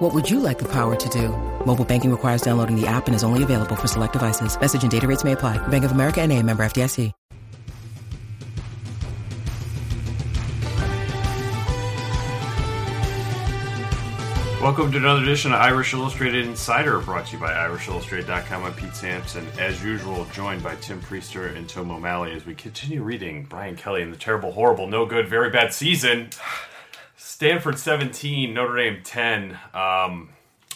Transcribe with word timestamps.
What 0.00 0.14
would 0.14 0.30
you 0.30 0.40
like 0.40 0.58
the 0.58 0.68
power 0.72 0.96
to 0.96 1.08
do? 1.10 1.28
Mobile 1.66 1.84
banking 1.84 2.10
requires 2.10 2.40
downloading 2.40 2.74
the 2.74 2.86
app 2.86 3.06
and 3.06 3.14
is 3.14 3.22
only 3.22 3.42
available 3.42 3.76
for 3.76 3.86
select 3.86 4.14
devices. 4.14 4.58
Message 4.58 4.82
and 4.82 4.90
data 4.90 5.06
rates 5.06 5.24
may 5.24 5.32
apply. 5.32 5.58
Bank 5.68 5.84
of 5.84 5.92
America 5.92 6.22
and 6.22 6.32
a 6.32 6.42
member 6.42 6.62
FDIC. 6.64 7.12
Welcome 14.62 14.90
to 14.92 14.96
another 14.96 15.22
edition 15.22 15.52
of 15.52 15.60
Irish 15.60 15.92
Illustrated 15.92 16.46
Insider, 16.46 17.00
brought 17.00 17.26
to 17.26 17.32
you 17.34 17.38
by 17.38 17.52
IrishIllustrated.com. 17.52 18.64
I'm 18.64 18.72
Pete 18.72 18.94
Sampson, 18.94 19.46
as 19.58 19.84
usual, 19.84 20.26
joined 20.32 20.62
by 20.62 20.76
Tim 20.76 21.00
Prister 21.02 21.54
and 21.54 21.68
Tom 21.68 21.90
O'Malley 21.90 22.32
as 22.32 22.46
we 22.46 22.54
continue 22.54 23.02
reading 23.02 23.44
Brian 23.44 23.76
Kelly 23.76 24.00
and 24.00 24.12
the 24.12 24.18
terrible, 24.18 24.52
horrible, 24.52 24.86
no 24.86 25.04
good, 25.04 25.28
very 25.28 25.50
bad 25.50 25.74
season. 25.74 26.30
Stanford 27.40 27.78
17, 27.78 28.52
Notre 28.52 28.76
Dame 28.76 29.00
10. 29.02 29.58
Um, 29.72 30.28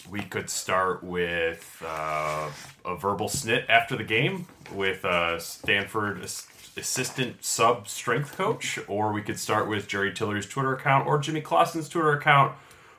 we 0.09 0.21
could 0.21 0.49
start 0.49 1.03
with 1.03 1.83
uh, 1.85 2.49
a 2.83 2.95
verbal 2.95 3.27
snit 3.27 3.69
after 3.69 3.95
the 3.95 4.03
game 4.03 4.47
with 4.73 5.05
uh, 5.05 5.37
Stanford 5.37 6.23
ass- 6.23 6.47
assistant 6.75 7.45
sub 7.45 7.87
strength 7.87 8.35
coach, 8.35 8.79
or 8.87 9.13
we 9.13 9.21
could 9.21 9.37
start 9.39 9.69
with 9.69 9.87
Jerry 9.87 10.11
Tillery's 10.11 10.47
Twitter 10.47 10.73
account 10.73 11.05
or 11.05 11.19
Jimmy 11.19 11.39
Clausen's 11.39 11.87
Twitter 11.87 12.13
account, 12.13 12.55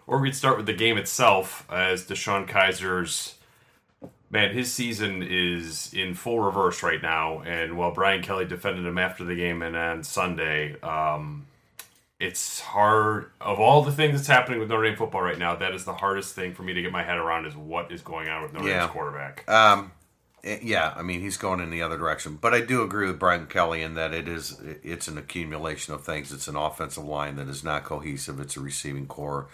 or 0.06 0.20
we 0.20 0.28
could 0.28 0.36
start 0.36 0.56
with 0.56 0.66
the 0.66 0.72
game 0.72 0.96
itself 0.96 1.66
as 1.68 2.06
DeShone 2.06 2.46
Kizer's. 2.46 3.34
Man, 4.30 4.54
his 4.54 4.72
season 4.72 5.24
is 5.24 5.92
in 5.92 6.14
full 6.14 6.38
reverse 6.38 6.84
right 6.84 7.02
now, 7.02 7.40
and 7.40 7.76
while 7.76 7.90
Brian 7.90 8.22
Kelly 8.22 8.44
defended 8.44 8.86
him 8.86 8.96
after 8.96 9.24
the 9.24 9.34
game 9.34 9.60
and 9.60 9.74
on 9.74 10.04
Sunday, 10.04 10.80
um, 10.82 11.46
it's 12.18 12.60
hard 12.60 13.30
of 13.40 13.60
all 13.60 13.82
the 13.82 13.92
things 13.92 14.14
that's 14.14 14.26
happening 14.26 14.58
with 14.58 14.70
Notre 14.70 14.84
Dame 14.84 14.96
football 14.96 15.20
right 15.20 15.38
now. 15.38 15.56
That 15.56 15.74
is 15.74 15.84
the 15.84 15.92
hardest 15.92 16.34
thing 16.34 16.54
for 16.54 16.62
me 16.62 16.72
to 16.72 16.82
get 16.82 16.90
my 16.90 17.02
head 17.02 17.18
around 17.18 17.46
is 17.46 17.54
what 17.54 17.92
is 17.92 18.00
going 18.00 18.28
on 18.28 18.42
with 18.42 18.52
Notre 18.54 18.68
Yeah. 18.68 18.80
Dame's 18.80 18.92
quarterback. 18.92 19.48
Um, 19.48 19.92
eh, 20.42 20.58
yeah, 20.62 20.94
I 20.96 21.02
mean 21.02 21.20
he's 21.20 21.36
going 21.36 21.60
in 21.60 21.70
the 21.70 21.82
other 21.82 21.98
direction, 21.98 22.38
but 22.40 22.54
I 22.54 22.60
do 22.62 22.82
agree 22.82 23.06
with 23.06 23.18
Brian 23.18 23.46
Kelly 23.46 23.82
in 23.82 23.94
that 23.94 24.14
it 24.14 24.28
is 24.28 24.58
it's 24.82 25.08
an 25.08 25.18
accumulation 25.18 25.92
of 25.92 26.04
things. 26.04 26.32
It's 26.32 26.48
an 26.48 26.56
offensive 26.56 27.04
line 27.04 27.36
that 27.36 27.48
is 27.48 27.62
not 27.62 27.84
cohesive. 27.84 28.40
It's 28.40 28.56
a 28.56 28.60
receiving 28.60 29.06
core 29.06 29.48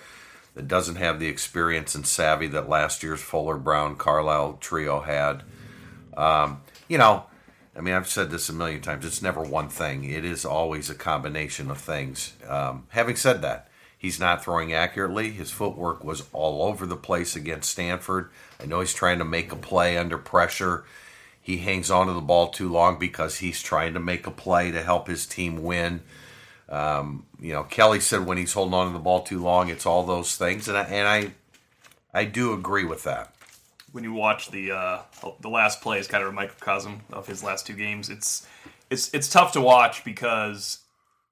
that 0.54 0.68
doesn't 0.68 0.96
have 0.96 1.18
the 1.18 1.26
experience 1.26 1.94
and 1.94 2.06
savvy 2.06 2.46
that 2.48 2.68
last 2.68 3.02
year's 3.02 3.22
Fuller, 3.22 3.56
Brown, 3.56 3.96
Carlisle 3.96 4.58
trio 4.60 5.00
had. 5.00 5.42
Um, 6.16 6.60
you 6.88 6.98
know, 6.98 7.24
I 7.76 7.80
mean 7.80 7.94
I've 7.94 8.08
said 8.08 8.30
this 8.30 8.48
a 8.48 8.52
million 8.52 8.80
times. 8.80 9.04
It's 9.04 9.22
never 9.22 9.42
one 9.42 9.68
thing. 9.68 10.04
It 10.04 10.24
is 10.24 10.44
always 10.44 10.90
a 10.90 10.94
combination 10.94 11.70
of 11.70 11.78
things. 11.78 12.34
Um, 12.46 12.86
having 12.90 13.16
said 13.16 13.42
that. 13.42 13.68
He's 13.96 14.18
not 14.18 14.42
throwing 14.42 14.72
accurately. 14.72 15.30
His 15.30 15.52
footwork 15.52 16.02
was 16.02 16.24
all 16.32 16.64
over 16.66 16.86
the 16.86 16.96
place 16.96 17.36
against 17.36 17.70
Stanford. 17.70 18.30
I 18.60 18.66
know 18.66 18.80
he's 18.80 18.92
trying 18.92 19.18
to 19.18 19.24
make 19.24 19.52
a 19.52 19.56
play 19.56 19.96
under 19.96 20.18
pressure. 20.18 20.82
He 21.40 21.58
hangs 21.58 21.88
onto 21.88 22.12
the 22.12 22.20
ball 22.20 22.48
too 22.48 22.68
long 22.68 22.98
because 22.98 23.38
he's 23.38 23.62
trying 23.62 23.94
to 23.94 24.00
make 24.00 24.26
a 24.26 24.32
play 24.32 24.72
to 24.72 24.82
help 24.82 25.06
his 25.06 25.24
team 25.24 25.62
win. 25.62 26.02
Um, 26.68 27.26
you 27.40 27.52
know, 27.52 27.62
Kelly 27.62 28.00
said 28.00 28.26
when 28.26 28.38
he's 28.38 28.54
holding 28.54 28.74
on 28.74 28.88
to 28.88 28.92
the 28.92 28.98
ball 28.98 29.22
too 29.22 29.40
long, 29.40 29.68
it's 29.68 29.86
all 29.86 30.04
those 30.04 30.36
things, 30.36 30.66
and 30.66 30.76
I, 30.76 30.82
and 30.84 31.06
I, 31.06 31.32
I 32.12 32.24
do 32.24 32.54
agree 32.54 32.84
with 32.84 33.04
that. 33.04 33.34
When 33.92 34.04
you 34.04 34.12
watch 34.12 34.50
the 34.50 34.72
uh, 34.72 34.98
the 35.40 35.50
last 35.50 35.80
play 35.80 35.98
is 35.98 36.06
kind 36.06 36.22
of 36.22 36.30
a 36.30 36.32
microcosm 36.32 37.02
of 37.12 37.26
his 37.26 37.44
last 37.44 37.66
two 37.66 37.74
games. 37.74 38.08
It's 38.08 38.46
it's 38.90 39.12
it's 39.12 39.28
tough 39.28 39.52
to 39.52 39.60
watch 39.60 40.04
because 40.04 40.78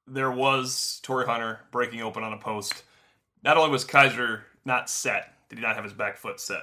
there 0.06 0.30
was 0.30 1.00
Torii 1.02 1.26
Hunter 1.26 1.60
breaking 1.70 2.02
open 2.02 2.22
on 2.22 2.32
a 2.32 2.38
post. 2.38 2.82
Not 3.42 3.56
only 3.56 3.70
was 3.70 3.84
Kizer 3.84 4.42
not 4.64 4.90
set, 4.90 5.34
did 5.48 5.58
he 5.58 5.62
not 5.62 5.74
have 5.74 5.84
his 5.84 5.92
back 5.94 6.18
foot 6.18 6.40
set, 6.40 6.62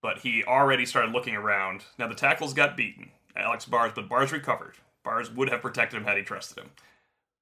but 0.00 0.18
he 0.18 0.44
already 0.44 0.86
started 0.86 1.12
looking 1.12 1.34
around. 1.34 1.84
Now 1.98 2.08
the 2.08 2.14
tackles 2.14 2.54
got 2.54 2.76
beaten, 2.76 3.10
Alex 3.36 3.64
Bars, 3.64 3.92
but 3.94 4.08
Bars 4.08 4.32
recovered. 4.32 4.74
Bars 5.04 5.30
would 5.30 5.50
have 5.50 5.62
protected 5.62 5.98
him 5.98 6.06
had 6.06 6.16
he 6.16 6.22
trusted 6.22 6.58
him. 6.58 6.70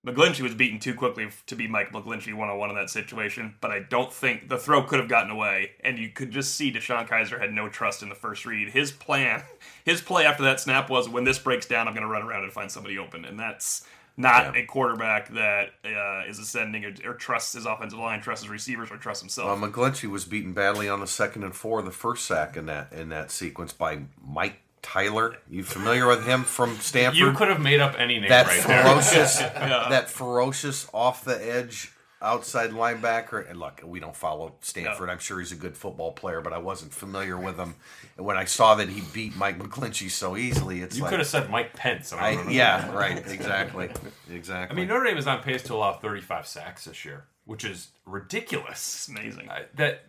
McGlinchey 0.06 0.40
was 0.42 0.54
beaten 0.54 0.78
too 0.78 0.94
quickly 0.94 1.28
to 1.46 1.56
be 1.56 1.66
Mike 1.66 1.90
McGlinchey 1.90 2.32
one 2.32 2.48
on 2.48 2.58
one 2.58 2.70
in 2.70 2.76
that 2.76 2.90
situation, 2.90 3.56
but 3.60 3.72
I 3.72 3.80
don't 3.80 4.12
think 4.12 4.48
the 4.48 4.56
throw 4.56 4.82
could 4.84 5.00
have 5.00 5.08
gotten 5.08 5.30
away. 5.32 5.72
And 5.82 5.98
you 5.98 6.10
could 6.10 6.30
just 6.30 6.54
see 6.54 6.72
DeShone 6.72 7.08
Kizer 7.08 7.40
had 7.40 7.52
no 7.52 7.68
trust 7.68 8.02
in 8.02 8.08
the 8.08 8.14
first 8.14 8.46
read. 8.46 8.68
His 8.70 8.92
plan, 8.92 9.42
his 9.84 10.00
play 10.00 10.24
after 10.24 10.44
that 10.44 10.60
snap 10.60 10.88
was 10.88 11.08
when 11.08 11.24
this 11.24 11.38
breaks 11.40 11.66
down, 11.66 11.88
I'm 11.88 11.94
going 11.94 12.06
to 12.06 12.12
run 12.12 12.22
around 12.22 12.44
and 12.44 12.52
find 12.52 12.70
somebody 12.70 12.98
open. 12.98 13.24
And 13.24 13.38
that's 13.38 13.84
not 14.16 14.54
Yeah. 14.54 14.62
a 14.62 14.64
quarterback 14.64 15.28
that 15.34 15.70
uh, 15.84 16.22
is 16.28 16.38
ascending 16.38 16.84
or, 16.84 16.94
or 17.04 17.14
trusts 17.14 17.52
his 17.54 17.66
offensive 17.66 17.98
line, 17.98 18.20
trusts 18.20 18.44
his 18.44 18.50
receivers, 18.50 18.90
or 18.90 18.96
trusts 18.96 19.22
himself. 19.22 19.60
Well, 19.60 19.70
McGlinchey 19.70 20.08
was 20.08 20.24
beaten 20.24 20.52
badly 20.52 20.88
on 20.88 21.00
the 21.00 21.06
second 21.06 21.42
and 21.42 21.54
four, 21.54 21.82
the 21.82 21.90
first 21.90 22.24
sack 22.26 22.56
in 22.56 22.66
that 22.66 22.92
in 22.92 23.08
that 23.10 23.30
sequence 23.30 23.72
by 23.74 24.02
Mike 24.26 24.60
Tyler. 24.86 25.36
You 25.50 25.64
familiar 25.64 26.06
with 26.06 26.24
him 26.24 26.44
from 26.44 26.76
Stanford? 26.76 27.18
You 27.18 27.32
could 27.32 27.48
have 27.48 27.60
made 27.60 27.80
up 27.80 27.96
any 27.98 28.20
name 28.20 28.28
that 28.28 28.46
right 28.46 28.64
there. 28.66 28.82
ferocious, 28.84 29.38
that 29.90 30.08
ferocious 30.08 30.88
off 30.94 31.24
the 31.24 31.34
edge 31.44 31.92
outside 32.22 32.70
linebacker. 32.70 33.50
And 33.50 33.58
look, 33.58 33.80
we 33.84 33.98
don't 34.00 34.14
follow 34.14 34.54
Stanford. 34.60 35.08
No. 35.08 35.12
I'm 35.12 35.18
sure 35.18 35.40
he's 35.40 35.50
a 35.52 35.56
good 35.56 35.76
football 35.76 36.12
player, 36.12 36.40
but 36.40 36.52
I 36.52 36.58
wasn't 36.58 36.92
familiar 36.94 37.36
with 37.36 37.56
him. 37.56 37.74
And 38.16 38.24
when 38.24 38.36
I 38.36 38.44
saw 38.44 38.76
that 38.76 38.88
he 38.88 39.02
beat 39.12 39.36
Mike 39.36 39.58
McGlinchey 39.58 40.08
so 40.08 40.36
easily, 40.36 40.80
it's 40.82 40.96
You 40.96 41.02
like, 41.02 41.10
could 41.10 41.18
have 41.18 41.28
said 41.28 41.50
Mike 41.50 41.74
Pence. 41.74 42.12
I 42.12 42.18
I, 42.30 42.36
would've- 42.36 42.52
yeah, 42.52 42.90
right, 42.92 43.18
exactly, 43.28 43.90
exactly. 44.30 44.74
I 44.74 44.78
mean, 44.78 44.88
Notre 44.88 45.04
Dame 45.04 45.18
is 45.18 45.26
on 45.26 45.42
pace 45.42 45.62
to 45.64 45.74
allow 45.74 45.94
35 45.94 46.46
sacks 46.46 46.84
this 46.84 47.04
year, 47.04 47.24
which 47.44 47.64
is 47.64 47.88
ridiculous. 48.06 48.70
it's 48.78 49.08
amazing. 49.08 49.50
I- 49.50 49.64
that 49.74 50.04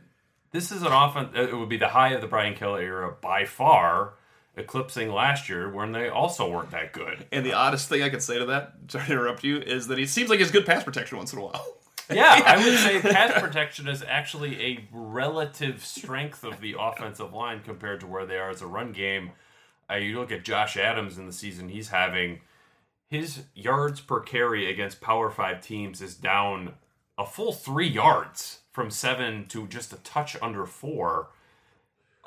this 0.51 0.71
is 0.71 0.83
an 0.83 0.91
offense. 0.93 1.31
It 1.35 1.57
would 1.57 1.67
be 1.69 1.77
the 1.77 1.89
high 1.89 2.09
of 2.13 2.21
the 2.21 2.27
Brian 2.27 2.55
Kelly 2.55 2.83
era 2.83 3.13
by 3.21 3.43
far, 3.45 4.13
eclipsing 4.57 5.11
last 5.11 5.47
year 5.47 5.71
when 5.71 5.91
they 5.91 6.09
also 6.09 6.49
weren't 6.49 6.71
that 6.71 6.91
good. 6.91 7.25
And 7.31 7.45
the 7.45 7.53
oddest 7.53 7.87
thing 7.87 8.01
I 8.01 8.09
could 8.09 8.23
say 8.23 8.39
to 8.39 8.45
that, 8.47 8.73
sorry 8.89 9.05
to 9.05 9.11
interrupt 9.13 9.43
you, 9.43 9.59
is 9.59 9.87
that 9.87 9.97
he 9.97 10.05
seems 10.05 10.29
like 10.29 10.39
he 10.39 10.43
has 10.43 10.51
good 10.51 10.65
pass 10.65 10.83
protection 10.83 11.17
once 11.17 11.33
in 11.33 11.39
a 11.39 11.43
while. 11.43 11.65
Yeah, 12.09 12.41
I 12.45 12.55
would 12.55 12.79
say 12.79 13.01
pass 13.01 13.37
protection 13.37 13.89
is 13.89 14.01
actually 14.01 14.61
a 14.63 14.87
relative 14.93 15.83
strength 15.83 16.45
of 16.45 16.61
the 16.61 16.77
offensive 16.79 17.33
line 17.33 17.59
compared 17.65 17.99
to 17.99 18.07
where 18.07 18.25
they 18.25 18.37
are 18.37 18.49
as 18.49 18.61
a 18.61 18.65
run 18.65 18.93
game. 18.93 19.31
Uh, 19.91 19.95
you 19.95 20.17
look 20.17 20.31
at 20.31 20.45
Josh 20.45 20.77
Adams 20.77 21.17
in 21.17 21.25
the 21.25 21.33
season 21.33 21.67
he's 21.67 21.89
having, 21.89 22.39
his 23.09 23.43
yards 23.53 23.99
per 23.99 24.21
carry 24.21 24.69
against 24.71 25.01
Power 25.01 25.29
Five 25.29 25.59
teams 25.59 26.01
is 26.01 26.15
down 26.15 26.75
a 27.17 27.25
full 27.25 27.51
three 27.51 27.89
yards 27.89 28.59
from 28.71 28.89
seven 28.89 29.45
to 29.47 29.67
just 29.67 29.91
a 29.91 29.97
touch 29.97 30.37
under 30.41 30.65
four. 30.65 31.27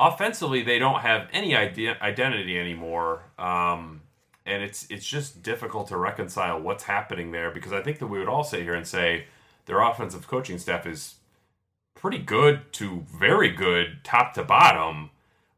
Offensively, 0.00 0.62
they 0.62 0.78
don't 0.78 1.00
have 1.00 1.28
any 1.30 1.54
idea, 1.54 1.98
identity 2.00 2.58
anymore. 2.58 3.24
Um, 3.38 4.00
and 4.46 4.62
it's 4.62 4.86
it's 4.90 5.06
just 5.06 5.42
difficult 5.42 5.88
to 5.88 5.98
reconcile 5.98 6.58
what's 6.58 6.84
happening 6.84 7.32
there 7.32 7.50
because 7.50 7.72
I 7.72 7.82
think 7.82 7.98
that 7.98 8.06
we 8.06 8.18
would 8.18 8.28
all 8.28 8.42
sit 8.42 8.62
here 8.62 8.74
and 8.74 8.86
say 8.86 9.26
their 9.66 9.80
offensive 9.80 10.26
coaching 10.26 10.58
staff 10.58 10.86
is 10.86 11.16
pretty 11.94 12.18
good 12.18 12.72
to 12.72 13.04
very 13.12 13.50
good 13.50 14.02
top 14.02 14.32
to 14.34 14.42
bottom, 14.42 15.10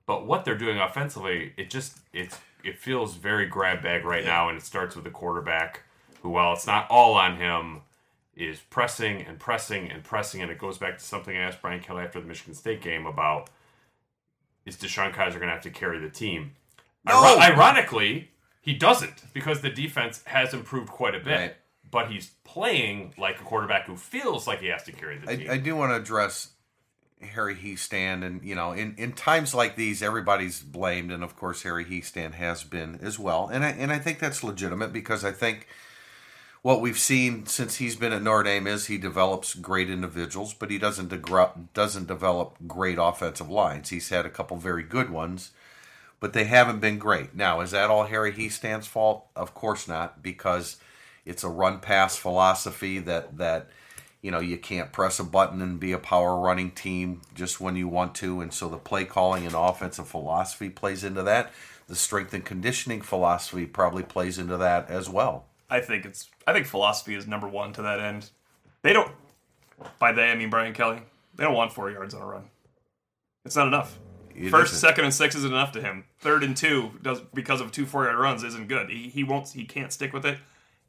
but 0.06 0.26
what 0.26 0.44
they're 0.44 0.58
doing 0.58 0.78
offensively, 0.78 1.52
it 1.56 1.70
just 1.70 1.98
it's 2.12 2.38
it 2.64 2.78
feels 2.78 3.14
very 3.14 3.46
grab 3.46 3.82
bag 3.82 4.04
right 4.04 4.24
now, 4.24 4.48
and 4.48 4.58
it 4.58 4.64
starts 4.64 4.96
with 4.96 5.04
the 5.04 5.10
quarterback 5.10 5.82
who, 6.22 6.30
while 6.30 6.52
it's 6.52 6.66
not 6.66 6.86
all 6.90 7.14
on 7.14 7.36
him, 7.36 7.82
is 8.36 8.58
pressing 8.70 9.22
and 9.22 9.38
pressing 9.38 9.90
and 9.90 10.02
pressing, 10.02 10.42
and 10.42 10.50
it 10.50 10.58
goes 10.58 10.78
back 10.78 10.98
to 10.98 11.04
something 11.04 11.36
I 11.36 11.42
asked 11.42 11.62
Brian 11.62 11.80
Kelly 11.80 12.02
after 12.02 12.20
the 12.20 12.26
Michigan 12.26 12.54
State 12.54 12.80
game 12.80 13.06
about 13.06 13.50
is 14.66 14.76
DeShone 14.76 15.12
Kizer 15.14 15.34
going 15.34 15.48
to 15.48 15.54
have 15.54 15.62
to 15.62 15.70
carry 15.70 15.98
the 15.98 16.10
team? 16.10 16.52
No! 17.04 17.14
Iro- 17.14 17.40
ironically, 17.40 18.30
he 18.60 18.74
doesn't 18.74 19.32
because 19.32 19.60
the 19.60 19.70
defense 19.70 20.22
has 20.26 20.54
improved 20.54 20.88
quite 20.88 21.14
a 21.14 21.20
bit. 21.20 21.36
Right. 21.36 21.56
But 21.90 22.10
he's 22.10 22.30
playing 22.44 23.12
like 23.18 23.38
a 23.38 23.44
quarterback 23.44 23.84
who 23.84 23.96
feels 23.96 24.46
like 24.46 24.60
he 24.60 24.68
has 24.68 24.82
to 24.84 24.92
carry 24.92 25.18
the 25.18 25.26
team. 25.36 25.50
I, 25.50 25.54
I 25.54 25.58
do 25.58 25.76
want 25.76 25.92
to 25.92 25.96
address 25.96 26.52
Harry 27.20 27.54
Hiestand, 27.54 28.24
and 28.24 28.42
you 28.42 28.54
know, 28.54 28.72
in, 28.72 28.94
in 28.96 29.12
times 29.12 29.54
like 29.54 29.76
these, 29.76 30.02
everybody's 30.02 30.60
blamed, 30.60 31.12
and 31.12 31.22
of 31.22 31.36
course, 31.36 31.62
Harry 31.62 31.84
Hiestand 31.84 32.34
has 32.34 32.64
been 32.64 32.98
as 33.02 33.18
well, 33.18 33.48
and 33.52 33.64
I 33.64 33.70
and 33.70 33.92
I 33.92 33.98
think 33.98 34.18
that's 34.18 34.42
legitimate 34.42 34.92
because 34.92 35.24
I 35.24 35.32
think 35.32 35.66
what 36.62 36.80
we've 36.80 36.98
seen 36.98 37.44
since 37.46 37.76
he's 37.76 37.96
been 37.96 38.12
at 38.12 38.22
Notre 38.22 38.44
Dame 38.44 38.68
is 38.68 38.86
he 38.86 38.96
develops 38.96 39.54
great 39.54 39.90
individuals, 39.90 40.54
but 40.54 40.70
he 40.70 40.78
doesn't 40.78 41.10
degr- 41.10 41.68
doesn't 41.74 42.06
develop 42.06 42.56
great 42.68 42.98
offensive 43.00 43.50
lines. 43.50 43.88
He's 43.88 44.08
had 44.08 44.24
a 44.24 44.30
couple 44.30 44.56
very 44.56 44.84
good 44.84 45.10
ones, 45.10 45.50
but 46.20 46.32
they 46.32 46.44
haven't 46.44 46.80
been 46.80 46.98
great. 46.98 47.34
Now, 47.34 47.60
is 47.60 47.72
that 47.72 47.90
all 47.90 48.04
Harry 48.04 48.32
Hiestand's 48.32 48.86
fault? 48.86 49.26
Of 49.34 49.54
course 49.54 49.88
not, 49.88 50.22
because 50.22 50.76
it's 51.26 51.42
a 51.42 51.48
run 51.48 51.80
pass 51.80 52.16
philosophy 52.16 53.00
that 53.00 53.38
that 53.38 53.68
you 54.20 54.30
know 54.30 54.40
you 54.40 54.56
can't 54.56 54.92
press 54.92 55.18
a 55.18 55.24
button 55.24 55.60
and 55.60 55.80
be 55.80 55.90
a 55.90 55.98
power 55.98 56.38
running 56.38 56.70
team 56.70 57.22
just 57.34 57.60
when 57.60 57.74
you 57.74 57.88
want 57.88 58.14
to, 58.16 58.40
and 58.40 58.54
so 58.54 58.68
the 58.68 58.76
play 58.78 59.04
calling 59.04 59.44
and 59.44 59.56
offensive 59.56 60.06
philosophy 60.06 60.70
plays 60.70 61.02
into 61.02 61.24
that. 61.24 61.52
The 61.88 61.96
strength 61.96 62.32
and 62.32 62.44
conditioning 62.44 63.02
philosophy 63.02 63.66
probably 63.66 64.04
plays 64.04 64.38
into 64.38 64.56
that 64.58 64.88
as 64.88 65.10
well. 65.10 65.46
I 65.68 65.80
think 65.80 66.04
it's 66.04 66.28
I 66.46 66.52
think 66.52 66.66
philosophy 66.66 67.14
is 67.14 67.26
number 67.26 67.48
one 67.48 67.72
to 67.74 67.82
that 67.82 68.00
end. 68.00 68.30
They 68.82 68.92
don't 68.92 69.10
by 69.98 70.12
they 70.12 70.30
I 70.30 70.34
mean 70.34 70.50
Brian 70.50 70.74
Kelly. 70.74 71.00
They 71.34 71.44
don't 71.44 71.54
want 71.54 71.72
four 71.72 71.90
yards 71.90 72.14
on 72.14 72.22
a 72.22 72.26
run. 72.26 72.44
It's 73.44 73.56
not 73.56 73.66
enough. 73.66 73.98
It 74.34 74.50
First, 74.50 74.72
isn't. 74.74 74.88
second, 74.88 75.04
and 75.04 75.12
six 75.14 75.34
isn't 75.34 75.52
enough 75.52 75.72
to 75.72 75.80
him. 75.82 76.04
Third 76.20 76.42
and 76.42 76.56
two 76.56 76.92
does 77.02 77.20
because 77.34 77.60
of 77.60 77.70
two 77.72 77.86
four 77.86 78.04
yard 78.04 78.18
runs 78.18 78.44
isn't 78.44 78.68
good. 78.68 78.88
He, 78.90 79.08
he 79.08 79.24
won't 79.24 79.48
he 79.48 79.64
can't 79.64 79.92
stick 79.92 80.12
with 80.12 80.24
it. 80.24 80.38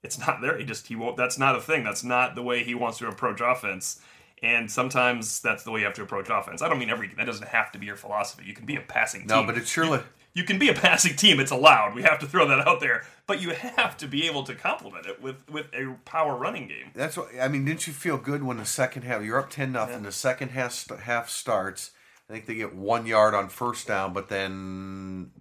It's 0.01 0.19
not 0.19 0.41
there. 0.41 0.57
He 0.57 0.65
just 0.65 0.87
he 0.87 0.95
won't. 0.95 1.17
That's 1.17 1.37
not 1.37 1.55
a 1.55 1.61
thing. 1.61 1.83
That's 1.83 2.03
not 2.03 2.35
the 2.35 2.43
way 2.43 2.63
he 2.63 2.75
wants 2.75 2.97
to 2.99 3.07
approach 3.07 3.41
offense. 3.41 4.01
And 4.41 4.69
sometimes 4.69 5.39
that's 5.39 5.63
the 5.63 5.71
way 5.71 5.79
you 5.79 5.85
have 5.85 5.95
to 5.95 6.01
approach 6.03 6.27
offense. 6.29 6.61
I 6.61 6.67
don't 6.67 6.79
mean 6.79 6.89
every. 6.89 7.09
That 7.15 7.25
doesn't 7.25 7.47
have 7.47 7.71
to 7.73 7.79
be 7.79 7.85
your 7.85 7.95
philosophy. 7.95 8.43
You 8.45 8.53
can 8.53 8.65
be 8.65 8.75
a 8.75 8.81
passing 8.81 9.21
team. 9.21 9.27
No, 9.29 9.43
but 9.45 9.57
it's 9.57 9.69
surely 9.69 10.01
you 10.33 10.43
can 10.43 10.57
be 10.57 10.69
a 10.69 10.73
passing 10.73 11.15
team. 11.15 11.39
It's 11.39 11.51
allowed. 11.51 11.95
We 11.95 12.03
have 12.03 12.19
to 12.19 12.27
throw 12.27 12.47
that 12.47 12.67
out 12.67 12.79
there. 12.79 13.03
But 13.25 13.41
you 13.41 13.51
have 13.51 13.95
to 13.97 14.07
be 14.07 14.27
able 14.27 14.43
to 14.43 14.55
complement 14.55 15.05
it 15.05 15.21
with 15.21 15.49
with 15.49 15.67
a 15.73 15.95
power 16.05 16.35
running 16.35 16.67
game. 16.67 16.91
That's 16.93 17.15
what 17.15 17.29
I 17.39 17.47
mean. 17.47 17.65
Didn't 17.65 17.87
you 17.87 17.93
feel 17.93 18.17
good 18.17 18.43
when 18.43 18.57
the 18.57 18.65
second 18.65 19.03
half 19.03 19.23
you're 19.23 19.39
up 19.39 19.49
ten 19.49 19.71
nothing? 19.71 20.03
The 20.03 20.11
second 20.11 20.49
half 20.49 20.89
half 20.99 21.29
starts. 21.29 21.91
I 22.29 22.33
think 22.33 22.45
they 22.45 22.55
get 22.55 22.75
one 22.75 23.05
yard 23.05 23.33
on 23.33 23.49
first 23.49 23.87
down, 23.87 24.13
but 24.13 24.29
then 24.29 25.31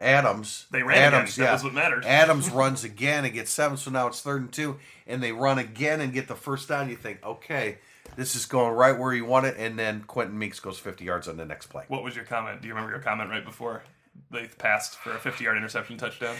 Adams 0.00 0.66
They 0.70 0.82
ran 0.82 1.14
Adams, 1.14 1.36
again. 1.36 1.46
That 1.46 1.52
was 1.54 1.64
what 1.64 1.74
mattered. 1.74 2.04
Adams 2.04 2.50
runs 2.52 2.84
again 2.84 3.24
and 3.24 3.34
gets 3.34 3.50
seven, 3.50 3.76
so 3.76 3.90
now 3.90 4.06
it's 4.06 4.20
third 4.20 4.42
and 4.42 4.52
two, 4.52 4.78
and 5.06 5.22
they 5.22 5.32
run 5.32 5.58
again 5.58 6.00
and 6.00 6.12
get 6.12 6.28
the 6.28 6.34
first 6.34 6.68
down. 6.68 6.88
You 6.88 6.96
think, 6.96 7.24
okay, 7.24 7.78
this 8.18 8.34
is 8.36 8.44
going 8.44 8.74
right 8.74 8.98
where 8.98 9.14
you 9.14 9.24
want 9.24 9.46
it, 9.46 9.54
and 9.56 9.78
then 9.78 10.02
Quenton 10.06 10.38
Meeks 10.38 10.60
goes 10.60 10.78
fifty 10.78 11.04
yards 11.06 11.28
on 11.28 11.36
the 11.38 11.44
next 11.46 11.68
play. 11.68 11.84
What 11.88 12.02
was 12.02 12.14
your 12.14 12.24
comment? 12.26 12.60
Do 12.60 12.68
you 12.68 12.74
remember 12.74 12.92
your 12.94 13.02
comment 13.02 13.30
right 13.30 13.44
before 13.44 13.82
they 14.30 14.46
passed 14.58 14.96
for 14.96 15.12
a 15.12 15.18
50 15.18 15.44
yard 15.44 15.56
interception 15.56 15.96
touchdown? 15.96 16.34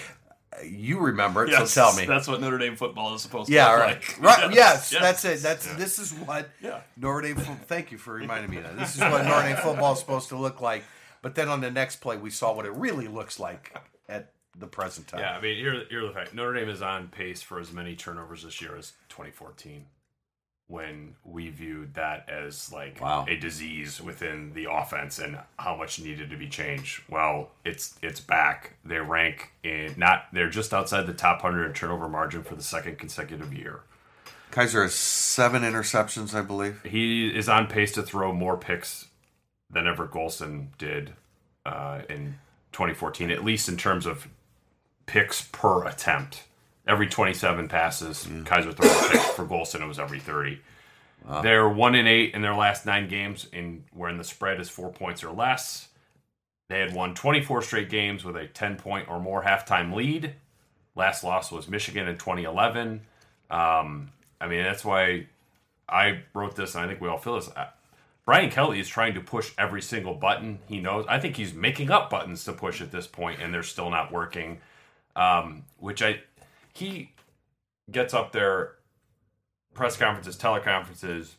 You 0.65 0.99
remember 0.99 1.45
it, 1.45 1.51
Yes, 1.51 1.71
so 1.71 1.83
tell 1.83 1.95
me. 1.97 2.07
That's 2.07 2.27
what 2.27 2.41
Notre 2.41 2.59
Dame 2.59 2.75
football 2.75 3.15
is 3.15 3.23
supposed 3.23 3.49
to 3.49 3.53
Yeah, 3.55 3.67
look 3.71 3.73
all 3.75 3.87
right. 3.87 3.95
like. 4.21 4.39
Right. 4.39 4.53
Yes, 4.55 4.91
that's 4.91 5.25
it. 5.25 5.41
That's 5.41 5.67
Yeah. 5.67 5.75
this 5.77 5.99
is 5.99 6.13
what 6.15 6.49
Yeah. 6.61 6.81
Notre 6.97 7.21
Dame. 7.21 7.37
fo- 7.37 7.55
Thank 7.67 7.93
you 7.93 7.99
for 7.99 8.15
reminding 8.15 8.51
me 8.51 8.57
of 8.57 8.65
that. 8.65 8.77
This 8.79 8.95
is 8.97 9.01
what 9.01 9.25
Notre 9.25 9.43
Dame 9.43 9.57
football 9.59 9.93
is 9.93 10.01
supposed 10.01 10.31
to 10.31 10.37
look 10.37 10.61
like. 10.61 10.85
But 11.23 11.35
then 11.37 11.49
on 11.49 11.61
the 11.61 11.71
next 11.71 11.97
play, 11.97 12.17
we 12.17 12.31
saw 12.31 12.53
what 12.53 12.65
it 12.67 12.73
really 12.73 13.07
looks 13.09 13.39
like 13.39 13.77
at 14.09 14.33
the 14.59 14.67
present 14.67 15.07
time. 15.07 15.21
Yeah, 15.21 15.37
I 15.37 15.41
mean, 15.41 15.59
you're 15.59 16.07
the 16.07 16.13
fact: 16.15 16.35
Notre 16.35 16.55
Dame 16.59 16.69
is 16.71 16.83
on 16.83 17.09
pace 17.09 17.43
for 17.43 17.61
as 17.61 17.71
many 17.73 17.95
turnovers 17.95 18.43
this 18.43 18.61
year 18.61 18.75
as 18.77 18.93
2014, 19.11 19.85
when 20.69 21.15
we 21.25 21.49
viewed 21.49 21.95
that 21.95 22.29
as 22.29 22.71
like 22.73 23.01
Wow. 23.01 23.25
a 23.29 23.37
disease 23.37 24.01
within 24.01 24.53
the 24.53 24.69
offense 24.71 25.19
and 25.19 25.39
how 25.59 25.75
much 25.75 25.99
needed 25.99 26.29
to 26.31 26.37
be 26.37 26.49
changed. 26.49 27.03
Well, 27.09 27.51
it's 27.65 27.99
it's 28.03 28.21
back. 28.21 28.75
They 28.85 28.99
rank 28.99 29.53
in 29.65 29.95
not 29.97 30.27
they're 30.33 30.51
just 30.51 30.73
outside 30.75 31.07
the 31.07 31.15
top 31.15 31.41
hundred 31.43 31.67
in 31.67 31.73
turnover 31.73 32.09
margin 32.09 32.43
for 32.45 32.55
the 32.55 32.63
second 32.63 32.99
consecutive 32.99 33.53
year. 33.53 33.81
Kizer 34.53 34.83
has 34.83 34.95
seven 34.95 35.63
interceptions, 35.63 36.35
I 36.35 36.43
believe. 36.43 36.83
He 36.85 37.29
is 37.29 37.49
on 37.49 37.67
pace 37.67 37.93
to 37.93 38.03
throw 38.03 38.33
more 38.33 38.57
picks 38.57 39.07
than 39.71 39.87
ever 39.87 40.07
Golson 40.07 40.69
did 40.79 41.13
uh, 41.67 42.01
in 42.09 42.39
2014, 42.73 43.31
at 43.31 43.45
least 43.45 43.69
in 43.69 43.77
terms 43.77 44.07
of 44.07 44.29
picks 45.07 45.43
per 45.53 45.87
attempt. 45.87 46.45
Every 46.89 47.07
27 47.07 47.69
passes, 47.69 48.27
Kizer 48.27 48.75
throws 48.75 48.91
a 48.91 49.09
pick. 49.11 49.21
For 49.37 49.45
Golson, 49.45 49.83
it 49.83 49.87
was 49.87 49.99
every 49.99 50.19
30. 50.19 50.59
They're 51.43 51.69
one 51.69 51.95
in 51.95 52.07
eight 52.07 52.35
in 52.35 52.43
their 52.43 52.55
last 52.55 52.87
nine 52.87 53.09
games, 53.09 53.47
in 53.53 53.85
wherein 53.93 54.17
the 54.17 54.25
spread 54.25 54.61
is 54.61 54.71
four 54.71 54.91
points 54.91 55.23
or 55.23 55.31
less. 55.31 55.89
They 56.69 56.81
had 56.81 56.95
won 56.95 57.15
24 57.15 57.63
straight 57.63 57.91
games 57.91 58.25
with 58.25 58.37
a 58.37 58.47
10 58.47 58.77
point 58.77 59.09
or 59.09 59.21
more 59.21 59.43
halftime 59.43 59.95
lead. 59.95 60.35
Last 60.95 61.25
loss 61.25 61.53
was 61.53 61.69
Michigan 61.69 62.09
in 62.09 62.17
2011. 62.17 63.03
Um, 63.51 64.11
I 64.41 64.49
mean, 64.49 64.63
that's 64.63 64.85
why 64.85 65.27
I 65.89 66.23
wrote 66.35 66.57
this, 66.57 66.75
and 66.75 66.85
I 66.85 66.89
think 66.89 67.01
we 67.01 67.09
all 67.09 67.19
feel 67.19 67.37
this. 67.37 67.51
Brian 68.25 68.51
Kelly 68.51 68.79
is 68.79 68.89
trying 68.89 69.15
to 69.15 69.21
push 69.21 69.53
every 69.57 69.81
single 69.81 70.15
button 70.15 70.59
he 70.67 70.81
knows. 70.81 71.07
I 71.09 71.19
think 71.19 71.37
he's 71.37 71.55
making 71.55 71.91
up 71.91 72.11
buttons 72.11 72.45
to 72.45 72.53
push 72.53 72.83
at 72.83 72.91
this 72.93 73.07
point, 73.07 73.41
and 73.41 73.53
they're 73.55 73.63
still 73.63 73.91
not 73.91 74.13
working. 74.13 74.61
Um, 75.17 75.65
which 75.79 76.03
I 76.03 76.21
he 76.79 77.13
gets 77.91 78.15
up 78.15 78.33
there, 78.33 78.77
press 79.75 79.97
conferences, 79.97 80.37
teleconferences, 80.37 81.35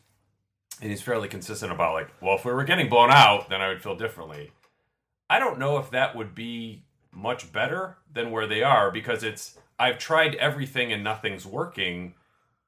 and 0.80 0.90
he's 0.90 1.02
fairly 1.02 1.28
consistent 1.28 1.72
about 1.72 1.94
like, 1.94 2.08
well, 2.20 2.36
if 2.36 2.44
we 2.44 2.52
were 2.52 2.64
getting 2.64 2.88
blown 2.88 3.10
out, 3.10 3.48
then 3.50 3.60
I 3.60 3.68
would 3.68 3.82
feel 3.82 3.96
differently. 3.96 4.52
I 5.28 5.38
don't 5.38 5.58
know 5.58 5.78
if 5.78 5.90
that 5.90 6.16
would 6.16 6.34
be 6.34 6.84
much 7.12 7.52
better 7.52 7.98
than 8.12 8.30
where 8.30 8.46
they 8.46 8.62
are 8.62 8.90
because 8.90 9.22
it's 9.22 9.58
I've 9.78 9.98
tried 9.98 10.34
everything 10.36 10.92
and 10.92 11.02
nothing's 11.02 11.46
working 11.46 12.14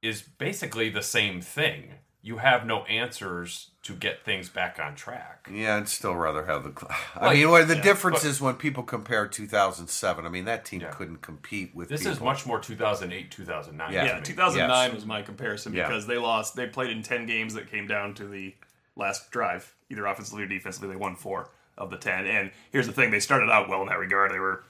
is 0.02 0.22
basically 0.22 0.90
the 0.90 1.02
same 1.02 1.40
thing. 1.40 1.94
You 2.24 2.36
have 2.38 2.64
no 2.64 2.84
answers 2.84 3.70
to 3.82 3.94
get 3.94 4.24
things 4.24 4.48
back 4.48 4.78
on 4.80 4.94
track. 4.94 5.50
Yeah, 5.52 5.76
I'd 5.76 5.88
still 5.88 6.14
rather 6.14 6.44
have 6.46 6.62
the. 6.62 6.70
cl- 6.70 6.92
I 7.16 7.20
Well, 7.20 7.32
mean, 7.34 7.50
well, 7.50 7.66
the 7.66 7.74
yeah, 7.76 7.82
difference 7.82 8.22
but- 8.22 8.28
is 8.28 8.40
when 8.40 8.54
people 8.54 8.84
compare 8.84 9.26
2007. 9.26 10.24
I 10.24 10.28
mean, 10.28 10.44
that 10.44 10.64
team 10.64 10.82
Yeah. 10.82 10.90
couldn't 10.92 11.20
compete 11.20 11.74
with. 11.74 11.88
This 11.88 12.02
people. 12.02 12.12
is 12.12 12.20
much 12.20 12.46
more 12.46 12.60
2008, 12.60 13.30
2009. 13.32 13.92
Yeah. 13.92 14.04
Yeah, 14.04 14.20
2009 14.20 14.88
Yes. 14.90 14.94
was 14.94 15.04
my 15.04 15.22
comparison 15.22 15.74
Yeah. 15.74 15.88
because 15.88 16.06
they 16.06 16.16
lost. 16.16 16.54
They 16.54 16.68
played 16.68 16.90
in 16.90 17.02
10 17.02 17.26
games 17.26 17.54
that 17.54 17.68
came 17.70 17.88
down 17.88 18.14
to 18.14 18.28
the 18.28 18.54
last 18.94 19.32
drive, 19.32 19.74
either 19.90 20.06
offensively 20.06 20.44
or 20.44 20.46
defensively. 20.46 20.90
They 20.90 20.96
won 20.96 21.16
four 21.16 21.50
of 21.76 21.90
the 21.90 21.96
10. 21.96 22.26
And 22.28 22.52
here's 22.70 22.86
the 22.86 22.92
thing: 22.92 23.10
they 23.10 23.18
started 23.20 23.50
out 23.50 23.68
well 23.68 23.82
in 23.82 23.88
that 23.88 23.98
regard. 23.98 24.30
They 24.30 24.38
were 24.38 24.62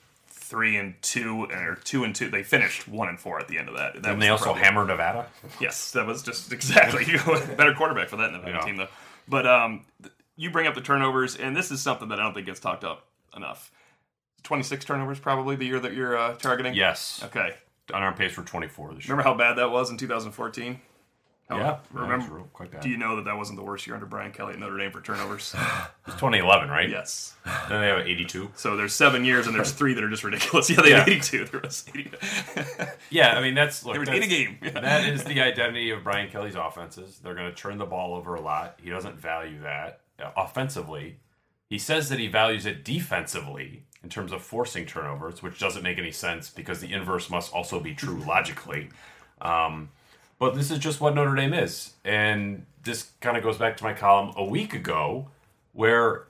three 0.53 0.77
and 0.77 0.95
two, 1.01 1.47
or 1.51 1.77
two 1.83 2.05
and 2.05 2.15
two. 2.15 2.29
They 2.29 2.43
finished 2.43 2.87
one 2.87 3.09
and 3.09 3.19
four 3.19 3.41
at 3.41 3.49
the 3.49 3.57
end 3.59 3.69
of 3.71 3.75
that. 3.77 3.95
that 4.03 4.13
And 4.13 4.21
they 4.21 4.27
the 4.27 4.33
also 4.33 4.45
problem. 4.45 4.63
hammer 4.65 4.85
Nevada. 4.85 5.27
Yes, 5.61 5.93
that 5.93 6.07
was 6.07 6.23
just 6.23 6.53
exactly 6.53 7.05
better 7.57 7.73
quarterback 7.73 8.09
for 8.11 8.17
that 8.19 8.31
Nevada 8.33 8.53
Yeah. 8.53 8.61
team 8.61 8.77
though. 8.77 8.89
But 9.27 9.47
um, 9.47 9.87
you 10.37 10.51
bring 10.51 10.67
up 10.67 10.75
the 10.75 10.83
turnovers, 10.83 11.37
and 11.37 11.57
this 11.57 11.71
is 11.71 11.81
something 11.81 12.09
that 12.11 12.21
I 12.21 12.23
don't 12.23 12.35
think 12.35 12.45
gets 12.47 12.61
talked 12.61 12.85
up 12.85 13.07
enough. 13.35 13.71
Twenty 14.43 14.63
six 14.63 14.85
turnovers, 14.85 15.19
probably 15.19 15.57
the 15.57 15.65
year 15.65 15.81
that 15.81 15.95
you're 15.95 16.19
uh, 16.19 16.35
targeting. 16.35 16.75
Yes. 16.75 17.23
Okay. 17.25 17.55
On 17.95 18.03
our 18.03 18.13
pace 18.13 18.33
for 18.33 18.43
24 18.43 18.95
this 18.95 19.07
year. 19.07 19.15
Remember 19.17 19.29
how 19.29 19.35
bad 19.37 19.55
that 19.59 19.71
was 19.71 19.91
in 19.91 19.97
2014? 19.97 20.81
How- 21.49 21.57
Yeah. 21.59 21.79
Remember? 21.93 22.35
Real- 22.37 22.45
quite 22.53 22.71
bad. 22.71 22.81
Do 22.83 22.89
you 22.89 22.97
know 22.97 23.17
that 23.17 23.25
that 23.27 23.37
wasn't 23.37 23.59
the 23.59 23.65
worst 23.65 23.87
year 23.87 23.95
under 23.95 24.07
Brian 24.07 24.33
Kelly 24.33 24.55
at 24.55 24.59
Notre 24.59 24.79
Dame 24.79 24.91
for 24.93 25.01
turnovers? 25.01 25.55
It's 26.07 26.17
2011, 26.17 26.69
right? 26.69 26.89
yes. 26.89 27.35
Then 27.69 27.81
they 27.81 27.87
have 27.87 28.01
82. 28.07 28.51
So 28.57 28.77
there's 28.77 28.93
seven 28.93 29.25
years, 29.25 29.47
and 29.47 29.55
there's 29.55 29.71
three 29.71 29.95
that 29.95 30.03
are 30.03 30.11
just 30.11 30.25
ridiculous. 30.25 30.69
Yeah, 30.71 30.81
they 30.83 30.91
had 30.93 31.07
Yeah. 31.09 31.15
82. 31.15 31.45
There 31.47 31.61
was 31.61 31.85
80. 31.89 32.11
Yeah, 33.11 33.37
I 33.37 33.43
mean 33.43 33.55
that's 33.55 33.85
look. 33.85 33.93
They 33.95 33.99
were 33.99 34.05
that's- 34.07 34.25
in 34.25 34.31
a 34.31 34.35
game. 34.35 34.59
Yeah. 34.63 34.81
that 34.81 35.09
is 35.09 35.23
the 35.25 35.41
identity 35.41 35.91
of 35.91 36.03
Brian 36.03 36.29
Kelly's 36.31 36.55
offenses. 36.55 37.21
They're 37.23 37.35
going 37.35 37.49
to 37.51 37.55
turn 37.55 37.79
the 37.79 37.87
ball 37.87 38.15
over 38.15 38.35
a 38.35 38.41
lot. 38.41 38.79
He 38.83 38.91
doesn't 38.91 39.17
value 39.17 39.61
that 39.63 40.01
uh, 40.23 40.31
offensively. 40.37 41.19
He 41.69 41.79
says 41.79 42.09
that 42.09 42.19
he 42.19 42.27
values 42.29 42.67
it 42.67 42.85
defensively 42.85 43.85
in 44.03 44.09
terms 44.09 44.33
of 44.33 44.43
forcing 44.43 44.85
turnovers, 44.87 45.43
which 45.43 45.59
doesn't 45.61 45.83
make 45.83 45.99
any 45.99 46.11
sense 46.13 46.51
because 46.51 46.81
the 46.81 46.93
inverse 46.93 47.31
must 47.31 47.53
also 47.53 47.79
be 47.81 47.95
true 47.95 48.23
logically. 48.27 48.89
Um, 49.41 49.91
but 50.43 50.57
this 50.57 50.73
is 50.73 50.81
just 50.81 51.01
what 51.01 51.15
Notre 51.15 51.37
Dame 51.37 51.55
is, 51.55 51.93
and 52.05 52.67
this 52.83 53.13
kind 53.21 53.37
of 53.37 53.45
goes 53.45 53.59
back 53.59 53.77
to 53.77 53.85
my 53.85 53.93
column 53.93 54.33
a 54.37 54.43
week 54.45 54.75
ago, 54.75 55.29
where 55.73 56.25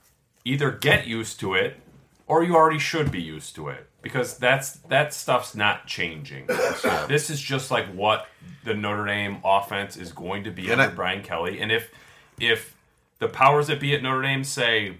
either 0.45 0.71
get 0.71 1.07
used 1.07 1.40
to 1.40 1.54
it 1.54 1.81
or 2.26 2.45
you 2.45 2.54
already 2.54 2.78
should 2.78 3.11
be 3.11 3.23
used 3.23 3.54
to 3.54 3.71
it 3.71 3.88
because 4.02 4.37
that's 4.37 4.73
that 4.90 5.14
stuff's 5.14 5.54
not 5.54 5.87
changing. 5.87 6.45
this 7.09 7.31
is 7.31 7.40
just 7.40 7.71
like 7.71 7.87
what 7.95 8.28
the 8.64 8.75
Notre 8.75 9.07
Dame 9.07 9.38
offense 9.47 9.97
is 9.97 10.12
going 10.12 10.45
to 10.45 10.50
be 10.50 10.71
And 10.71 10.78
under 10.78 10.92
I- 10.92 10.95
Brian 10.95 11.23
Kelly. 11.23 11.59
And 11.62 11.73
if 11.73 11.90
if 12.38 12.76
the 13.19 13.28
powers 13.28 13.69
that 13.69 13.81
be 13.81 13.95
at 13.95 14.02
Notre 14.02 14.21
Dame 14.21 14.45
say 14.45 14.99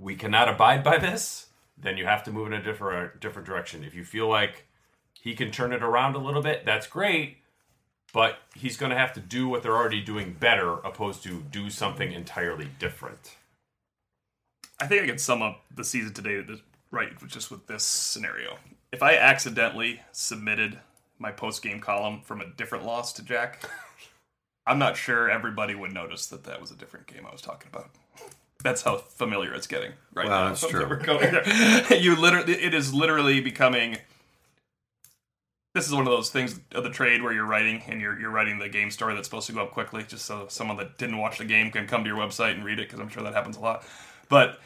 we 0.00 0.16
cannot 0.16 0.48
abide 0.48 0.82
by 0.82 0.98
this, 0.98 1.46
then 1.78 1.96
you 1.96 2.06
have 2.06 2.24
to 2.24 2.32
move 2.32 2.48
in 2.48 2.54
a 2.54 2.60
different 2.60 3.20
different 3.20 3.46
direction. 3.46 3.84
If 3.84 3.94
you 3.94 4.04
feel 4.04 4.26
like 4.28 4.66
he 5.12 5.36
can 5.36 5.52
turn 5.52 5.72
it 5.72 5.84
around 5.84 6.16
a 6.16 6.18
little 6.18 6.42
bit, 6.42 6.66
that's 6.66 6.88
great. 6.88 7.36
But 8.16 8.38
he's 8.54 8.78
going 8.78 8.88
to 8.92 8.96
have 8.96 9.12
to 9.12 9.20
do 9.20 9.46
what 9.46 9.62
they're 9.62 9.76
already 9.76 10.00
doing 10.00 10.34
better, 10.40 10.72
opposed 10.78 11.22
to 11.24 11.42
do 11.50 11.68
something 11.68 12.12
entirely 12.12 12.70
different. 12.78 13.36
I 14.80 14.86
think 14.86 15.02
I 15.02 15.06
can 15.06 15.18
sum 15.18 15.42
up 15.42 15.60
the 15.74 15.84
season 15.84 16.14
today 16.14 16.42
th- 16.42 16.62
right 16.90 17.10
just 17.28 17.50
with 17.50 17.66
this 17.66 17.84
scenario. 17.84 18.56
If 18.90 19.02
I 19.02 19.16
accidentally 19.16 20.00
submitted 20.12 20.78
my 21.18 21.30
post 21.30 21.62
game 21.62 21.78
column 21.78 22.22
from 22.22 22.40
a 22.40 22.46
different 22.46 22.86
loss 22.86 23.12
to 23.12 23.22
Jack, 23.22 23.68
I'm 24.66 24.78
not 24.78 24.96
sure 24.96 25.28
everybody 25.30 25.74
would 25.74 25.92
notice 25.92 26.24
that 26.28 26.44
that 26.44 26.58
was 26.58 26.70
a 26.70 26.74
different 26.74 27.06
game 27.08 27.26
I 27.28 27.32
was 27.32 27.42
talking 27.42 27.68
about. 27.70 27.90
That's 28.64 28.80
how 28.80 28.96
familiar 28.96 29.52
it's 29.52 29.66
getting 29.66 29.92
right 30.14 30.26
Well, 30.26 30.44
now. 30.44 30.48
that's 30.48 30.66
true. 30.70 30.88
We're 30.88 30.96
going 30.96 31.30
there. 31.32 31.98
you 31.98 32.16
literally, 32.16 32.54
it 32.54 32.72
is 32.72 32.94
literally 32.94 33.40
becoming. 33.40 33.98
This 35.76 35.86
is 35.86 35.92
one 35.92 36.06
of 36.06 36.10
those 36.10 36.30
things 36.30 36.58
of 36.72 36.84
the 36.84 36.90
trade 36.90 37.22
where 37.22 37.34
you're 37.34 37.44
writing 37.44 37.82
and 37.86 38.00
you're 38.00 38.18
you're 38.18 38.30
writing 38.30 38.58
the 38.58 38.70
game 38.70 38.90
story 38.90 39.14
that's 39.14 39.26
supposed 39.26 39.46
to 39.48 39.52
go 39.52 39.62
up 39.62 39.72
quickly, 39.72 40.04
just 40.08 40.24
so 40.24 40.46
someone 40.48 40.78
that 40.78 40.96
didn't 40.96 41.18
watch 41.18 41.36
the 41.36 41.44
game 41.44 41.70
can 41.70 41.86
come 41.86 42.02
to 42.02 42.08
your 42.08 42.16
website 42.18 42.52
and 42.52 42.64
read 42.64 42.78
it 42.78 42.88
because 42.88 42.98
I'm 42.98 43.10
sure 43.10 43.22
that 43.22 43.34
happens 43.34 43.58
a 43.58 43.60
lot. 43.60 43.84
But 44.30 44.58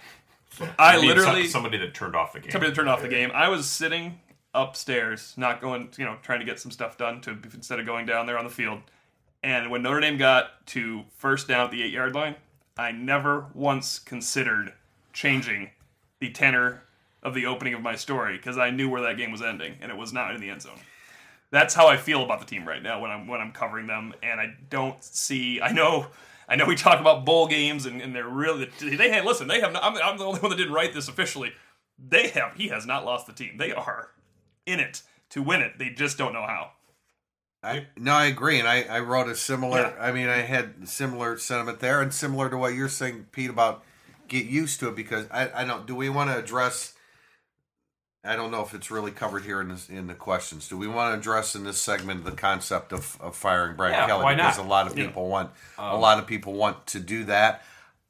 I 0.79 1.01
need 1.01 1.09
literally 1.09 1.49
somebody 1.49 1.79
that 1.79 1.95
turned 1.95 2.15
off 2.15 2.33
the 2.33 2.39
game. 2.39 2.53
somebody 2.53 2.71
to 2.71 2.77
turn 2.77 2.87
off 2.87 3.03
the 3.03 3.09
game. 3.09 3.33
I 3.35 3.49
was 3.49 3.69
sitting 3.69 4.21
upstairs, 4.55 5.35
not 5.37 5.61
going, 5.61 5.89
you 5.99 6.05
know, 6.05 6.17
trying 6.23 6.39
to 6.39 6.47
get 6.47 6.61
some 6.61 6.71
stuff 6.71 6.97
done 6.97 7.21
to 7.23 7.37
instead 7.55 7.81
of 7.81 7.87
going 7.87 8.07
down 8.07 8.27
there 8.27 8.39
on 8.39 8.45
the 8.45 8.51
field. 8.51 8.81
And 9.43 9.69
when 9.69 9.83
Notre 9.83 10.01
Dame 10.01 10.17
got 10.17 10.65
to 10.69 11.03
first 11.17 11.49
down 11.49 11.65
at 11.65 11.73
the 11.73 11.83
eight 11.83 11.93
yard 11.93 12.15
line, 12.15 12.37
I 12.77 12.93
never 12.93 13.47
once 13.53 13.99
considered 13.99 14.75
changing 15.13 15.71
the 16.21 16.31
tenor 16.31 16.85
of 17.21 17.35
the 17.35 17.47
opening 17.47 17.75
of 17.75 17.83
my 17.83 17.97
story 17.97 18.37
because 18.37 18.59
I 18.59 18.71
knew 18.71 18.89
where 18.89 19.03
that 19.03 19.17
game 19.17 19.33
was 19.33 19.43
ending, 19.43 19.75
and 19.81 19.91
it 19.91 19.97
was 19.97 20.13
not 20.13 20.37
in 20.37 20.41
the 20.41 20.51
end 20.51 20.63
zone. 20.63 20.79
That's 21.51 21.75
how 21.75 21.89
I 21.89 21.97
feel 21.97 22.23
about 22.23 22.41
the 22.41 22.47
team 22.47 22.67
right 22.67 22.83
now 22.83 23.01
when 23.01 23.11
I'm 23.11 23.27
when 23.27 23.41
I'm 23.41 23.53
covering 23.53 23.87
them, 23.87 24.15
and 24.23 24.41
I 24.41 24.55
don't 24.69 25.03
see. 25.03 25.61
I 25.61 25.73
know. 25.73 26.07
I 26.49 26.57
know 26.57 26.67
we 26.67 26.75
talk 26.75 26.99
about 26.99 27.25
bowl 27.25 27.47
games 27.47 27.87
and, 27.87 28.03
and 28.03 28.13
they're 28.13 28.27
really 28.27 28.69
they 28.81 29.11
have 29.11 29.25
listen 29.25 29.47
they 29.47 29.61
have 29.61 29.73
not, 29.73 29.85
I'm, 29.85 29.97
I'm 30.03 30.19
the 30.19 30.25
only 30.25 30.41
one 30.41 30.51
that 30.51 30.57
didn't 30.57 30.73
write 30.73 30.93
this 30.93 31.07
officially 31.07 31.53
they 31.97 32.27
have 32.31 32.57
he 32.57 32.67
has 32.69 32.85
not 32.85 33.05
lost 33.05 33.29
the 33.29 33.33
team 33.33 33.57
they 33.57 33.71
are 33.71 34.09
in 34.67 34.81
it 34.81 35.03
to 35.29 35.45
win 35.45 35.61
it 35.61 35.79
they 35.79 35.91
just 35.91 36.19
don't 36.19 36.33
know 36.33 36.45
how 36.45 36.73
I, 37.63 37.89
no, 37.97 38.13
I 38.13 38.27
agree, 38.27 38.59
and 38.59 38.67
I, 38.67 38.85
I 38.85 39.01
wrote 39.01 39.29
a 39.29 39.37
similar. 39.37 39.81
Yeah. 39.81 39.95
I 40.01 40.13
mean, 40.13 40.29
I 40.29 40.39
had 40.39 40.89
similar 40.89 41.37
sentiment 41.37 41.81
there, 41.81 42.01
and 42.01 42.13
similar 42.13 42.49
to 42.49 42.57
what 42.57 42.73
you're 42.73 42.89
saying, 42.89 43.27
Pete, 43.33 43.51
about 43.51 43.85
get 44.29 44.47
used 44.47 44.81
to 44.81 44.89
it 44.89 44.97
because 44.97 45.27
I, 45.31 45.51
I 45.55 45.65
don't. 45.65 45.87
Do 45.87 45.95
we 45.95 46.09
want 46.09 46.31
to 46.31 46.39
address? 46.39 46.95
I 48.23 48.37
don't 48.37 48.51
know 48.51 48.63
if 48.63 48.75
it's 48.75 48.91
really 48.91 49.13
covered 49.13 49.45
here 49.45 49.61
in 49.63 49.69
this, 49.69 49.89
in 49.89 50.07
the 50.07 50.15
questions. 50.15 50.69
Do 50.69 50.77
we 50.77 50.87
want 50.87 51.15
to 51.15 51.19
address 51.19 51.55
in 51.57 51.65
this 51.65 51.81
segment 51.81 52.25
the 52.25 52.33
concept 52.33 52.93
of, 52.93 53.17
of 53.21 53.35
firing 53.35 53.77
Brian 53.77 53.95
Yeah, 53.95 54.07
Kelly? 54.07 54.25
why 54.25 54.35
not? 54.35 54.41
Um, 54.41 54.51
Because 54.51 54.65
a 54.67 54.69
lot 54.69 54.87
of 54.87 54.95
people 54.95 55.29
want 55.29 55.51
a 55.79 55.97
lot 55.97 56.19
of 56.19 56.27
people 56.27 56.53
want 56.53 56.87
to 56.89 57.01
do 57.01 57.25
that. 57.25 57.63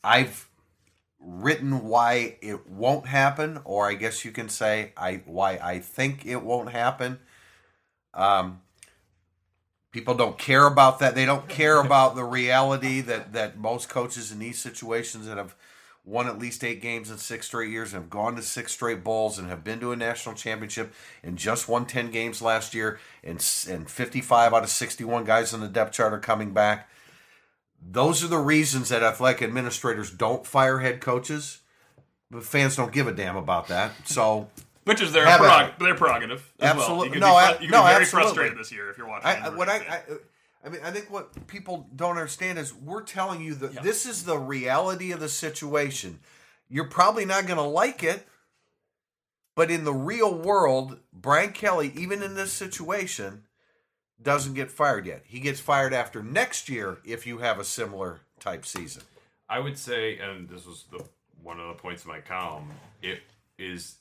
I've 0.02 0.49
written 1.21 1.85
why 1.85 2.37
it 2.40 2.67
won't 2.69 3.07
happen, 3.07 3.61
or 3.64 3.88
I 3.88 3.95
guess 3.95 4.25
you 4.25 4.33
can 4.33 4.49
say 4.49 4.93
I 4.97 5.23
why 5.26 5.59
I 5.62 5.79
think 5.79 6.26
it 6.26 6.43
won't 6.43 6.71
happen. 6.71 7.21
Um, 8.12 8.62
people 9.93 10.14
don't 10.14 10.38
care 10.38 10.67
about 10.67 10.99
that. 11.00 11.14
They 11.14 11.26
don't 11.26 11.49
care 11.49 11.81
about 11.81 12.17
the 12.17 12.25
reality 12.25 13.00
that 13.02 13.33
that 13.35 13.59
most 13.59 13.88
coaches 13.88 14.33
in 14.33 14.40
these 14.40 14.59
situations 14.59 15.26
that 15.26 15.37
have 15.37 15.55
won 16.04 16.26
at 16.26 16.38
least 16.38 16.64
eight 16.64 16.80
games 16.80 17.11
in 17.11 17.19
six 17.19 17.47
straight 17.47 17.71
years 17.71 17.92
and 17.92 18.02
have 18.02 18.11
gone 18.11 18.35
to 18.37 18.42
six 18.42 18.73
straight 18.73 19.04
bowls 19.04 19.38
and 19.38 19.49
have 19.49 19.62
been 19.62 19.80
to 19.80 19.92
a 19.92 19.97
national 19.97 20.35
championship 20.35 20.92
and 21.23 21.37
just 21.37 21.69
won 21.69 21.87
10 21.87 22.11
games 22.11 22.40
last 22.40 22.75
year. 22.75 22.99
And 23.23 23.37
and 23.69 23.88
55 23.90 24.54
out 24.54 24.62
of 24.62 24.71
61 24.71 25.25
guys 25.25 25.52
on 25.52 25.61
the 25.61 25.69
depth 25.69 25.92
chart 25.92 26.12
are 26.12 26.19
coming 26.19 26.52
back. 26.52 26.88
Those 27.83 28.23
are 28.25 28.28
the 28.28 28.38
reasons 28.38 28.88
that 28.90 29.02
athletic 29.02 29.42
administrators 29.42 30.11
don't 30.11 30.47
fire 30.47 30.78
head 30.78 31.00
coaches. 31.00 31.61
But 32.30 32.45
fans 32.45 32.76
don't 32.76 32.92
give 32.92 33.09
a 33.09 33.12
damn 33.12 33.37
about 33.37 33.69
that. 33.69 33.92
So 34.04 34.49
which 34.85 35.00
is 35.00 35.12
their 35.12 35.26
prerog- 35.26 35.78
their 35.78 35.95
prerogative 35.95 36.52
as 36.61 36.76
well. 36.76 37.04
No, 37.04 37.11
be, 37.11 37.23
I- 37.23 37.54
fru- 37.54 37.64
you 37.64 37.71
can 37.71 37.71
no, 37.71 37.83
be 37.83 37.88
very 37.88 38.02
absolutely. 38.02 38.07
frustrated 38.07 38.59
this 38.59 38.73
year 38.73 38.88
if 38.90 38.99
you're 38.99 39.09
watching 39.09 39.26
I, 39.26 39.47
I 39.47 39.49
what 39.50 39.69
I, 39.69 39.76
I 39.76 40.02
I 40.64 40.69
mean 40.69 40.81
I 40.85 40.90
think 40.90 41.11
what 41.11 41.47
people 41.47 41.88
don't 41.95 42.17
understand 42.17 42.59
is 42.59 42.75
we're 42.75 43.02
telling 43.02 43.40
you 43.40 43.55
that 43.57 43.83
this 43.83 44.07
is 44.07 44.25
the 44.25 44.38
reality 44.38 45.12
of 45.12 45.21
the 45.21 45.29
situation. 45.29 46.21
You're 46.69 46.88
probably 46.88 47.25
not 47.25 47.47
going 47.47 47.57
to 47.57 47.62
like 47.62 48.02
it, 48.05 48.26
but 49.57 49.71
in 49.71 49.85
the 49.85 49.93
real 49.93 50.33
world, 50.33 50.99
Brian 51.12 51.52
Kelly, 51.52 51.93
even 51.97 52.23
in 52.23 52.35
this 52.35 52.52
situation, 52.52 53.45
doesn't 54.23 54.55
get 54.55 54.71
fired 54.71 55.07
yet. 55.07 55.23
He 55.26 55.40
gets 55.40 55.61
fired 55.61 55.93
after 55.93 56.23
next 56.23 56.69
year 56.69 56.99
if 57.05 57.26
you 57.26 57.38
have 57.38 57.59
a 57.59 57.64
similar 57.64 58.21
type 58.38 58.64
season. 58.64 59.02
I 59.49 59.59
would 59.59 59.79
say, 59.79 60.19
and 60.19 60.49
this 60.49 60.67
was 60.67 60.85
the 60.90 61.05
one 61.43 61.59
of 61.59 61.69
the 61.69 61.83
points 61.83 62.02
of 62.02 62.09
my 62.09 62.21
column, 62.21 62.71
it 63.02 63.21
is 63.59 63.97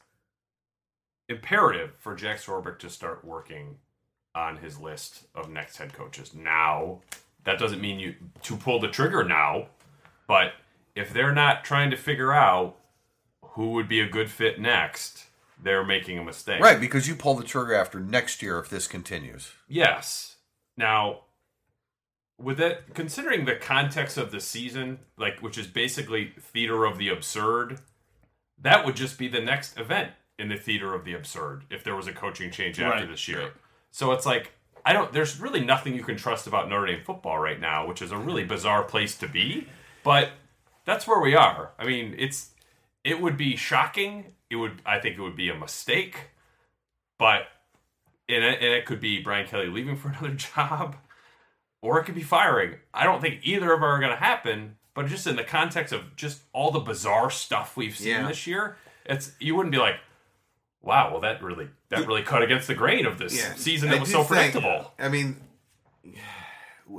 imperative 1.27 1.91
for 1.99 2.15
Jack 2.15 2.37
Swarbrick 2.39 2.79
to 2.79 2.89
start 2.89 3.23
working 3.23 3.77
on 4.35 4.57
his 4.57 4.79
list 4.79 5.23
of 5.35 5.49
next 5.49 5.77
head 5.77 5.93
coaches 5.93 6.33
now. 6.33 7.01
That 7.45 7.59
doesn't 7.59 7.81
mean 7.81 7.99
you 7.99 8.15
to 8.43 8.57
pull 8.57 8.79
the 8.79 8.87
trigger 8.89 9.23
now, 9.23 9.67
but 10.27 10.53
if 10.95 11.13
they're 11.13 11.33
not 11.33 11.63
trying 11.63 11.89
to 11.91 11.97
figure 11.97 12.31
out 12.33 12.75
who 13.41 13.71
would 13.71 13.87
be 13.87 13.99
a 14.01 14.07
good 14.07 14.29
fit 14.29 14.59
next, 14.59 15.25
they're 15.61 15.85
making 15.85 16.17
a 16.19 16.23
mistake. 16.23 16.61
Right, 16.61 16.79
because 16.79 17.07
you 17.07 17.15
pull 17.15 17.35
the 17.35 17.43
trigger 17.43 17.73
after 17.73 17.99
next 17.99 18.41
year 18.41 18.59
if 18.59 18.69
this 18.69 18.87
continues. 18.87 19.51
Yes. 19.67 20.35
Now, 20.77 21.21
with 22.37 22.59
it, 22.59 22.83
considering 22.93 23.45
the 23.45 23.55
context 23.55 24.17
of 24.17 24.31
the 24.31 24.39
season, 24.39 24.99
like 25.17 25.39
which 25.39 25.57
is 25.57 25.67
basically 25.67 26.33
theater 26.39 26.85
of 26.85 26.97
the 26.97 27.09
absurd, 27.09 27.79
that 28.61 28.85
would 28.85 28.95
just 28.95 29.17
be 29.17 29.27
the 29.27 29.41
next 29.41 29.77
event 29.77 30.11
in 30.37 30.49
the 30.49 30.55
theater 30.57 30.93
of 30.93 31.03
the 31.03 31.13
absurd 31.13 31.63
if 31.69 31.83
there 31.83 31.95
was 31.95 32.07
a 32.07 32.13
coaching 32.13 32.51
change 32.51 32.79
after 32.79 32.99
Right, 33.01 33.09
this 33.09 33.27
year. 33.27 33.39
right. 33.41 33.51
So 33.91 34.11
it's 34.11 34.25
like 34.25 34.51
I 34.85 34.93
don't. 34.93 35.11
There's 35.11 35.39
really 35.39 35.59
nothing 35.61 35.93
you 35.95 36.03
can 36.03 36.15
trust 36.15 36.47
about 36.47 36.69
Notre 36.69 36.87
Dame 36.87 37.03
football 37.03 37.37
right 37.37 37.59
now, 37.59 37.85
which 37.87 38.01
is 38.01 38.11
a 38.11 38.17
really 38.17 38.43
bizarre 38.43 38.83
place 38.83 39.15
to 39.17 39.27
be. 39.27 39.67
But 40.03 40.29
that's 40.85 41.05
where 41.07 41.19
we 41.19 41.35
are. 41.35 41.71
I 41.77 41.85
mean, 41.85 42.15
it's 42.17 42.51
it 43.03 43.21
would 43.21 43.37
be 43.37 43.55
shocking. 43.55 44.33
It 44.49 44.55
would. 44.55 44.81
I 44.85 44.99
think 44.99 45.17
it 45.17 45.21
would 45.21 45.35
be 45.35 45.49
a 45.49 45.55
mistake. 45.55 46.29
But 47.17 47.47
and 48.29 48.43
it, 48.43 48.55
and 48.61 48.73
it 48.73 48.85
could 48.85 48.99
be 48.99 49.21
Brian 49.21 49.47
Kelly 49.47 49.67
leaving 49.67 49.95
for 49.97 50.09
another 50.19 50.29
job, 50.35 50.95
or 51.81 51.99
it 51.99 52.05
could 52.05 52.15
be 52.15 52.23
firing. 52.23 52.75
I 52.93 53.03
don't 53.03 53.21
think 53.21 53.41
either 53.43 53.73
of 53.73 53.81
them 53.81 53.89
are 53.89 53.99
going 53.99 54.11
to 54.11 54.17
happen. 54.17 54.77
But 54.95 55.07
just 55.07 55.27
in 55.27 55.35
the 55.35 55.43
context 55.43 55.93
of 55.93 56.15
just 56.15 56.41
all 56.51 56.71
the 56.71 56.79
bizarre 56.79 57.29
stuff 57.29 57.77
we've 57.77 57.95
seen 57.95 58.09
Yeah. 58.09 58.27
this 58.27 58.47
year, 58.47 58.75
it's 59.05 59.31
you 59.39 59.55
wouldn't 59.55 59.71
be 59.71 59.77
like, 59.77 59.95
wow, 60.81 61.11
well 61.11 61.21
that 61.21 61.41
really 61.41 61.69
that 61.89 62.07
really 62.07 62.23
cut 62.23 62.41
against 62.41 62.67
the 62.67 62.75
grain 62.75 63.05
of 63.05 63.17
this 63.17 63.39
season 63.57 63.89
that 63.89 63.99
was 63.99 64.11
so 64.11 64.23
think- 64.23 64.53
predictable. 64.53 64.91
I 64.97 65.09
mean, 65.09 65.37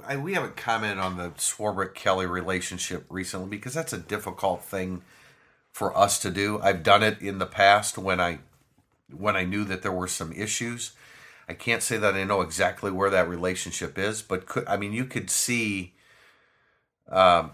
I, 0.07 0.17
we 0.17 0.35
haven't 0.35 0.57
commented 0.57 0.99
on 0.99 1.17
the 1.17 1.31
Swarbrick 1.31 1.95
Kelly 1.95 2.27
relationship 2.27 3.07
recently 3.09 3.49
because 3.49 3.75
that's 3.75 3.93
a 3.93 3.99
difficult 3.99 4.63
thing 4.63 5.03
for 5.73 5.97
us 5.97 6.19
to 6.21 6.31
do. 6.31 6.61
I've 6.63 6.83
done 6.83 7.03
it 7.03 7.21
in 7.21 7.39
the 7.39 7.47
past 7.47 7.99
when 7.99 8.21
I 8.21 8.39
when 9.17 9.37
I 9.37 9.45
knew 9.45 9.65
that 9.65 9.83
there 9.83 9.93
were 9.93 10.09
some 10.09 10.33
issues. 10.33 10.93
I 11.49 11.55
can't 11.55 11.83
say 11.83 11.97
that 11.97 12.15
I 12.15 12.23
know 12.23 12.43
exactly 12.43 12.93
where 12.93 13.11
that 13.11 13.29
relationship 13.29 13.99
is, 13.99 14.23
but 14.23 14.47
could, 14.47 14.65
I 14.69 14.77
mean, 14.77 14.93
you 14.93 15.05
could 15.05 15.31
see 15.31 15.95
um, 17.09 17.53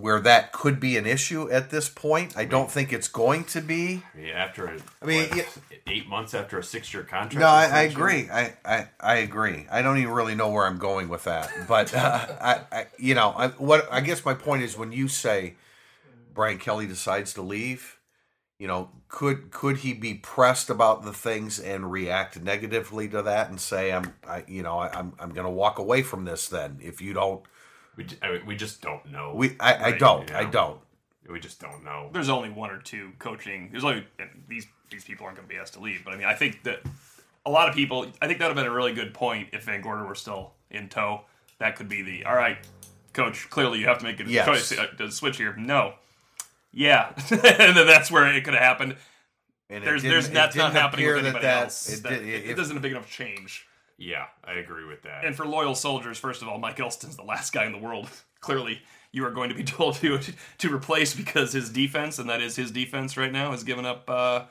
where 0.00 0.20
that 0.20 0.52
could 0.52 0.80
be 0.80 0.96
an 0.96 1.04
issue 1.04 1.50
at 1.50 1.70
this 1.70 1.88
point. 1.88 2.36
I 2.36 2.46
don't 2.46 2.70
think 2.70 2.92
it's 2.92 3.08
going 3.08 3.44
to 3.44 3.60
be. 3.60 4.02
After 4.34 4.66
a, 4.66 4.78
I 5.02 5.04
mean, 5.04 5.28
what, 5.28 5.36
yeah. 5.36 5.76
eight 5.86 6.08
months 6.08 6.32
after 6.32 6.58
a 6.58 6.64
six-year 6.64 7.02
contract. 7.02 7.34
No, 7.34 7.46
I, 7.46 7.66
I 7.66 7.82
agree. 7.82 8.28
I, 8.30 8.54
I, 8.64 8.88
I 8.98 9.14
agree. 9.16 9.66
I 9.70 9.82
don't 9.82 9.98
even 9.98 10.12
really 10.12 10.34
know 10.34 10.48
where 10.48 10.66
I'm 10.66 10.78
going 10.78 11.08
with 11.08 11.24
that, 11.24 11.50
but 11.68 11.94
uh, 11.94 12.26
I, 12.40 12.60
I, 12.72 12.86
you 12.98 13.14
know, 13.14 13.34
I, 13.36 13.48
what 13.48 13.86
I 13.92 14.00
guess 14.00 14.24
my 14.24 14.34
point 14.34 14.62
is 14.62 14.78
when 14.78 14.92
you 14.92 15.08
say 15.08 15.54
Brian 16.32 16.58
Kelly 16.58 16.86
decides 16.86 17.34
to 17.34 17.42
leave, 17.42 17.98
you 18.58 18.68
know, 18.68 18.90
could 19.08 19.50
could 19.50 19.78
he 19.78 19.92
be 19.92 20.14
pressed 20.14 20.70
about 20.70 21.04
the 21.04 21.12
things 21.12 21.58
and 21.58 21.92
react 21.92 22.40
negatively 22.40 23.08
to 23.08 23.20
that 23.22 23.50
and 23.50 23.60
say 23.60 23.92
I'm, 23.92 24.14
I, 24.26 24.44
you 24.48 24.62
know, 24.62 24.78
I, 24.78 24.88
I'm 24.98 25.12
I'm 25.18 25.34
going 25.34 25.46
to 25.46 25.52
walk 25.52 25.78
away 25.78 26.00
from 26.02 26.24
this 26.24 26.48
then 26.48 26.78
if 26.80 27.02
you 27.02 27.12
don't. 27.12 27.42
We, 27.96 28.04
j- 28.04 28.16
I 28.22 28.32
mean, 28.32 28.46
we 28.46 28.56
just 28.56 28.80
don't 28.80 29.04
know. 29.12 29.32
We, 29.34 29.56
I, 29.60 29.86
I 29.86 29.98
don't. 29.98 30.28
you 30.30 30.36
I 30.36 30.44
don't. 30.44 30.80
We 31.28 31.38
just 31.40 31.60
don't 31.60 31.84
know. 31.84 32.10
there's 32.12 32.28
only 32.28 32.50
one 32.50 32.70
or 32.70 32.78
two 32.78 33.12
coaching. 33.18 33.68
There's 33.70 33.84
only 33.84 34.06
and 34.18 34.28
these 34.48 34.66
these 34.90 35.04
people 35.04 35.24
aren't 35.24 35.36
going 35.36 35.48
to 35.48 35.54
be 35.54 35.58
asked 35.60 35.74
to 35.74 35.80
leave. 35.80 36.02
But 36.04 36.14
I 36.14 36.16
mean, 36.16 36.26
I 36.26 36.34
think 36.34 36.62
that 36.64 36.80
a 37.46 37.50
lot 37.50 37.68
of 37.68 37.74
people. 37.74 38.06
I 38.20 38.26
think 38.26 38.38
that 38.38 38.46
would 38.48 38.56
have 38.56 38.64
been 38.64 38.66
a 38.72 38.74
really 38.74 38.92
good 38.92 39.14
point 39.14 39.48
if 39.52 39.66
VanGorder 39.66 40.06
were 40.06 40.14
still 40.14 40.52
in 40.70 40.88
tow. 40.88 41.22
That 41.58 41.76
could 41.76 41.88
be 41.88 42.02
the 42.02 42.24
all 42.24 42.34
right, 42.34 42.58
coach. 43.12 43.48
Clearly, 43.50 43.78
you 43.78 43.86
have 43.86 43.98
to 43.98 44.04
make 44.04 44.18
a 44.20 44.24
Yes. 44.24 44.46
choice 44.46 44.78
uh, 44.78 44.86
to 44.98 45.10
switch 45.12 45.36
here. 45.36 45.54
No, 45.56 45.94
yeah, 46.72 47.12
and 47.30 47.76
then 47.76 47.86
that's 47.86 48.10
where 48.10 48.26
it 48.26 48.42
could 48.44 48.54
have 48.54 48.62
happened. 48.62 48.96
And 49.70 49.82
There's 49.84 50.02
didn't- 50.02 50.12
there's 50.12 50.28
that's 50.30 50.56
not 50.56 50.72
happening 50.72 51.04
appear 51.06 51.14
with 51.16 51.24
anybody 51.26 51.44
that- 51.46 51.62
else. 51.64 51.92
It, 51.92 52.02
That- 52.02 52.08
did, 52.10 52.26
it, 52.26 52.44
if- 52.50 52.56
doesn't 52.56 52.76
a 52.76 52.80
big 52.80 52.92
enough 52.92 53.08
change. 53.08 53.66
Yeah, 53.98 54.26
I 54.44 54.54
agree 54.54 54.84
with 54.84 55.02
that. 55.02 55.24
And 55.24 55.36
for 55.36 55.46
loyal 55.46 55.74
soldiers, 55.74 56.18
first 56.18 56.42
of 56.42 56.48
all, 56.48 56.58
Mike 56.58 56.80
Elston's 56.80 57.16
the 57.16 57.22
last 57.22 57.52
guy 57.52 57.64
in 57.66 57.72
the 57.72 57.78
world. 57.78 58.08
Clearly, 58.40 58.82
you 59.12 59.24
are 59.24 59.30
going 59.30 59.48
to 59.50 59.54
be 59.54 59.64
told 59.78 59.96
to 59.96 60.18
to 60.58 60.74
replace 60.74 61.14
because 61.14 61.52
his 61.52 61.70
defense, 61.70 62.18
and 62.18 62.28
that 62.28 62.40
is 62.42 62.56
his 62.56 62.70
defense 62.70 63.16
right 63.16 63.30
now, 63.32 63.52
has 63.52 63.62
given 63.64 63.86
up 63.86 64.08
uh, 64.10 64.44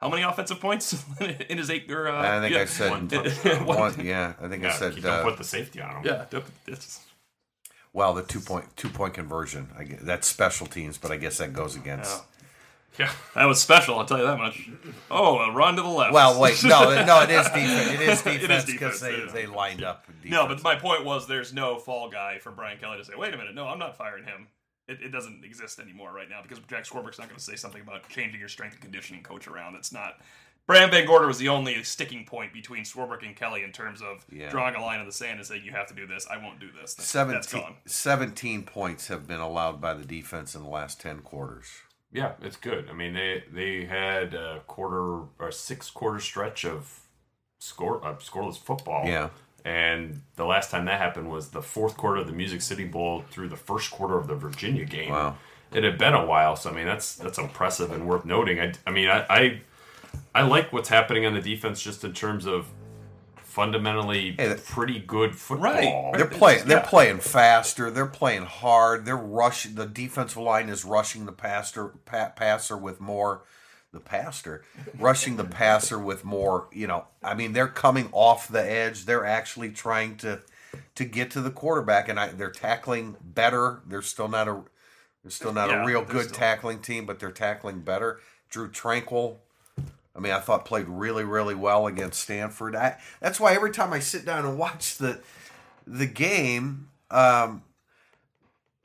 how 0.00 0.10
many 0.10 0.22
offensive 0.22 0.60
points 0.60 1.02
in 1.20 1.56
his 1.58 1.70
eight? 1.70 1.90
Or, 1.90 2.08
uh, 2.08 2.38
I 2.38 2.40
think 2.40 2.54
yeah. 2.54 2.60
I 2.60 2.64
said 2.66 2.90
One 2.90 3.08
one, 3.08 3.24
touchdown. 3.24 3.66
One- 3.66 4.04
yeah. 4.04 4.32
I 4.40 4.48
think 4.48 4.64
I 4.64 4.72
said 4.72 4.96
don't 4.96 5.06
uh, 5.06 5.22
put 5.22 5.38
the 5.38 5.44
safety 5.44 5.80
on 5.80 5.96
him. 5.96 6.02
Yeah, 6.04 6.24
it's- 6.66 7.00
Well, 7.94 8.12
the 8.12 8.22
two 8.22 8.40
point 8.40 8.64
two 8.76 8.90
point 8.90 9.14
conversion. 9.14 9.70
I 9.78 9.84
guess, 9.84 10.00
that's 10.02 10.26
special 10.26 10.66
teams, 10.66 10.98
but 10.98 11.10
I 11.10 11.16
guess 11.16 11.38
that 11.38 11.52
goes 11.52 11.76
against. 11.76 12.10
Yeah. 12.10 12.20
Yeah, 12.98 13.12
that 13.34 13.46
was 13.46 13.60
special, 13.60 13.98
I'll 13.98 14.04
tell 14.06 14.18
you 14.18 14.24
that 14.26 14.38
much. 14.38 14.68
Oh, 15.10 15.38
a 15.38 15.52
run 15.52 15.74
to 15.76 15.82
the 15.82 15.88
left. 15.88 16.12
Well, 16.12 16.40
wait, 16.40 16.62
no, 16.62 17.04
no, 17.06 17.22
it 17.22 17.30
is 17.30 17.46
defense. 17.46 17.90
It 17.90 18.00
is 18.00 18.26
It 18.26 18.34
is 18.34 18.40
defense 18.40 18.64
defense, 18.64 18.64
because 18.66 19.00
they, 19.00 19.12
it 19.14 19.18
is. 19.26 19.32
they 19.32 19.46
lined 19.46 19.82
up. 19.82 20.06
No, 20.24 20.46
but 20.46 20.62
my 20.62 20.76
point 20.76 21.04
was 21.04 21.26
there's 21.26 21.52
no 21.52 21.78
fall 21.78 22.08
guy 22.08 22.38
for 22.38 22.52
Brian 22.52 22.78
Kelly 22.78 22.98
to 22.98 23.04
say, 23.04 23.14
wait 23.16 23.34
a 23.34 23.36
minute, 23.36 23.54
no, 23.54 23.66
I'm 23.66 23.78
not 23.78 23.96
firing 23.96 24.24
him. 24.24 24.46
It, 24.86 25.00
it 25.02 25.08
doesn't 25.08 25.44
exist 25.44 25.80
anymore 25.80 26.12
right 26.12 26.28
now 26.28 26.40
because 26.42 26.58
Jack 26.68 26.84
Swarbrick's 26.84 27.18
not 27.18 27.28
going 27.28 27.38
to 27.38 27.42
say 27.44 27.56
something 27.56 27.80
about 27.82 28.08
changing 28.08 28.38
your 28.38 28.48
strength 28.50 28.74
and 28.74 28.82
conditioning 28.82 29.22
coach 29.22 29.48
around. 29.48 29.74
It's 29.76 29.92
not. 29.92 30.20
Brian 30.66 30.88
VanGorder 30.90 31.26
was 31.26 31.38
the 31.38 31.48
only 31.48 31.82
sticking 31.82 32.24
point 32.24 32.52
between 32.52 32.84
Swarbrick 32.84 33.26
and 33.26 33.34
Kelly 33.34 33.62
in 33.64 33.72
terms 33.72 34.00
of 34.02 34.24
Yeah. 34.30 34.50
drawing 34.50 34.74
a 34.74 34.80
line 34.80 35.00
in 35.00 35.06
the 35.06 35.12
sand 35.12 35.38
and 35.38 35.46
saying, 35.46 35.62
you 35.64 35.72
have 35.72 35.86
to 35.88 35.94
do 35.94 36.06
this. 36.06 36.26
I 36.30 36.36
won't 36.38 36.58
do 36.60 36.68
this. 36.70 36.94
That's, 36.94 37.08
17, 37.08 37.34
that's 37.34 37.52
gone. 37.52 37.74
17 37.86 38.62
points 38.62 39.08
have 39.08 39.26
been 39.26 39.40
allowed 39.40 39.80
by 39.80 39.94
the 39.94 40.04
defense 40.04 40.54
in 40.54 40.62
the 40.62 40.68
last 40.68 41.00
10 41.00 41.20
quarters. 41.20 41.68
Yeah, 42.14 42.32
it's 42.40 42.56
good. 42.56 42.88
I 42.88 42.92
mean, 42.92 43.12
they 43.12 43.42
they 43.52 43.84
had 43.84 44.34
a 44.34 44.60
quarter 44.68 45.26
or 45.38 45.50
six 45.50 45.90
quarter 45.90 46.20
stretch 46.20 46.64
of 46.64 47.00
score 47.58 48.02
uh, 48.06 48.14
scoreless 48.14 48.56
football. 48.56 49.06
Yeah. 49.06 49.30
And 49.64 50.22
the 50.36 50.44
last 50.44 50.70
time 50.70 50.84
that 50.84 51.00
happened 51.00 51.28
was 51.28 51.50
the 51.50 51.62
fourth 51.62 51.96
quarter 51.96 52.20
of 52.20 52.26
the 52.28 52.32
Music 52.32 52.62
City 52.62 52.84
Bowl 52.84 53.24
through 53.30 53.48
the 53.48 53.56
first 53.56 53.90
quarter 53.90 54.16
of 54.16 54.28
the 54.28 54.36
Virginia 54.36 54.84
game. 54.84 55.10
Wow. 55.10 55.36
It 55.72 55.82
had 55.82 55.98
been 55.98 56.14
a 56.14 56.24
while, 56.24 56.54
so 56.54 56.70
I 56.70 56.72
mean 56.72 56.86
that's 56.86 57.16
that's 57.16 57.38
impressive 57.38 57.90
and 57.90 58.06
worth 58.06 58.24
noting. 58.24 58.60
I, 58.60 58.72
I 58.86 58.92
mean 58.92 59.08
I, 59.08 59.26
I 59.28 59.60
I 60.36 60.42
like 60.42 60.72
what's 60.72 60.90
happening 60.90 61.26
on 61.26 61.34
the 61.34 61.40
defense 61.40 61.82
just 61.82 62.04
in 62.04 62.12
terms 62.12 62.46
of 62.46 62.68
fundamentally 63.54 64.32
Hey, 64.36 64.48
that- 64.48 64.64
pretty 64.66 64.98
good 64.98 65.36
football. 65.36 65.72
Right. 65.72 66.12
They're 66.16 66.26
playing. 66.26 66.66
They're 66.66 66.78
yeah. 66.78 66.86
playing 66.86 67.20
faster. 67.20 67.90
They're 67.90 68.06
playing 68.06 68.42
hard. 68.46 69.04
They're 69.04 69.16
rushing. 69.16 69.76
The 69.76 69.86
defensive 69.86 70.38
line 70.38 70.68
is 70.68 70.84
rushing 70.84 71.24
the 71.24 71.32
passer, 71.32 71.88
pa- 72.04 72.30
passer 72.34 72.76
with 72.76 73.00
more. 73.00 73.42
The 73.92 74.00
passer 74.00 74.64
rushing 74.98 75.36
the 75.36 75.44
passer 75.44 76.00
with 76.00 76.24
more. 76.24 76.68
You 76.72 76.88
know, 76.88 77.04
I 77.22 77.34
mean, 77.34 77.52
they're 77.52 77.68
coming 77.68 78.08
off 78.10 78.48
the 78.48 78.60
edge. 78.68 79.04
They're 79.04 79.24
actually 79.24 79.70
trying 79.70 80.16
to 80.18 80.40
to 80.96 81.04
get 81.04 81.30
to 81.30 81.40
the 81.40 81.52
quarterback, 81.52 82.08
and 82.08 82.18
I, 82.18 82.26
they're 82.28 82.50
tackling 82.50 83.16
better. 83.22 83.82
They're 83.86 84.02
still 84.02 84.26
not 84.28 84.48
a. 84.48 84.62
They're 85.22 85.30
still 85.30 85.52
not 85.52 85.70
Yeah, 85.70 85.84
a 85.84 85.86
real 85.86 86.04
good 86.04 86.24
still- 86.24 86.36
tackling 86.38 86.80
team, 86.80 87.06
but 87.06 87.20
they're 87.20 87.30
tackling 87.30 87.82
better. 87.82 88.18
Drue 88.50 88.68
Tranquill 88.68 89.36
I 90.16 90.20
mean, 90.20 90.32
I 90.32 90.40
thought 90.40 90.64
played 90.64 90.88
really, 90.88 91.24
really 91.24 91.54
well 91.54 91.86
against 91.86 92.20
Stanford. 92.20 92.76
I, 92.76 92.98
that's 93.20 93.40
why 93.40 93.54
every 93.54 93.72
time 93.72 93.92
I 93.92 93.98
sit 93.98 94.24
down 94.24 94.46
and 94.46 94.58
watch 94.58 94.96
the 94.96 95.20
the 95.86 96.06
game, 96.06 96.88
um, 97.10 97.62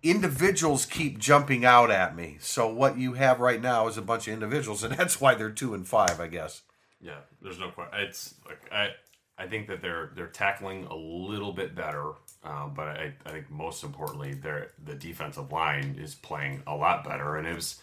individuals 0.04 0.86
keep 0.86 1.18
jumping 1.18 1.66
out 1.66 1.92
at 1.92 2.16
me. 2.16 2.38
So 2.40 2.72
what 2.72 2.98
you 2.98 3.14
have 3.14 3.40
right 3.40 3.62
now 3.62 3.88
is 3.88 3.98
a 3.98 4.02
bunch 4.02 4.28
of 4.28 4.34
individuals, 4.34 4.84
and 4.84 4.94
that's 4.98 5.22
why 5.22 5.36
they're 5.36 5.52
two 5.52 5.74
and 5.74 5.88
five, 5.88 6.20
I 6.20 6.28
guess. 6.28 6.64
Yeah, 7.02 7.20
there's 7.42 7.60
no 7.60 7.70
question. 7.70 8.00
It's 8.00 8.36
like 8.46 8.62
I, 8.72 8.90
I 9.38 9.48
think 9.48 9.68
that 9.68 9.82
they're 9.82 10.12
they're 10.16 10.28
tackling 10.28 10.86
a 10.86 10.96
little 10.96 11.54
bit 11.54 11.76
better, 11.76 12.12
um, 12.44 12.74
but 12.76 12.88
I, 12.88 13.14
I 13.26 13.30
think 13.30 13.50
most 13.50 13.84
importantly, 13.84 14.34
their 14.34 14.72
the 14.84 14.96
defensive 14.96 15.52
line 15.52 15.98
is 16.00 16.16
playing 16.16 16.64
a 16.68 16.76
lot 16.76 17.04
better. 17.06 17.38
And 17.38 17.48
it 17.48 17.56
was, 17.56 17.80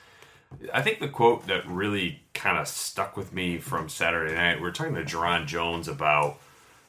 I 0.73 0.83
think 0.83 1.01
the 1.01 1.09
quote 1.09 1.47
that 1.47 1.67
really 1.67 2.23
kind 2.35 2.59
of 2.59 2.69
stuck 2.69 3.17
with 3.17 3.33
me 3.33 3.59
from 3.59 3.89
Saturday 3.89 4.35
night. 4.35 4.57
We 4.57 4.63
were 4.63 4.73
talking 4.73 4.95
to 4.95 5.05
Jarron 5.05 5.47
Jones 5.47 5.89
about, 5.89 6.39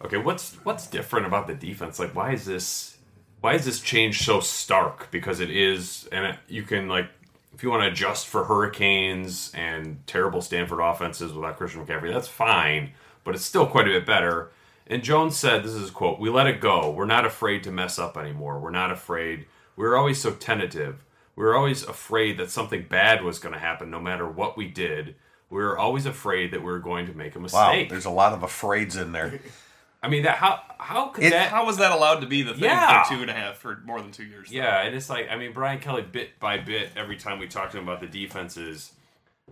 okay, 0.03 0.17
what's 0.17 0.55
what's 0.63 0.87
different 0.87 1.25
about 1.25 1.47
the 1.47 1.55
defense? 1.55 1.99
Like, 1.99 2.15
why 2.15 2.33
is 2.33 2.45
this? 2.45 2.97
Why 3.41 3.53
is 3.53 3.65
this 3.65 3.79
change 3.79 4.25
so 4.25 4.39
stark? 4.39 5.11
Because 5.11 5.39
it 5.39 5.51
is, 5.51 6.07
and 6.11 6.25
it, 6.25 6.37
you 6.47 6.63
can 6.63 6.87
like 6.87 7.09
if 7.57 7.63
you 7.63 7.71
want 7.71 7.81
to 7.81 7.87
adjust 7.87 8.27
for 8.27 8.43
hurricanes 8.43 9.51
and 9.55 10.05
terrible 10.05 10.41
Stanford 10.41 10.79
offenses 10.79 11.33
without 11.33 11.57
Christian 11.57 11.83
McCaffrey, 11.83 12.13
that's 12.13 12.27
fine, 12.27 12.91
but 13.23 13.33
it's 13.33 13.43
still 13.43 13.65
quite 13.65 13.87
a 13.87 13.91
bit 13.91 14.05
better. 14.05 14.51
And 14.85 15.03
Jones 15.03 15.35
said, 15.35 15.63
this 15.63 15.73
is 15.73 15.89
quote, 15.89 16.19
we 16.19 16.29
let 16.29 16.45
it 16.45 16.61
go. 16.61 16.91
We're 16.91 17.05
not 17.05 17.25
afraid 17.25 17.63
to 17.63 17.71
mess 17.71 17.97
up 17.97 18.15
anymore. 18.15 18.59
We're 18.59 18.69
not 18.69 18.91
afraid. 18.91 19.47
We 19.75 19.85
were 19.85 19.97
always 19.97 20.21
so 20.21 20.33
tentative. 20.33 21.03
We 21.37 21.45
were 21.45 21.55
always 21.55 21.83
afraid 21.83 22.37
that 22.39 22.49
something 22.51 22.87
bad 22.89 23.23
was 23.23 23.39
going 23.39 23.53
to 23.53 23.59
happen 23.59 23.89
no 23.89 24.01
matter 24.01 24.27
what 24.27 24.57
we 24.57 24.67
did. 24.67 25.15
We 25.49 25.59
were 25.61 25.77
always 25.77 26.05
afraid 26.05 26.51
that 26.51 26.59
we 26.59 26.65
were 26.65 26.79
going 26.79 27.05
to 27.05 27.13
make 27.13 27.35
a 27.35 27.39
Wow, 27.39 27.43
mistake. 27.43 27.89
there's 27.89 28.05
a 28.05 28.09
lot 28.09 28.33
of 28.33 28.43
afraids 28.43 28.95
in 28.97 29.13
there. 29.13 29.39
I 30.03 30.09
mean, 30.09 30.23
that 30.23 30.35
how 30.37 30.61
how 30.77 31.07
could 31.07 31.23
It- 31.23 31.29
that 31.31 31.49
How 31.49 31.65
was 31.65 31.77
that 31.77 31.91
allowed 31.91 32.19
to 32.21 32.27
be 32.27 32.41
the 32.43 32.53
thing 32.53 32.63
Yeah. 32.65 33.03
for 33.03 33.15
two 33.15 33.21
and 33.21 33.29
a 33.31 33.33
half 33.33 33.57
for 33.57 33.81
more 33.85 34.01
than 34.01 34.11
two 34.11 34.25
years? 34.25 34.49
though? 34.49 34.57
Yeah, 34.57 34.81
and 34.83 34.95
it's 34.95 35.09
like 35.09 35.29
I 35.29 35.37
mean 35.37 35.53
Brian 35.53 35.79
Kelly 35.79 36.01
bit 36.03 36.39
by 36.39 36.57
bit 36.57 36.89
every 36.95 37.17
time 37.17 37.39
we 37.39 37.47
talked 37.47 37.71
to 37.71 37.77
him 37.77 37.83
about 37.87 37.99
the 38.01 38.07
defenses. 38.07 38.91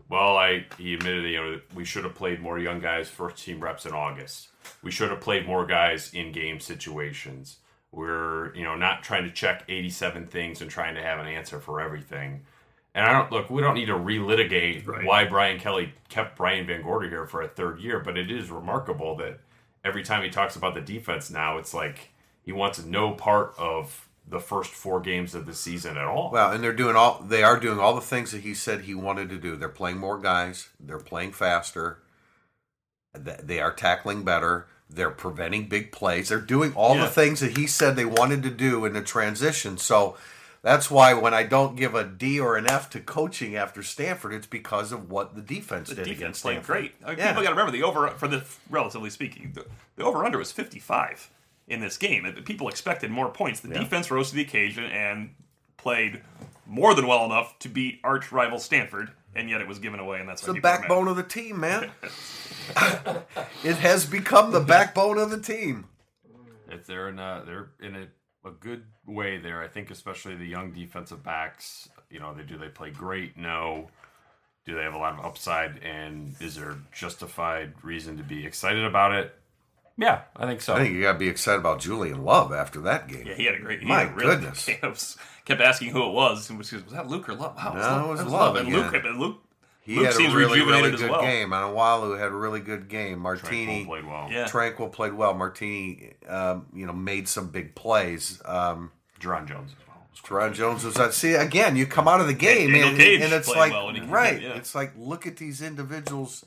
Well, 0.10 0.38
I 0.38 0.66
he 0.78 0.94
admitted 0.96 1.24
you 1.26 1.38
know 1.42 1.60
we 1.74 1.86
should 1.86 2.04
have 2.04 2.14
played 2.16 2.42
more 2.42 2.60
young 2.60 2.80
guys 2.80 3.10
first 3.10 3.38
team 3.44 3.60
reps 3.60 3.86
in 3.86 3.94
August. 3.94 4.50
We 4.84 4.92
should 4.92 5.10
have 5.12 5.22
played 5.22 5.46
more 5.48 5.66
guys 5.66 6.14
in 6.14 6.32
game 6.32 6.60
situations. 6.60 7.58
We're 7.96 8.54
you 8.56 8.64
know 8.64 8.76
not 8.76 9.04
trying 9.04 9.24
to 9.24 9.32
check 9.32 9.64
87 9.70 10.28
things 10.28 10.62
and 10.62 10.70
trying 10.70 10.96
to 10.96 11.02
have 11.02 11.20
an 11.20 11.28
answer 11.28 11.60
for 11.60 11.80
everything. 11.80 12.42
And 12.94 13.06
I 13.06 13.12
don't 13.14 13.32
look. 13.32 13.50
We 13.50 13.62
don't 13.62 13.74
need 13.76 13.86
to 13.88 13.94
relitigate 13.94 14.86
Right. 14.88 15.06
why 15.06 15.26
Brian 15.26 15.60
Kelly 15.60 15.94
kept 16.10 16.38
Brian 16.38 16.68
VanGorder 16.68 17.10
here 17.10 17.26
for 17.26 17.42
a 17.42 17.48
third 17.48 17.80
year, 17.80 18.00
but 18.00 18.18
it 18.18 18.30
is 18.30 18.52
remarkable 18.52 19.16
that 19.18 19.40
every 19.84 20.04
time 20.04 20.24
he 20.24 20.30
talks 20.30 20.56
about 20.56 20.74
the 20.76 20.82
defense 20.82 21.30
now, 21.30 21.58
it's 21.58 21.74
like 21.74 22.10
he 22.42 22.52
wants 22.52 22.84
no 22.84 23.12
part 23.12 23.54
of 23.58 24.08
the 24.28 24.40
first 24.40 24.72
four 24.72 25.00
games 25.00 25.36
of 25.36 25.46
the 25.46 25.54
season 25.54 25.98
at 25.98 26.06
all. 26.06 26.32
Well, 26.32 26.52
and 26.52 26.64
they're 26.64 26.74
doing 26.74 26.96
all 26.96 27.22
they 27.26 27.44
are 27.44 27.60
doing 27.60 27.80
all 27.80 27.96
the 27.96 28.02
things 28.02 28.32
that 28.32 28.42
he 28.42 28.54
said 28.54 28.82
he 28.82 28.96
wanted 28.96 29.30
to 29.30 29.38
do. 29.38 29.56
They're 29.56 29.70
playing 29.70 30.00
more 30.00 30.18
guys. 30.18 30.70
They're 30.80 30.98
playing 31.00 31.32
faster. 31.34 32.00
They 33.14 33.60
are 33.62 33.72
tackling 33.72 34.24
better. 34.24 34.68
They're 34.90 35.10
preventing 35.12 35.68
big 35.68 35.92
plays. 35.92 36.30
They're 36.30 36.40
doing 36.40 36.74
all 36.76 36.96
Yeah. 36.96 37.06
the 37.06 37.10
things 37.12 37.40
that 37.40 37.58
he 37.58 37.68
said 37.68 37.96
they 37.96 38.06
wanted 38.06 38.44
to 38.44 38.50
do 38.52 38.86
in 38.86 38.94
the 38.94 39.02
transition. 39.02 39.78
So 39.78 40.16
that's 40.62 40.90
why 40.92 41.14
when 41.14 41.34
I 41.34 41.44
don't 41.44 41.76
give 41.76 41.96
a 41.96 42.04
D 42.04 42.40
or 42.40 42.56
an 42.56 42.70
F 42.70 42.90
to 42.92 43.00
coaching 43.00 43.56
after 43.56 43.82
Stanford, 43.84 44.34
it's 44.34 44.48
because 44.48 44.92
of 44.92 45.10
what 45.10 45.36
the 45.36 45.42
defense 45.42 45.90
The 45.90 45.96
did 45.96 46.04
defense 46.06 46.20
against 46.20 46.42
played 46.44 46.54
Stanford. 46.64 46.74
great. 46.76 46.96
I 47.04 47.10
mean, 47.10 47.18
Yeah. 47.20 47.28
People 47.30 47.44
got 47.44 47.50
to 47.50 47.56
remember 47.56 47.72
the 47.72 47.84
over 47.84 48.08
for 48.10 48.28
the 48.28 48.44
relatively 48.70 49.10
speaking, 49.10 49.52
the, 49.54 49.66
the 49.96 50.04
over 50.04 50.24
under 50.24 50.38
was 50.38 50.52
55 50.52 51.30
in 51.68 51.80
this 51.82 51.98
game. 51.98 52.32
People 52.46 52.70
expected 52.70 53.10
more 53.12 53.30
points. 53.30 53.60
The 53.62 53.70
defense 53.70 54.12
rose 54.12 54.30
to 54.30 54.36
the 54.36 54.42
occasion 54.44 54.84
and 54.86 55.34
played 55.78 56.22
more 56.68 56.94
than 56.94 57.06
well 57.08 57.26
enough 57.26 57.58
to 57.60 57.70
beat 57.70 58.00
arch 58.04 58.32
rival 58.32 58.60
Stanford, 58.60 59.12
and 59.36 59.50
yet 59.50 59.62
it 59.62 59.68
was 59.68 59.80
given 59.80 60.00
away, 60.00 60.20
and 60.20 60.30
that's 60.30 60.42
It's 60.42 60.48
why 60.48 60.54
the 60.54 60.62
people 60.62 60.70
are 60.70 60.74
mad. 60.74 60.82
backbone 60.82 61.08
of 61.08 61.16
the 61.18 61.24
team, 61.24 61.60
man. 61.60 61.92
it 63.64 63.78
has 63.78 64.06
become 64.06 64.52
the 64.52 64.60
backbone 64.60 65.18
of 65.18 65.30
the 65.30 65.40
team. 65.40 65.86
If 66.70 66.86
they're 66.88 67.10
in 67.10 67.20
a, 67.20 67.44
they're 67.46 67.70
in 67.82 67.96
a, 67.96 68.08
a 68.48 68.52
good 68.52 68.84
way 69.06 69.38
there. 69.38 69.62
I 69.62 69.68
think 69.68 69.92
especially 69.92 70.36
the 70.36 70.48
young 70.48 70.72
defensive 70.72 71.24
backs. 71.24 71.90
You 72.10 72.20
know, 72.20 72.34
they 72.34 72.44
do 72.44 72.58
they 72.58 72.70
play 72.70 72.92
great? 72.92 73.38
No. 73.38 73.90
Do 74.66 74.76
they 74.76 74.82
have 74.82 74.96
a 74.96 74.98
lot 74.98 75.20
of 75.20 75.26
upside? 75.26 75.78
And 75.84 76.36
is 76.40 76.56
there 76.56 76.76
justified 76.92 77.74
reason 77.84 78.18
to 78.18 78.24
be 78.24 78.46
excited 78.46 78.84
about 78.84 79.14
it? 79.14 79.36
Yeah, 79.98 80.22
I 80.36 80.46
think 80.46 80.62
so. 80.62 80.74
I 80.76 80.80
think 80.80 80.94
you 80.96 81.02
got 81.02 81.14
to 81.14 81.20
be 81.20 81.30
excited 81.30 81.60
about 81.60 81.80
Julian 81.80 82.24
Love 82.24 82.52
after 82.52 82.82
that 82.82 83.08
game. 83.08 83.26
Yeah, 83.28 83.36
he 83.36 83.46
had 83.46 83.56
a 83.56 83.60
great. 83.60 83.80
He 83.80 83.86
My 83.86 84.00
had 84.04 84.12
a 84.12 84.16
really 84.16 84.36
goodness. 84.36 84.66
good 84.66 84.72
game. 84.74 84.80
I 84.84 84.88
was- 84.88 85.18
kept 85.46 85.62
asking 85.62 85.90
who 85.92 86.04
it 86.08 86.12
was. 86.12 86.50
and 86.50 86.58
Was, 86.58 86.72
was 86.72 86.84
that 86.92 87.08
Luke 87.08 87.30
or 87.30 87.36
Love? 87.36 87.56
Wow, 87.56 87.74
No, 87.76 88.06
it 88.08 88.12
was 88.12 88.20
that 88.20 88.30
Love 88.30 88.56
And. 88.56 88.68
Luke, 88.74 88.94
and 88.94 89.20
Luke, 89.20 89.38
He 89.82 89.96
Luke 89.96 90.06
had 90.08 90.14
seems 90.16 90.34
a 90.34 90.36
really, 90.36 90.60
rejuvenated 90.60 90.84
really 90.84 90.94
as 90.96 91.02
good 91.02 91.12
well. 91.12 91.22
game. 91.22 91.50
Onwualu 91.52 92.20
had 92.20 92.30
a 92.32 92.36
really 92.36 92.60
good 92.62 92.88
game. 92.90 93.20
Tranquill 93.20 93.22
Martini, 93.22 93.86
played 93.86 94.06
well. 94.08 94.28
Yeah. 94.32 94.46
Tranquill 94.46 94.92
played 94.92 95.14
well. 95.14 95.34
Martini, 95.36 96.14
um, 96.28 96.66
you 96.74 96.86
know, 96.88 96.94
made 96.94 97.28
some 97.30 97.50
big 97.50 97.76
plays. 97.76 98.42
Um, 98.44 98.92
Jarron 99.22 99.48
Jones 99.48 99.72
as 99.80 99.88
well. 99.88 100.08
Teron 100.24 100.54
Jones 100.56 100.84
was 100.84 100.96
that. 100.96 101.14
See, 101.14 101.34
again, 101.36 101.76
you 101.76 101.86
come 101.86 102.08
out 102.08 102.20
of 102.20 102.26
the 102.28 102.34
game 102.34 102.72
Daniel 102.72 102.90
and, 102.90 103.00
and 103.24 103.34
it's 103.34 103.48
like, 103.48 103.72
well 103.72 103.86
when 103.86 103.96
he 103.96 104.02
came 104.02 104.10
right? 104.10 104.38
in, 104.38 104.42
yeah. 104.42 104.56
It's 104.58 104.74
like, 104.74 104.94
look 104.98 105.28
at 105.28 105.38
these 105.38 105.62
individuals 105.62 106.44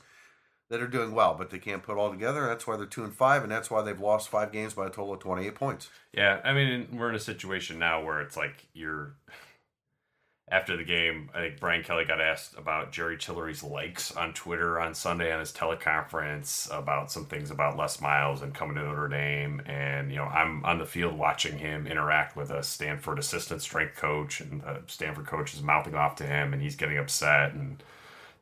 that 0.69 0.81
are 0.81 0.87
doing 0.87 1.13
well, 1.13 1.35
but 1.35 1.49
they 1.49 1.59
can't 1.59 1.83
put 1.83 1.93
it 1.93 1.99
all 1.99 2.11
together. 2.11 2.45
That's 2.45 2.67
why 2.67 2.77
they're 2.77 2.85
two 2.85 3.03
and 3.03 3.13
five, 3.13 3.43
and 3.43 3.51
that's 3.51 3.71
why 3.71 3.81
they've 3.81 3.99
lost 3.99 4.29
five 4.29 4.51
games 4.51 4.73
by 4.73 4.87
a 4.87 4.89
total 4.89 5.13
of 5.13 5.19
twenty-eight 5.19 5.55
points. 5.55 5.89
Yeah, 6.13 6.41
I 6.43 6.53
mean, 6.53 6.87
we're 6.93 7.09
in 7.09 7.15
a 7.15 7.19
situation 7.19 7.79
now 7.79 8.03
where 8.03 8.21
it's 8.21 8.37
like 8.37 8.67
you're. 8.73 9.15
After 10.51 10.75
the 10.75 10.83
game, 10.83 11.29
I 11.35 11.41
think 11.41 11.59
Brian 11.59 11.83
Kelly 11.83 12.05
got 12.05 12.19
asked 12.19 12.57
about 12.57 12.91
Jerry 12.91 13.19
Tillery's 13.19 13.63
likes 13.63 14.17
on 14.17 14.33
Twitter 14.33 14.79
on 14.79 14.95
Sunday 14.95 15.31
on 15.31 15.39
his 15.39 15.51
teleconference 15.51 16.75
about 16.75 17.11
some 17.11 17.25
things 17.25 17.51
about 17.51 17.77
Les 17.77 18.01
Miles 18.01 18.41
and 18.41 18.51
coming 18.51 18.75
to 18.77 18.81
Notre 18.81 19.09
Dame. 19.09 19.61
And, 19.67 20.09
you 20.09 20.17
know, 20.17 20.23
I'm 20.23 20.65
on 20.65 20.79
the 20.79 20.87
field 20.87 21.15
watching 21.15 21.59
him 21.59 21.85
interact 21.85 22.35
with 22.35 22.49
a 22.49 22.63
Stanford 22.63 23.19
assistant 23.19 23.61
strength 23.61 23.95
coach, 23.95 24.41
and 24.41 24.61
the 24.61 24.81
Stanford 24.87 25.27
coach 25.27 25.53
is 25.53 25.61
mouthing 25.61 25.93
off 25.93 26.15
to 26.15 26.25
him, 26.25 26.51
and 26.51 26.63
he's 26.63 26.75
getting 26.75 26.97
upset. 26.97 27.53
And 27.53 27.83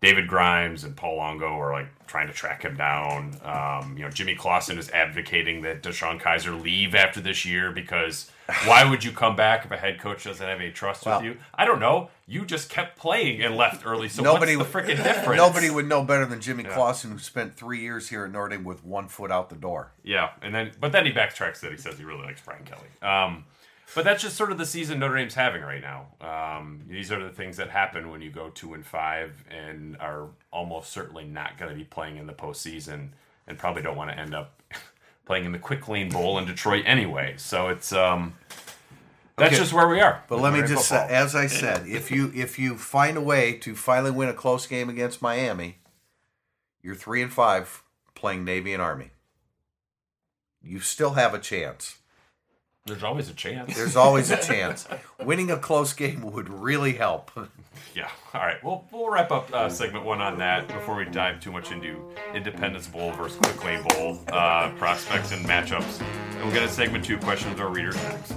David 0.02 0.28
Grimes 0.28 0.84
and 0.84 0.96
Paul 0.96 1.18
Longo 1.18 1.48
are 1.60 1.72
like 1.72 1.88
trying 2.06 2.28
to 2.28 2.34
track 2.34 2.64
him 2.64 2.76
down. 2.76 3.36
Um, 3.44 3.98
you 3.98 4.04
know, 4.04 4.12
Jimmy 4.12 4.36
Clausen 4.36 4.78
is 4.78 4.90
advocating 4.92 5.64
that 5.64 5.82
DeShone 5.82 6.22
Kizer 6.22 6.60
leave 6.62 6.94
after 6.94 7.20
this 7.20 7.46
year 7.46 7.72
because 7.72 8.30
why 8.66 8.88
would 8.88 9.04
you 9.04 9.12
come 9.12 9.36
back 9.36 9.66
if 9.66 9.72
a 9.72 9.78
head 9.78 10.00
coach 10.00 10.24
doesn't 10.24 10.46
have 10.46 10.60
any 10.62 10.72
trust 10.72 11.06
Well- 11.06 11.18
with 11.20 11.26
you? 11.26 11.38
I 11.54 11.66
don't 11.66 11.80
know. 11.80 12.10
You 12.28 12.46
just 12.46 12.70
kept 12.70 12.98
playing 12.98 13.42
and 13.42 13.56
left 13.56 13.86
early, 13.86 14.10
so 14.10 14.22
Nobody 14.22 14.56
what's 14.56 14.72
the 14.72 14.80
freaking 14.80 15.04
difference? 15.04 15.38
Nobody 15.38 15.70
would 15.70 15.88
know 15.88 16.04
better 16.04 16.26
than 16.26 16.42
Jimmy 16.42 16.64
Clausen, 16.64 17.12
who 17.12 17.20
spent 17.20 17.56
three 17.56 17.80
years 17.80 18.10
here 18.10 18.26
at 18.26 18.32
Notre 18.32 18.50
Dame 18.50 18.66
with 18.66 18.84
one 18.84 19.08
foot 19.08 19.32
out 19.32 19.50
the 19.50 19.56
door. 19.56 19.94
Yeah, 20.04 20.32
and 20.42 20.54
then 20.54 20.72
but 20.80 20.92
then 20.92 21.06
he 21.06 21.12
backtracks 21.14 21.62
that 21.62 21.72
he 21.72 21.78
says 21.78 21.98
he 21.98 22.04
really 22.04 22.24
likes 22.24 22.42
Brian 22.42 22.64
Kelly. 22.66 22.88
Um, 23.02 23.46
but 23.96 24.04
that's 24.06 24.22
just 24.22 24.36
sort 24.36 24.52
of 24.52 24.58
the 24.58 24.66
season 24.66 25.00
Notre 25.00 25.16
Dame's 25.18 25.34
having 25.36 25.62
right 25.62 25.82
now. 25.82 26.08
Um, 26.22 26.82
these 26.88 27.12
are 27.12 27.24
the 27.24 27.30
things 27.32 27.58
that 27.58 27.70
happen 27.70 28.10
when 28.10 28.22
you 28.22 28.30
go 28.30 28.50
two 28.50 28.74
and 28.74 28.86
five 28.86 29.44
and 29.50 29.98
are 29.98 30.28
almost 30.52 30.92
certainly 30.92 31.24
not 31.26 31.58
going 31.58 31.72
to 31.72 31.78
be 31.78 31.84
playing 31.86 32.18
in 32.18 32.28
the 32.28 32.34
postseason, 32.34 33.10
and 33.48 33.58
probably 33.58 33.82
don't 33.82 33.98
want 33.98 34.12
to 34.12 34.18
end 34.20 34.36
up 34.36 34.62
playing 35.26 35.46
in 35.46 35.52
the 35.52 35.60
Quick 35.60 35.88
Lane 35.88 36.10
Bowl 36.10 36.38
in 36.38 36.46
Detroit 36.46 36.84
anyway. 36.86 37.36
So 37.38 37.70
it's 37.70 37.94
um, 37.94 38.36
that's 39.38 39.54
Okay. 39.54 39.58
just 39.58 39.72
where 39.74 39.88
we 39.88 40.00
are. 40.02 40.24
But 40.28 40.40
let 40.40 40.52
me 40.54 40.62
We're 40.62 40.68
just 40.68 40.88
say, 40.90 41.06
as 41.10 41.36
I 41.36 41.48
said, 41.48 41.88
if 41.88 42.12
you 42.12 42.32
if 42.36 42.58
you 42.60 42.76
find 42.78 43.18
a 43.18 43.22
way 43.22 43.54
to 43.60 43.76
finally 43.76 44.12
win 44.12 44.30
a 44.30 44.34
close 44.34 44.66
game 44.68 44.90
against 44.90 45.22
Miami, 45.22 45.78
you're 46.82 46.96
three 46.96 47.22
and 47.22 47.32
five 47.32 47.84
playing 48.16 48.44
Navy 48.44 48.74
and 48.74 48.82
Army. 48.82 49.12
You 50.62 50.80
still 50.80 51.12
have 51.14 51.34
a 51.34 51.40
chance. 51.40 51.98
There's 52.88 53.04
always 53.04 53.30
a 53.30 53.34
chance. 53.34 53.76
There's 53.76 53.96
always 53.96 54.32
a 54.32 54.38
chance. 54.42 54.88
Winning 55.24 55.52
a 55.52 55.58
close 55.58 55.94
game 55.94 56.22
would 56.32 56.50
really 56.50 56.94
help. 56.94 57.30
Yeah. 57.94 58.10
All 58.34 58.42
right. 58.42 58.64
Well, 58.64 58.86
we'll 58.92 59.10
wrap 59.10 59.32
up 59.32 59.54
uh, 59.54 59.70
segment 59.70 60.06
one 60.06 60.22
on 60.22 60.38
that 60.40 60.68
before 60.68 60.96
we 60.96 61.06
dive 61.06 61.40
too 61.40 61.52
much 61.52 61.72
into 61.72 62.02
Independence 62.34 62.88
Bowl 62.88 63.12
versus 63.12 63.38
Quick 63.38 63.64
Lane 63.64 63.84
Bowl 63.90 64.20
uh, 64.32 64.70
prospects 64.72 65.32
and 65.32 65.46
matchups. 65.46 66.02
And 66.02 66.44
we'll 66.44 66.54
get 66.54 66.64
a 66.64 66.70
segment 66.70 67.06
two 67.06 67.18
questions 67.18 67.60
our 67.60 67.70
readers 67.70 67.96
next. 67.96 68.34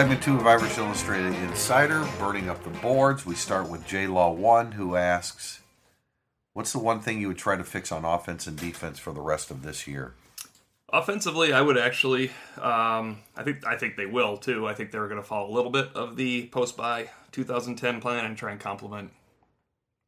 Segment 0.00 0.22
two 0.22 0.36
of 0.36 0.46
Irish 0.46 0.78
Illustrated 0.78 1.34
Insider, 1.34 2.08
burning 2.18 2.48
up 2.48 2.64
the 2.64 2.70
boards. 2.70 3.26
We 3.26 3.34
start 3.34 3.68
with 3.68 3.86
J 3.86 4.06
Law 4.06 4.32
One, 4.32 4.72
who 4.72 4.96
asks, 4.96 5.60
"What's 6.54 6.72
the 6.72 6.78
one 6.78 7.00
thing 7.00 7.20
you 7.20 7.28
would 7.28 7.36
try 7.36 7.56
to 7.56 7.64
fix 7.64 7.92
on 7.92 8.06
offense 8.06 8.46
and 8.46 8.56
defense 8.56 8.98
for 8.98 9.12
the 9.12 9.20
rest 9.20 9.50
of 9.50 9.62
this 9.62 9.86
year?" 9.86 10.14
Offensively, 10.90 11.52
I 11.52 11.60
would 11.60 11.76
actually. 11.76 12.30
Um, 12.56 13.18
I 13.36 13.42
think 13.44 13.66
I 13.66 13.76
think 13.76 13.96
they 13.96 14.06
will 14.06 14.38
too. 14.38 14.66
I 14.66 14.72
think 14.72 14.90
they're 14.90 15.06
going 15.06 15.20
to 15.20 15.26
follow 15.26 15.50
a 15.50 15.52
little 15.52 15.70
bit 15.70 15.90
of 15.94 16.16
the 16.16 16.46
post 16.46 16.78
by 16.78 17.10
2010 17.32 18.00
plan 18.00 18.24
and 18.24 18.38
try 18.38 18.52
and 18.52 18.58
complement 18.58 19.12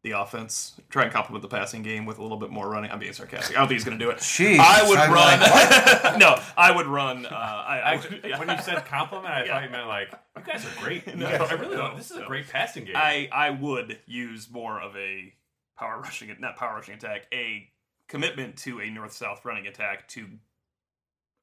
the 0.02 0.10
offense. 0.12 0.80
Try 0.90 1.04
and 1.04 1.12
complement 1.12 1.42
the 1.42 1.48
passing 1.48 1.82
game 1.82 2.06
with 2.06 2.18
a 2.18 2.22
little 2.22 2.36
bit 2.36 2.50
more 2.50 2.68
running. 2.68 2.90
I'm 2.90 2.98
being 2.98 3.12
sarcastic. 3.12 3.56
I 3.56 3.60
don't 3.60 3.68
think 3.68 3.76
he's 3.76 3.84
going 3.84 3.98
to 3.98 4.04
do 4.04 4.10
it. 4.10 4.18
Jeez, 4.18 4.58
I 4.58 4.86
would 4.88 4.98
I'm 4.98 5.12
run. 5.12 5.40
like, 5.40 6.18
no, 6.18 6.36
I 6.56 6.70
would 6.74 6.86
run. 6.86 7.24
Uh, 7.26 7.28
I, 7.30 7.78
I 7.78 7.94
Actually, 7.94 8.20
would, 8.30 8.38
when 8.40 8.48
you 8.56 8.62
said 8.62 8.84
compliment, 8.84 9.32
I 9.32 9.46
thought 9.46 9.62
you 9.64 9.70
meant 9.70 9.86
like, 9.86 10.12
you 10.36 10.42
guys 10.44 10.64
are 10.66 10.82
great. 10.82 11.06
You 11.06 11.14
guys- 11.16 11.40
I 11.50 11.54
really 11.54 11.76
don't. 11.76 11.96
This 11.96 12.10
is 12.10 12.16
a 12.16 12.24
great 12.24 12.48
passing 12.48 12.84
game. 12.84 12.96
I 12.96 13.28
I 13.32 13.50
would 13.50 13.98
use 14.06 14.50
more 14.50 14.80
of 14.80 14.96
a 14.96 15.32
power 15.78 16.00
rushing, 16.00 16.34
not 16.40 16.56
power 16.56 16.74
rushing 16.74 16.94
attack, 16.94 17.26
a 17.32 17.68
commitment 18.08 18.56
to 18.58 18.80
a 18.80 18.90
north 18.90 19.12
south 19.12 19.44
running 19.44 19.66
attack 19.66 20.08
to 20.08 20.26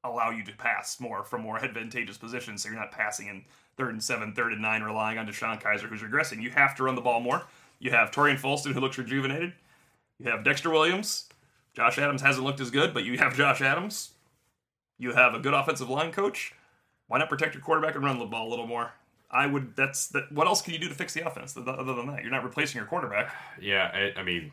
allow 0.04 0.30
you 0.30 0.44
to 0.46 0.54
pass 0.54 1.00
more 1.00 1.24
from 1.24 1.42
more 1.42 1.58
advantageous 1.64 2.18
positions, 2.18 2.62
so 2.64 2.70
you're 2.70 2.78
not 2.80 2.92
passing 2.92 3.28
in 3.28 3.44
third 3.76 3.90
and 3.92 4.04
seven, 4.04 4.34
third 4.34 4.54
and 4.54 4.62
nine, 4.62 4.82
relying 4.82 5.18
on 5.18 5.28
DeShone 5.28 5.62
Kizer, 5.62 5.88
who's 5.90 6.02
regressing. 6.02 6.42
You 6.42 6.50
have 6.52 6.76
to 6.76 6.84
run 6.84 6.96
the 6.96 7.02
ball 7.02 7.20
more. 7.20 7.44
You 7.80 7.92
have 7.92 8.12
Tarean 8.12 8.38
Folston, 8.38 8.74
who 8.74 8.80
looks 8.80 8.98
rejuvenated. 8.98 9.54
You 10.20 10.30
have 10.30 10.44
Dexter 10.44 10.70
Williams. 10.70 11.30
Josh 11.74 11.98
Adams 11.98 12.22
hasn't 12.22 12.46
looked 12.46 12.60
as 12.60 12.72
good, 12.72 12.94
but 12.94 13.06
you 13.06 13.18
have 13.18 13.36
Josh 13.38 13.62
Adams. 13.62 14.12
You 14.98 15.14
have 15.14 15.34
a 15.34 15.40
good 15.40 15.54
offensive 15.54 15.90
line 15.90 16.12
coach. 16.12 16.54
Why 17.08 17.20
not 17.20 17.30
protect 17.30 17.56
your 17.56 17.64
quarterback 17.64 17.96
and 17.96 18.04
run 18.04 18.20
the 18.20 18.26
ball 18.26 18.48
a 18.48 18.52
little 18.52 18.68
more? 18.68 18.92
I 19.32 19.48
would. 19.48 19.76
That's 19.76 20.08
that. 20.10 20.32
What 20.32 20.48
else 20.48 20.62
can 20.62 20.74
you 20.74 20.80
do 20.80 20.90
to 20.90 20.96
fix 20.96 21.14
the 21.14 21.26
offense 21.26 21.56
other 21.56 21.94
than 21.94 22.08
that? 22.08 22.22
You're 22.22 22.32
not 22.32 22.44
replacing 22.44 22.80
your 22.80 22.88
quarterback. 22.88 23.34
yeah, 23.62 23.92
I, 23.94 24.20
I 24.20 24.24
mean, 24.24 24.52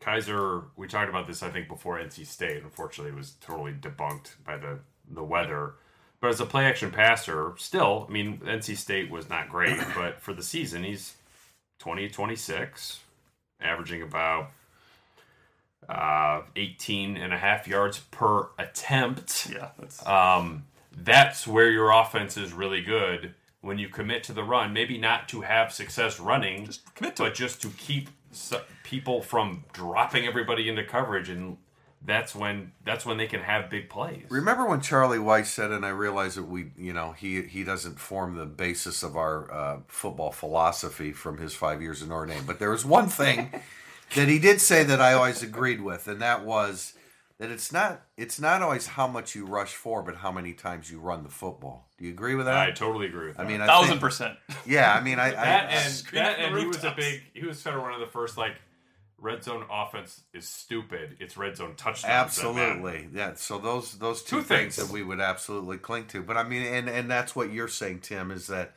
Kizer. 0.00 0.64
We 0.76 0.88
talked 0.88 1.10
about 1.10 1.26
this, 1.26 1.42
I 1.42 1.50
think, 1.50 1.68
before 1.68 1.98
NC 1.98 2.26
State. 2.26 2.62
Unfortunately, 2.62 3.12
it 3.12 3.16
was 3.16 3.32
totally 3.40 3.72
debunked 3.72 4.36
by 4.44 4.56
the 4.56 4.78
the 5.10 5.22
weather. 5.22 5.74
But 6.20 6.30
as 6.30 6.40
a 6.40 6.46
play 6.46 6.66
action 6.66 6.90
passer, 6.90 7.52
still, 7.56 8.06
I 8.08 8.12
mean, 8.12 8.38
NC 8.38 8.76
State 8.76 9.10
was 9.10 9.28
not 9.28 9.48
great, 9.48 9.78
but 9.94 10.20
for 10.20 10.32
the 10.32 10.42
season, 10.42 10.84
he's 10.84 11.14
20 11.82 12.08
26, 12.10 13.00
averaging 13.60 14.02
about 14.02 14.50
uh, 15.88 16.42
18 16.54 17.16
and 17.16 17.32
a 17.34 17.38
half 17.38 17.66
yards 17.66 17.98
per 18.12 18.50
attempt. 18.56 19.50
Yeah, 19.52 19.70
that's 19.78 20.06
um, 20.06 20.64
that's 20.96 21.44
where 21.46 21.70
your 21.70 21.90
offense 21.90 22.36
is 22.36 22.52
really 22.52 22.82
good 22.82 23.34
when 23.62 23.78
you 23.78 23.88
commit 23.88 24.22
to 24.24 24.32
the 24.32 24.44
run. 24.44 24.72
Maybe 24.72 24.96
not 24.96 25.28
to 25.30 25.40
have 25.40 25.72
success 25.72 26.20
running, 26.20 26.66
Just 26.66 26.94
commit 26.94 27.16
to 27.16 27.24
but 27.24 27.32
it. 27.32 27.34
just 27.34 27.60
to 27.62 27.68
keep 27.70 28.10
people 28.84 29.20
from 29.20 29.64
dropping 29.72 30.24
everybody 30.26 30.68
into 30.68 30.84
coverage, 30.84 31.28
and 31.28 31.56
that's 32.04 32.34
when 32.34 32.72
that's 32.84 33.06
when 33.06 33.16
they 33.16 33.26
can 33.26 33.40
have 33.40 33.70
big 33.70 33.88
plays. 33.88 34.24
Remember 34.28 34.66
when 34.66 34.80
Charlie 34.80 35.18
Weis 35.18 35.46
said, 35.46 35.70
and 35.70 35.84
I 35.86 35.90
realize 35.90 36.34
that 36.34 36.44
we, 36.44 36.72
you 36.76 36.92
know, 36.92 37.12
he 37.12 37.42
he 37.42 37.64
doesn't 37.64 37.98
form 37.98 38.34
the 38.36 38.46
basis 38.46 39.02
of 39.02 39.16
our 39.16 39.52
uh, 39.52 39.76
football 39.86 40.32
philosophy 40.32 41.12
from 41.12 41.38
his 41.38 41.54
five 41.54 41.80
years 41.80 42.02
in 42.02 42.08
Notre 42.08 42.26
Dame, 42.26 42.44
but 42.46 42.58
there 42.58 42.70
was 42.70 42.84
one 42.84 43.08
thing 43.08 43.52
that 44.16 44.28
he 44.28 44.38
did 44.38 44.60
say 44.60 44.82
that 44.84 45.00
I 45.00 45.12
always 45.12 45.42
agreed 45.42 45.80
with, 45.80 46.08
and 46.08 46.20
that 46.20 46.44
was 46.44 46.94
that 47.38 47.50
it's 47.50 47.72
not 47.72 48.02
it's 48.16 48.40
not 48.40 48.62
always 48.62 48.86
how 48.88 49.06
much 49.06 49.34
you 49.34 49.46
rush 49.46 49.74
for, 49.74 50.02
but 50.02 50.16
how 50.16 50.30
many 50.32 50.52
times 50.54 50.90
you 50.90 50.98
run 51.00 51.22
the 51.22 51.28
football. 51.28 51.88
Do 51.98 52.04
you 52.04 52.10
agree 52.10 52.34
with 52.34 52.46
that? 52.46 52.56
I 52.68 52.72
totally 52.72 53.06
agree 53.06 53.28
with 53.28 53.36
that. 53.36 53.46
I 53.46 53.48
mean, 53.48 53.60
I 53.60 53.66
thousand 53.66 53.90
think- 53.90 54.00
percent. 54.00 54.38
yeah. 54.66 54.92
I 54.92 55.00
mean, 55.02 55.18
I, 55.18 55.28
I 55.28 55.30
that 55.32 55.70
and 55.70 55.92
Scream 55.92 56.22
that 56.22 56.38
and 56.40 56.58
he 56.58 56.66
was 56.66 56.82
a 56.84 56.92
big 56.96 57.22
he 57.32 57.44
was 57.46 57.60
sort 57.60 57.76
of 57.76 57.82
one 57.82 57.92
of 57.92 58.00
the 58.00 58.06
first 58.06 58.36
like 58.36 58.56
red 59.22 59.42
zone 59.44 59.64
offense 59.70 60.22
is 60.34 60.46
stupid. 60.48 61.16
It's 61.20 61.36
red 61.36 61.56
zone 61.56 61.74
touchdowns. 61.76 62.02
that. 62.02 62.10
Absolutely, 62.10 63.08
yeah. 63.14 63.34
So 63.36 63.58
those 63.58 63.94
those 63.98 64.22
two, 64.22 64.36
Two 64.38 64.42
things. 64.42 64.76
things. 64.76 64.88
that 64.88 64.92
we 64.92 65.02
would 65.02 65.20
absolutely 65.20 65.78
cling 65.78 66.06
to. 66.08 66.22
But 66.22 66.36
I 66.36 66.42
mean, 66.42 66.62
and 66.62 66.88
and 66.88 67.10
that's 67.10 67.34
what 67.34 67.52
you're 67.52 67.68
saying, 67.68 68.00
Tim, 68.00 68.30
is 68.30 68.48
that 68.48 68.74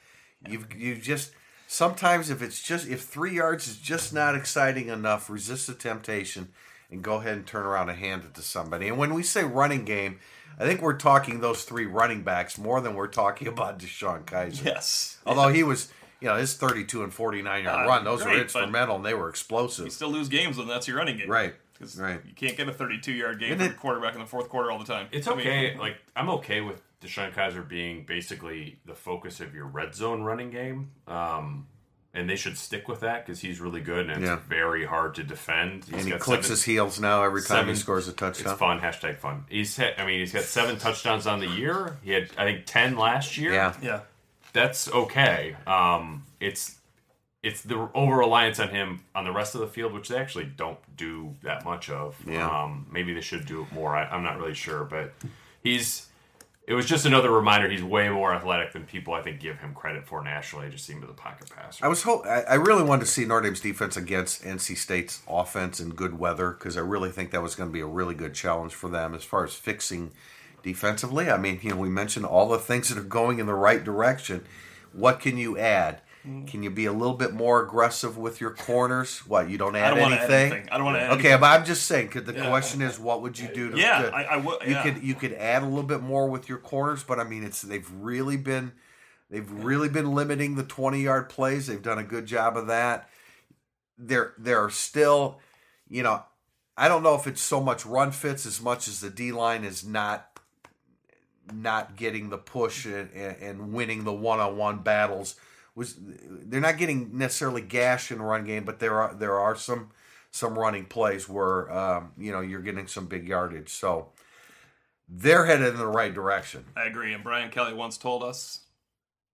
you've 0.47 0.73
you 0.73 0.95
just 0.95 1.31
sometimes 1.67 2.29
if 2.29 2.41
it's 2.41 2.61
just 2.61 2.87
if 2.87 3.01
three 3.01 3.35
yards 3.35 3.67
is 3.67 3.77
just 3.77 4.13
not 4.13 4.35
exciting 4.35 4.89
enough, 4.89 5.29
resist 5.29 5.67
the 5.67 5.73
temptation 5.73 6.49
and 6.91 7.03
go 7.03 7.15
ahead 7.15 7.35
and 7.35 7.47
turn 7.47 7.65
around 7.65 7.89
and 7.89 7.97
hand 7.97 8.23
it 8.23 8.33
to 8.35 8.41
somebody. 8.41 8.87
And 8.87 8.97
when 8.97 9.13
we 9.15 9.23
say 9.23 9.43
running 9.43 9.85
game, 9.85 10.19
I 10.59 10.65
think 10.65 10.81
we're 10.81 10.93
talking 10.97 11.41
those 11.41 11.63
three 11.63 11.87
running 11.87 12.21
backs 12.21 12.57
more 12.59 12.79
than 12.79 12.93
we're 12.93 13.07
talking 13.07 13.47
about 13.55 13.79
DeShone 13.79 14.23
Kizer. 14.25 14.63
Yes. 14.63 15.17
Although 15.25 15.47
he 15.49 15.63
was, 15.63 15.89
you 16.25 16.31
know, 16.31 16.37
his 16.37 16.55
32 16.55 17.03
and 17.03 17.13
49 17.13 17.63
yard 17.63 17.85
Uh, 17.85 17.89
run, 17.89 18.03
those 18.03 18.19
were 18.19 18.25
great, 18.25 18.33
but- 18.37 18.41
instrumental 18.63 18.95
and 18.97 19.05
they 19.05 19.13
were 19.13 19.29
explosive. 19.29 19.85
You 19.85 19.91
still 19.91 20.09
lose 20.09 20.27
games 20.27 20.57
when 20.57 20.67
that's 20.67 20.87
your 20.87 20.97
running 20.97 21.17
game. 21.17 21.29
Right. 21.29 21.53
'Cause 21.79 21.99
Right. 21.99 22.21
You 22.25 22.33
can't 22.33 22.55
get 22.57 22.67
a 22.69 22.73
32 22.73 23.11
yard 23.11 23.39
game 23.39 23.51
And 23.53 23.61
from 23.61 23.71
a 23.71 23.73
quarterback 23.75 24.13
in 24.15 24.19
the 24.21 24.25
fourth 24.25 24.49
quarter 24.49 24.71
all 24.71 24.79
the 24.79 24.85
time. 24.85 25.07
It's 25.11 25.27
I 25.27 25.31
mean, 25.35 25.39
okay. 25.41 25.77
like 25.77 25.97
I'm 26.15 26.29
okay 26.29 26.61
with 26.61 26.81
DeShone 27.01 27.33
Kizer 27.33 27.67
being 27.67 28.03
basically 28.05 28.79
the 28.85 28.95
focus 28.95 29.39
of 29.41 29.53
your 29.53 29.65
red 29.65 29.93
zone 29.93 30.23
running 30.23 30.49
game, 30.51 30.91
um, 31.07 31.67
and 32.13 32.29
they 32.29 32.37
should 32.37 32.57
stick 32.57 32.87
with 32.87 33.01
that 33.01 33.25
because 33.25 33.41
he's 33.41 33.59
really 33.59 33.81
good 33.81 34.09
and 34.09 34.23
it's 34.25 34.41
very 34.47 34.85
hard 34.85 35.13
to 35.15 35.23
defend. 35.23 35.83
He's 35.83 35.93
and 35.95 36.03
he 36.05 36.09
got 36.11 36.21
clicks 36.21 36.43
seven- 36.47 36.51
his 36.55 36.63
heels 36.63 36.99
now 36.99 37.23
every 37.23 37.41
time 37.41 37.57
seven- 37.57 37.69
he 37.69 37.75
scores 37.75 38.07
a 38.07 38.13
touchdown. 38.13 38.51
It's 38.53 38.59
fun. 38.59 38.79
Hashtag 38.79 39.19
fun. 39.19 39.43
He's 39.49 39.75
hit, 39.75 39.95
I 39.99 40.05
mean, 40.05 40.19
he's 40.21 40.31
got 40.31 40.43
seven 40.45 40.79
touchdowns 40.79 41.27
on 41.27 41.41
the 41.41 41.47
year. 41.47 41.97
He 42.01 42.11
had, 42.11 42.29
I 42.37 42.45
think, 42.45 42.65
ten 42.65 42.95
last 42.95 43.37
year. 43.37 43.51
Yeah. 43.53 43.73
Yeah. 43.81 43.99
That's 44.55 44.89
okay. 44.89 45.55
Um, 45.67 46.23
it's 46.39 46.77
it's 47.43 47.61
the 47.61 47.89
over 47.93 48.15
reliance 48.15 48.59
on 48.59 48.69
him 48.69 49.01
on 49.13 49.25
the 49.25 49.31
rest 49.31 49.53
of 49.53 49.61
the 49.61 49.67
field, 49.67 49.93
which 49.93 50.07
they 50.07 50.17
actually 50.17 50.45
don't 50.45 50.79
do 50.97 51.35
that 51.43 51.63
much 51.63 51.91
of. 51.91 52.15
Yeah. 52.25 52.49
Um, 52.49 52.87
maybe 52.89 53.13
they 53.13 53.21
should 53.21 53.45
do 53.45 53.61
it 53.61 53.71
more. 53.71 53.95
I, 53.95 54.05
I'm 54.05 54.23
not 54.23 54.39
really 54.39 54.55
sure, 54.55 54.83
but 54.83 55.13
he's. 55.61 56.07
It 56.67 56.73
was 56.73 56.87
just 56.87 57.05
another 57.05 57.29
reminder. 57.29 57.69
He's 57.69 57.83
way 57.83 58.09
more 58.09 58.33
athletic 58.33 58.73
than 58.73 58.85
people 58.85 59.13
I 59.13 59.21
think 59.21 59.39
give 59.39 59.59
him 59.59 59.75
credit 59.75 60.07
for 60.07 60.23
nationally. 60.23 60.67
Just 60.71 60.85
seemed 60.85 61.01
to 61.01 61.07
the 61.07 61.13
pocket 61.13 61.51
passer. 61.55 61.85
I 61.85 61.87
was 61.87 62.01
ho- 62.01 62.23
I 62.25 62.41
I 62.41 62.53
really 62.55 62.81
wanted 62.81 63.05
to 63.05 63.11
see 63.11 63.25
Notre 63.25 63.41
Dame's 63.41 63.59
defense 63.59 63.95
against 63.95 64.41
NC 64.43 64.75
State's 64.77 65.21
offense 65.27 65.79
in 65.79 65.89
good 65.89 66.17
weather 66.17 66.51
because 66.51 66.77
I 66.77 66.81
really 66.81 67.11
think 67.11 67.29
that 67.31 67.43
was 67.43 67.53
going 67.53 67.69
to 67.69 67.73
be 67.73 67.81
a 67.81 67.85
really 67.85 68.15
good 68.15 68.33
challenge 68.33 68.73
for 68.73 68.89
them 68.89 69.13
as 69.13 69.23
far 69.23 69.43
as 69.43 69.53
fixing 69.53 70.11
defensively. 70.65 71.29
I 71.29 71.37
mean, 71.37 71.59
you 71.61 71.69
know, 71.69 71.77
we 71.77 71.87
mentioned 71.89 72.25
all 72.25 72.49
the 72.49 72.57
things 72.57 72.89
that 72.89 72.97
are 72.97 73.03
going 73.03 73.39
in 73.39 73.45
the 73.45 73.53
right 73.53 73.81
direction. 73.83 74.43
What 74.91 75.19
can 75.21 75.37
you 75.37 75.57
add? 75.57 76.01
Mm. 76.27 76.47
Can 76.47 76.63
you 76.63 76.71
be 76.71 76.85
a 76.87 76.91
little 76.91 77.13
bit 77.13 77.33
more 77.33 77.61
aggressive 77.61 78.17
with 78.17 78.41
your 78.41 78.49
corners? 78.49 79.19
What 79.27 79.47
you 79.49 79.57
don't 79.59 79.75
add 79.75 79.91
don't 79.93 80.11
anything? 80.11 80.23
add 80.23 80.31
anything. 80.31 80.69
I 80.71 80.77
don't 80.77 80.85
wanna 80.85 80.97
add 80.99 81.11
Okay, 81.11 81.19
anything. 81.29 81.39
but 81.41 81.59
I'm 81.59 81.65
just 81.65 81.85
saying. 81.85 82.07
Could 82.09 82.25
the 82.25 82.33
question 82.33 82.81
is, 82.81 82.97
what 82.99 83.21
would 83.21 83.37
you 83.37 83.47
do 83.53 83.71
to? 83.71 83.77
Yeah, 83.77 84.01
to- 84.01 84.15
I- 84.15 84.23
I 84.23 84.37
would- 84.37 84.57
You 84.67 84.75
could 84.81 85.03
you 85.03 85.13
could 85.15 85.33
add 85.33 85.61
a 85.61 85.65
little 85.67 85.83
bit 85.83 86.01
more 86.01 86.27
with 86.27 86.49
your 86.49 86.57
corners, 86.57 87.03
but 87.03 87.19
I 87.19 87.23
mean, 87.25 87.43
it's 87.43 87.61
they've 87.61 87.89
really 88.01 88.37
been 88.37 88.71
they've 89.29 89.49
really 89.51 89.87
been 89.89 90.13
limiting 90.15 90.55
the 90.55 90.63
20 90.63 91.01
yard 91.01 91.29
plays. 91.29 91.67
They've 91.67 91.81
done 91.81 91.99
a 91.99 92.03
good 92.03 92.25
job 92.25 92.57
of 92.57 92.65
that. 92.67 93.07
There 93.97 94.33
there 94.39 94.59
are 94.63 94.71
still, 94.71 95.39
you 95.87 96.01
know, 96.01 96.23
I 96.75 96.87
don't 96.87 97.03
know 97.03 97.13
if 97.15 97.27
it's 97.27 97.41
so 97.41 97.61
much 97.61 97.85
run 97.85 98.11
fits 98.11 98.45
as 98.47 98.59
much 98.59 98.87
as 98.87 98.99
the 98.99 99.09
D 99.11 99.31
line 99.31 99.63
is 99.63 99.85
not 99.85 100.34
not 101.53 101.95
getting 101.95 102.29
the 102.29 102.37
push 102.37 102.85
and, 102.85 103.09
and, 103.13 103.73
winning 103.73 104.03
the 104.03 104.13
one 104.13 104.39
on 104.39 104.57
one 104.57 104.79
battles. 104.79 105.35
Was 105.75 105.95
they're 105.99 106.61
not 106.61 106.77
getting 106.77 107.17
necessarily 107.17 107.61
gashed 107.61 108.11
in 108.11 108.19
the 108.19 108.23
run 108.23 108.45
game, 108.45 108.63
but 108.63 108.79
there 108.79 108.99
are 108.99 109.13
there 109.13 109.37
are 109.37 109.55
some 109.55 109.91
some 110.31 110.57
running 110.57 110.85
plays 110.85 111.27
where 111.27 111.71
um, 111.71 112.11
you 112.17 112.31
know 112.31 112.41
you're 112.41 112.61
getting 112.61 112.87
some 112.87 113.07
big 113.07 113.27
yardage. 113.27 113.69
So 113.69 114.09
they're 115.09 115.45
headed 115.45 115.67
in 115.67 115.77
the 115.77 115.87
right 115.87 116.13
direction. 116.13 116.65
I 116.75 116.85
agree. 116.85 117.13
And 117.13 117.23
Brian 117.23 117.51
Kelly 117.51 117.73
once 117.73 117.97
told 117.97 118.23
us, 118.23 118.61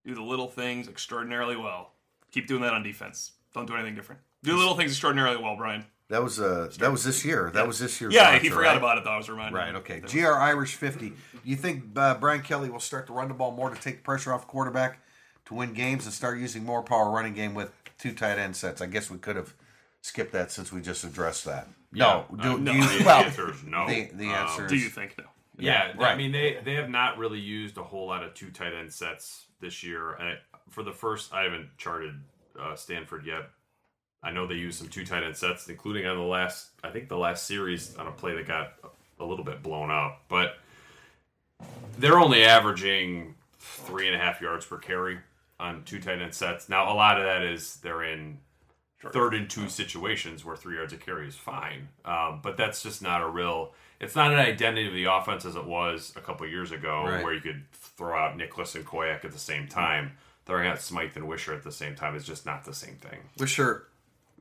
"Do 0.04 0.14
the 0.14 0.22
little 0.22 0.48
things 0.48 0.88
extraordinarily 0.88 1.56
well. 1.56 1.92
Keep 2.32 2.48
doing 2.48 2.62
that 2.62 2.74
on 2.74 2.82
defense. 2.82 3.32
Don't 3.54 3.66
do 3.66 3.74
anything 3.74 3.94
different. 3.94 4.20
Do 4.42 4.52
the 4.52 4.58
little 4.58 4.76
things 4.76 4.90
extraordinarily 4.90 5.40
well, 5.40 5.56
Brian." 5.56 5.84
That 6.12 6.22
was 6.22 6.38
uh 6.38 6.70
that 6.78 6.92
was 6.92 7.04
this 7.04 7.24
year. 7.24 7.50
That 7.54 7.66
was 7.66 7.78
this 7.78 7.98
year. 7.98 8.10
Yeah, 8.10 8.24
mantra, 8.24 8.40
he 8.40 8.48
forgot 8.50 8.60
right? 8.68 8.76
about 8.76 8.98
it 8.98 9.04
though. 9.04 9.12
I 9.12 9.16
was 9.16 9.30
reminded. 9.30 9.56
Right. 9.56 9.74
Okay. 9.76 10.00
Gr 10.00 10.34
Irish 10.34 10.74
fifty. 10.74 11.08
Do 11.08 11.14
you 11.42 11.56
think 11.56 11.84
uh, 11.96 12.16
Brian 12.16 12.42
Kelly 12.42 12.68
will 12.68 12.80
start 12.80 13.06
to 13.06 13.14
run 13.14 13.28
the 13.28 13.34
ball 13.34 13.50
more 13.50 13.70
to 13.70 13.80
take 13.80 14.04
pressure 14.04 14.30
off 14.30 14.46
quarterback 14.46 14.98
to 15.46 15.54
win 15.54 15.72
games 15.72 16.04
and 16.04 16.12
start 16.12 16.38
using 16.38 16.66
more 16.66 16.82
power 16.82 17.10
running 17.10 17.32
game 17.32 17.54
with 17.54 17.72
two 17.96 18.12
tight 18.12 18.38
end 18.38 18.54
sets? 18.54 18.82
I 18.82 18.86
guess 18.88 19.10
we 19.10 19.16
could 19.16 19.36
have 19.36 19.54
skipped 20.02 20.32
that 20.32 20.52
since 20.52 20.70
we 20.70 20.82
just 20.82 21.02
addressed 21.02 21.46
that. 21.46 21.66
No. 21.92 22.26
Do, 22.30 22.36
uh, 22.36 22.42
do 22.42 22.58
no. 22.58 22.72
you, 22.72 22.98
The 22.98 23.04
well, 23.06 23.24
answer 23.24 23.50
is 23.50 23.64
no. 23.64 23.88
The, 23.88 24.10
the 24.12 24.26
Um, 24.26 24.34
answer 24.34 24.66
Do 24.66 24.76
you 24.76 24.90
think 24.90 25.16
no? 25.16 25.24
Yeah, 25.56 25.92
right. 25.96 26.12
I 26.12 26.16
mean 26.16 26.32
they 26.32 26.58
they 26.62 26.74
have 26.74 26.90
not 26.90 27.16
really 27.16 27.40
used 27.40 27.78
a 27.78 27.82
whole 27.82 28.08
lot 28.08 28.22
of 28.22 28.34
two 28.34 28.50
tight 28.50 28.74
end 28.74 28.92
sets 28.92 29.46
this 29.60 29.82
year. 29.82 30.12
And 30.12 30.28
I, 30.28 30.34
for 30.68 30.82
the 30.82 30.92
first, 30.92 31.32
I 31.32 31.44
haven't 31.44 31.70
charted 31.78 32.20
uh, 32.60 32.76
Stanford 32.76 33.24
yet. 33.24 33.48
I 34.22 34.30
know 34.30 34.46
they 34.46 34.54
used 34.54 34.78
some 34.78 34.88
two 34.88 35.04
tight 35.04 35.24
end 35.24 35.36
sets, 35.36 35.68
including 35.68 36.06
on 36.06 36.16
the 36.16 36.22
last, 36.22 36.68
I 36.84 36.90
think 36.90 37.08
the 37.08 37.16
last 37.18 37.46
series 37.46 37.96
on 37.96 38.06
a 38.06 38.12
play 38.12 38.34
that 38.36 38.46
got 38.46 38.74
a 39.18 39.24
little 39.24 39.44
bit 39.44 39.62
blown 39.62 39.90
up, 39.90 40.22
but 40.28 40.58
they're 41.98 42.18
only 42.18 42.44
averaging 42.44 43.34
three 43.58 44.06
and 44.06 44.16
a 44.16 44.18
half 44.18 44.40
yards 44.40 44.64
per 44.66 44.78
carry 44.78 45.18
on 45.60 45.82
two 45.84 46.00
tight 46.00 46.20
end 46.20 46.34
sets. 46.34 46.68
Now 46.68 46.92
a 46.92 46.94
lot 46.94 47.18
of 47.18 47.24
that 47.24 47.42
is 47.42 47.76
they're 47.76 48.02
in 48.04 48.38
third 49.12 49.34
and 49.34 49.50
two 49.50 49.68
situations 49.68 50.44
where 50.44 50.56
three 50.56 50.76
yards 50.76 50.92
of 50.92 51.00
carry 51.00 51.26
is 51.26 51.34
fine. 51.36 51.88
Um, 52.04 52.40
but 52.42 52.56
that's 52.56 52.82
just 52.82 53.02
not 53.02 53.22
a 53.22 53.28
real. 53.28 53.72
It's 54.00 54.14
not 54.16 54.32
an 54.32 54.38
identity 54.38 54.86
of 54.88 54.94
the 54.94 55.04
offense 55.04 55.44
as 55.44 55.54
it 55.56 55.64
was 55.64 56.12
a 56.16 56.20
couple 56.20 56.46
years 56.46 56.72
ago, 56.72 57.04
Right. 57.04 57.22
where 57.24 57.32
you 57.34 57.40
could 57.40 57.64
throw 57.72 58.16
out 58.18 58.36
Nicholas 58.36 58.74
and 58.74 58.84
Koyack 58.86 59.24
at 59.24 59.32
the 59.32 59.38
same 59.38 59.68
time. 59.68 60.12
Throwing 60.46 60.66
out 60.66 60.80
Smythe 60.80 61.16
and 61.16 61.26
Weishar 61.26 61.54
at 61.56 61.62
the 61.62 61.70
same 61.70 61.94
time 61.94 62.16
is 62.16 62.24
just 62.24 62.44
not 62.44 62.64
the 62.64 62.74
same 62.74 62.96
thing. 62.96 63.20
Weishar, 63.38 63.82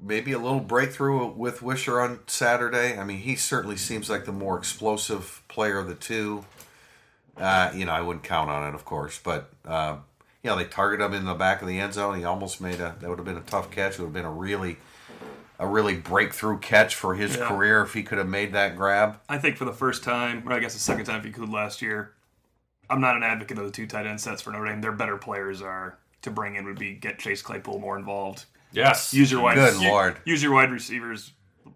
maybe 0.01 0.31
a 0.31 0.39
little 0.39 0.59
breakthrough 0.59 1.27
with 1.27 1.59
Weishar 1.59 2.03
on 2.03 2.19
Saturday. 2.27 2.97
I 2.97 3.03
mean, 3.03 3.19
he 3.19 3.35
certainly 3.35 3.77
seems 3.77 4.09
like 4.09 4.25
the 4.25 4.31
more 4.31 4.57
explosive 4.57 5.41
player 5.47 5.77
of 5.77 5.87
the 5.87 5.95
two. 5.95 6.45
Uh, 7.37 7.71
you 7.73 7.85
know, 7.85 7.91
I 7.93 8.01
wouldn't 8.01 8.23
count 8.23 8.49
on 8.49 8.67
it, 8.67 8.75
of 8.75 8.83
course, 8.85 9.19
but 9.23 9.49
uh, 9.65 9.97
you 10.43 10.49
know, 10.49 10.57
they 10.57 10.65
targeted 10.65 11.05
him 11.05 11.13
in 11.13 11.25
the 11.25 11.33
back 11.33 11.61
of 11.61 11.67
the 11.67 11.79
end 11.79 11.93
zone. 11.93 12.17
He 12.17 12.23
almost 12.25 12.59
made 12.61 12.75
a 12.81 12.95
that 12.99 13.09
would 13.09 13.19
have 13.19 13.25
been 13.25 13.37
a 13.37 13.41
tough 13.41 13.71
catch. 13.71 13.93
It 13.93 13.99
would 13.99 14.05
have 14.07 14.13
been 14.13 14.25
a 14.25 14.31
really 14.31 14.77
a 15.59 15.67
really 15.67 15.95
breakthrough 15.95 16.57
catch 16.57 16.95
for 16.95 17.13
his 17.13 17.37
Yeah. 17.37 17.47
career 17.47 17.81
if 17.83 17.93
he 17.93 18.01
could 18.01 18.17
have 18.17 18.27
made 18.27 18.51
that 18.53 18.75
grab. 18.75 19.19
I 19.29 19.37
think 19.37 19.57
for 19.57 19.65
the 19.65 19.73
first 19.73 20.03
time, 20.03 20.43
or 20.47 20.53
I 20.53 20.59
guess 20.59 20.73
the 20.73 20.79
second 20.79 21.05
time 21.05 21.19
if 21.19 21.25
you 21.25 21.31
could 21.31 21.49
last 21.49 21.81
year, 21.83 22.13
I'm 22.89 22.99
not 22.99 23.15
an 23.15 23.21
advocate 23.23 23.59
of 23.59 23.65
the 23.65 23.71
two 23.71 23.85
tight 23.85 24.07
end 24.07 24.19
sets 24.19 24.41
for 24.41 24.51
Notre 24.51 24.65
Dame. 24.65 24.81
Their 24.81 24.91
better 24.91 25.17
players 25.17 25.61
are 25.61 25.97
to 26.23 26.31
bring 26.31 26.55
in 26.55 26.65
would 26.65 26.79
be 26.79 26.93
get 26.95 27.19
Chase 27.19 27.41
Claypool 27.43 27.79
more 27.79 27.97
involved. 27.97 28.45
Yes, 28.73 29.13
Use 29.13 29.31
your 29.31 29.41
wide 29.41 29.55
Good 29.55 29.81
u- 29.81 29.89
Lord. 29.89 30.17
Use 30.25 30.41
your 30.43 30.53
wide 30.53 30.71
receivers. 30.71 31.31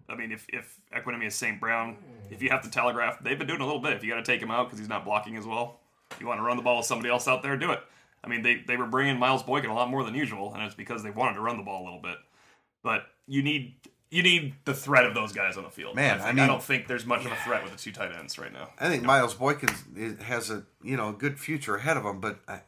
I 0.08 0.14
mean, 0.14 0.32
if 0.32 0.46
if 0.48 0.78
Equanimeous 0.94 1.32
St. 1.32 1.60
Brown, 1.60 1.96
if 2.30 2.42
you 2.42 2.48
have 2.50 2.62
to 2.62 2.70
telegraph, 2.70 3.22
they've 3.22 3.38
been 3.38 3.46
doing 3.48 3.60
a 3.60 3.66
little 3.66 3.80
bit. 3.80 3.92
If 3.92 4.02
you 4.04 4.10
got 4.10 4.24
to 4.24 4.30
take 4.32 4.40
him 4.40 4.50
out 4.50 4.66
because 4.66 4.78
he's 4.78 4.88
not 4.88 5.04
blocking 5.04 5.36
as 5.36 5.46
well, 5.46 5.80
you 6.20 6.26
want 6.26 6.38
to 6.38 6.42
run 6.44 6.56
the 6.56 6.62
ball 6.62 6.78
with 6.78 6.86
somebody 6.86 7.10
else 7.10 7.26
out 7.28 7.42
there, 7.42 7.56
do 7.56 7.72
it. 7.72 7.80
I 8.24 8.28
mean, 8.28 8.42
they 8.42 8.62
they 8.66 8.76
were 8.76 8.86
bringing 8.86 9.18
Miles 9.18 9.42
Boykin 9.42 9.70
a 9.70 9.74
lot 9.74 9.90
more 9.90 10.04
than 10.04 10.14
usual, 10.14 10.54
and 10.54 10.62
it's 10.62 10.74
because 10.74 11.02
they 11.02 11.10
wanted 11.10 11.34
to 11.34 11.40
run 11.40 11.56
the 11.56 11.62
ball 11.62 11.82
a 11.82 11.84
little 11.84 12.00
bit. 12.00 12.16
But 12.82 13.06
you 13.26 13.42
need 13.42 13.74
you 14.10 14.22
need 14.22 14.54
the 14.64 14.72
threat 14.74 15.04
of 15.04 15.14
those 15.14 15.32
guys 15.32 15.56
on 15.56 15.64
the 15.64 15.70
field. 15.70 15.96
Man, 15.96 16.14
I, 16.14 16.16
mean 16.16 16.20
I 16.20 16.24
think- 16.26 16.36
mean- 16.36 16.46
don't 16.48 16.62
think 16.62 16.86
there's 16.86 17.04
much 17.06 17.24
of 17.26 17.32
a 17.32 17.36
threat 17.36 17.62
with 17.64 17.72
the 17.72 17.78
two 17.78 17.92
tight 17.92 18.12
ends 18.12 18.38
right 18.38 18.52
now. 18.52 18.70
I 18.78 18.88
think 18.88 19.02
Miles 19.02 19.34
Boykin 19.34 19.68
has 20.22 20.50
a 20.50 20.64
you 20.82 20.96
know 20.96 21.10
a 21.10 21.12
good 21.12 21.38
future 21.38 21.76
ahead 21.76 21.96
of 21.96 22.04
him, 22.04 22.20
but 22.20 22.38
uh, 22.48 22.58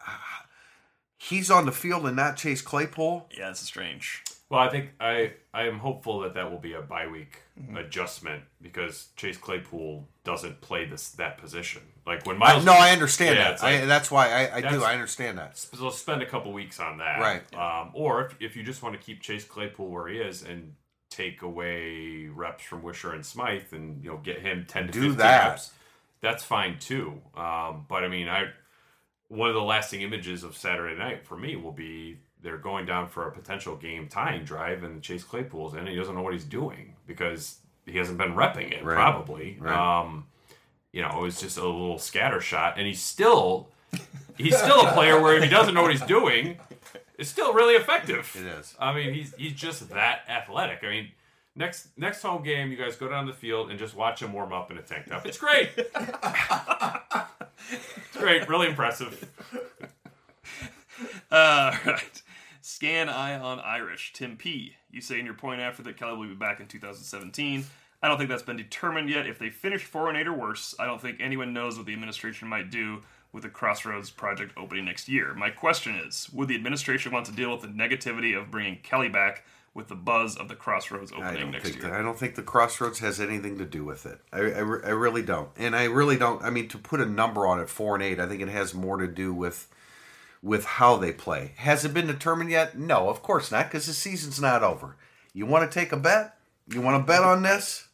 he's 1.18 1.50
on 1.50 1.66
the 1.66 1.72
field 1.72 2.06
and 2.06 2.16
not 2.16 2.36
Chase 2.36 2.62
Claypool. 2.62 3.28
Yeah, 3.36 3.50
it's 3.50 3.60
strange. 3.60 4.22
Well, 4.50 4.60
I 4.60 4.70
think 4.70 4.90
I 4.98 5.32
I 5.52 5.64
am 5.66 5.78
hopeful 5.78 6.20
that 6.20 6.32
that 6.34 6.50
will 6.50 6.58
be 6.58 6.72
a 6.72 6.80
bye 6.80 7.06
week 7.06 7.42
adjustment 7.76 8.44
because 8.62 9.08
Chase 9.16 9.36
Claypool 9.36 10.08
doesn't 10.24 10.60
play 10.62 10.86
this 10.86 11.10
that 11.10 11.36
position. 11.36 11.82
Like 12.06 12.24
when 12.24 12.38
Miles. 12.38 12.64
No, 12.64 12.72
I 12.72 12.92
understand 12.92 13.36
Yeah, 13.36 13.50
that. 13.50 13.62
like- 13.62 13.82
I, 13.82 13.84
that's 13.84 14.10
why 14.10 14.30
I, 14.30 14.56
I 14.56 14.60
do. 14.62 14.82
I 14.82 14.94
understand 14.94 15.36
that. 15.36 15.58
So 15.58 15.90
spend 15.90 16.22
a 16.22 16.26
couple 16.26 16.52
weeks 16.54 16.80
on 16.80 16.96
that, 16.98 17.18
Right. 17.20 17.42
Um, 17.54 17.90
or 17.92 18.24
if, 18.26 18.36
if 18.40 18.56
you 18.56 18.62
just 18.62 18.82
want 18.82 18.98
to 18.98 19.00
keep 19.04 19.20
Chase 19.20 19.44
Claypool 19.44 19.88
where 19.90 20.08
he 20.08 20.18
is 20.18 20.42
and 20.42 20.72
take 21.10 21.42
away 21.42 22.28
reps 22.28 22.64
from 22.64 22.80
Weishar 22.82 23.12
and 23.14 23.26
Smythe 23.26 23.72
and 23.72 24.02
you 24.02 24.10
know 24.10 24.16
get 24.18 24.40
him 24.40 24.64
ten 24.66 24.86
to 24.86 24.92
Do 24.92 25.00
fifteen 25.00 25.18
that. 25.18 25.48
reps, 25.48 25.72
that's 26.22 26.42
fine 26.42 26.78
too. 26.78 27.20
Um, 27.36 27.84
but 27.86 28.02
I 28.02 28.08
mean, 28.08 28.28
I 28.28 28.46
one 29.28 29.48
of 29.48 29.54
the 29.54 29.62
lasting 29.62 30.02
images 30.02 30.42
of 30.44 30.56
Saturday 30.56 30.98
night 30.98 31.24
for 31.24 31.36
me 31.36 31.56
will 31.56 31.72
be 31.72 32.18
they're 32.42 32.56
going 32.58 32.86
down 32.86 33.08
for 33.08 33.26
a 33.28 33.32
potential 33.32 33.76
game 33.76 34.08
tying 34.08 34.44
drive 34.44 34.82
and 34.84 35.02
Chase 35.02 35.24
Claypool's 35.24 35.74
in 35.74 35.80
and 35.80 35.88
he 35.88 35.96
doesn't 35.96 36.14
know 36.14 36.22
what 36.22 36.32
he's 36.32 36.44
doing 36.44 36.94
because 37.06 37.58
he 37.84 37.98
hasn't 37.98 38.16
been 38.18 38.34
repping 38.34 38.72
it 38.72 38.84
Right. 38.84 38.94
probably. 38.94 39.56
Right. 39.60 40.00
Um, 40.00 40.26
you 40.92 41.02
know, 41.02 41.10
it 41.18 41.22
was 41.22 41.40
just 41.40 41.58
a 41.58 41.64
little 41.64 41.98
scatter 41.98 42.40
shot, 42.40 42.74
and 42.78 42.86
he's 42.86 43.02
still 43.02 43.68
he's 44.38 44.56
still 44.56 44.86
a 44.86 44.92
player 44.92 45.20
where 45.20 45.36
if 45.36 45.42
he 45.42 45.48
doesn't 45.50 45.74
know 45.74 45.82
what 45.82 45.90
he's 45.90 46.00
doing, 46.02 46.58
it's 47.18 47.28
still 47.28 47.52
really 47.52 47.74
effective. 47.74 48.34
It 48.38 48.46
is. 48.58 48.74
I 48.80 48.94
mean, 48.94 49.12
he's 49.12 49.34
he's 49.34 49.52
just 49.52 49.90
that 49.90 50.20
athletic. 50.28 50.78
I 50.82 50.88
mean, 50.88 51.08
next 51.54 51.88
next 51.98 52.22
home 52.22 52.42
game, 52.42 52.70
you 52.70 52.76
guys 52.78 52.96
go 52.96 53.08
down 53.08 53.26
the 53.26 53.32
field 53.34 53.68
and 53.70 53.78
just 53.78 53.94
watch 53.94 54.22
him 54.22 54.32
warm 54.32 54.52
up 54.52 54.70
in 54.70 54.78
a 54.78 54.82
tank 54.82 55.06
top. 55.08 55.26
It's 55.26 55.36
great. 55.38 55.68
great. 58.18 58.48
Really 58.48 58.68
impressive. 58.68 59.30
Uh, 61.30 61.76
right. 61.86 62.22
Scan 62.60 63.08
Ion 63.08 63.60
Irish. 63.60 64.12
Tim 64.14 64.36
P. 64.36 64.74
You 64.90 65.00
say 65.00 65.20
in 65.20 65.24
your 65.24 65.34
point 65.34 65.60
after 65.60 65.82
that 65.84 65.96
Kelly 65.96 66.16
will 66.16 66.26
be 66.26 66.34
back 66.34 66.58
in 66.58 66.66
2017. 66.66 67.64
I 68.02 68.08
don't 68.08 68.18
think 68.18 68.30
that's 68.30 68.42
been 68.42 68.56
determined 68.56 69.08
yet. 69.10 69.26
If 69.26 69.38
they 69.38 69.50
finish 69.50 69.84
4 69.84 70.08
and 70.08 70.18
8 70.18 70.26
or 70.26 70.32
worse, 70.32 70.74
I 70.78 70.86
don't 70.86 71.00
think 71.00 71.18
anyone 71.20 71.52
knows 71.52 71.76
what 71.76 71.86
the 71.86 71.92
administration 71.92 72.48
might 72.48 72.70
do 72.70 73.02
with 73.32 73.42
the 73.42 73.48
Crossroads 73.48 74.10
project 74.10 74.52
opening 74.56 74.86
next 74.86 75.08
year. 75.08 75.34
My 75.34 75.50
question 75.50 75.94
is 75.94 76.28
Would 76.32 76.48
the 76.48 76.54
administration 76.54 77.12
want 77.12 77.26
to 77.26 77.32
deal 77.32 77.52
with 77.52 77.62
the 77.62 77.68
negativity 77.68 78.36
of 78.36 78.50
bringing 78.50 78.78
Kelly 78.82 79.08
back 79.08 79.44
with 79.78 79.88
the 79.88 79.94
buzz 79.94 80.36
of 80.36 80.48
the 80.48 80.56
Crossroads 80.56 81.12
I 81.12 81.16
opening 81.16 81.40
don't 81.40 81.50
next 81.52 81.64
think 81.70 81.82
year? 81.82 81.90
that, 81.92 82.00
I 82.00 82.02
don't 82.02 82.18
think 82.18 82.34
the 82.34 82.42
crossroads 82.42 82.98
has 82.98 83.20
anything 83.20 83.58
to 83.58 83.64
do 83.64 83.84
with 83.84 84.04
it. 84.06 84.20
I, 84.32 84.40
I, 84.40 84.58
I 84.58 84.60
really 84.90 85.22
don't, 85.22 85.50
and 85.56 85.74
I 85.74 85.84
really 85.84 86.18
don't. 86.18 86.42
I 86.42 86.50
mean, 86.50 86.68
to 86.68 86.78
put 86.78 87.00
a 87.00 87.06
number 87.06 87.46
on 87.46 87.60
it, 87.60 87.70
four 87.70 87.94
and 87.94 88.02
eight, 88.02 88.18
I 88.18 88.26
think 88.26 88.42
it 88.42 88.48
has 88.48 88.74
more 88.74 88.98
to 88.98 89.06
do 89.06 89.32
with 89.32 89.68
with 90.42 90.64
how 90.64 90.96
they 90.96 91.12
play. 91.12 91.52
Has 91.56 91.84
it 91.84 91.94
been 91.94 92.08
determined 92.08 92.50
yet? 92.50 92.76
No, 92.76 93.08
of 93.08 93.22
course 93.22 93.52
not, 93.52 93.66
because 93.70 93.86
the 93.86 93.92
season's 93.92 94.40
not 94.40 94.64
over. 94.64 94.96
You 95.32 95.46
want 95.46 95.70
to 95.70 95.80
take 95.80 95.92
a 95.92 95.96
bet? 95.96 96.36
You 96.68 96.80
want 96.80 97.00
to 97.00 97.06
bet 97.06 97.22
on 97.22 97.44
this? 97.44 97.86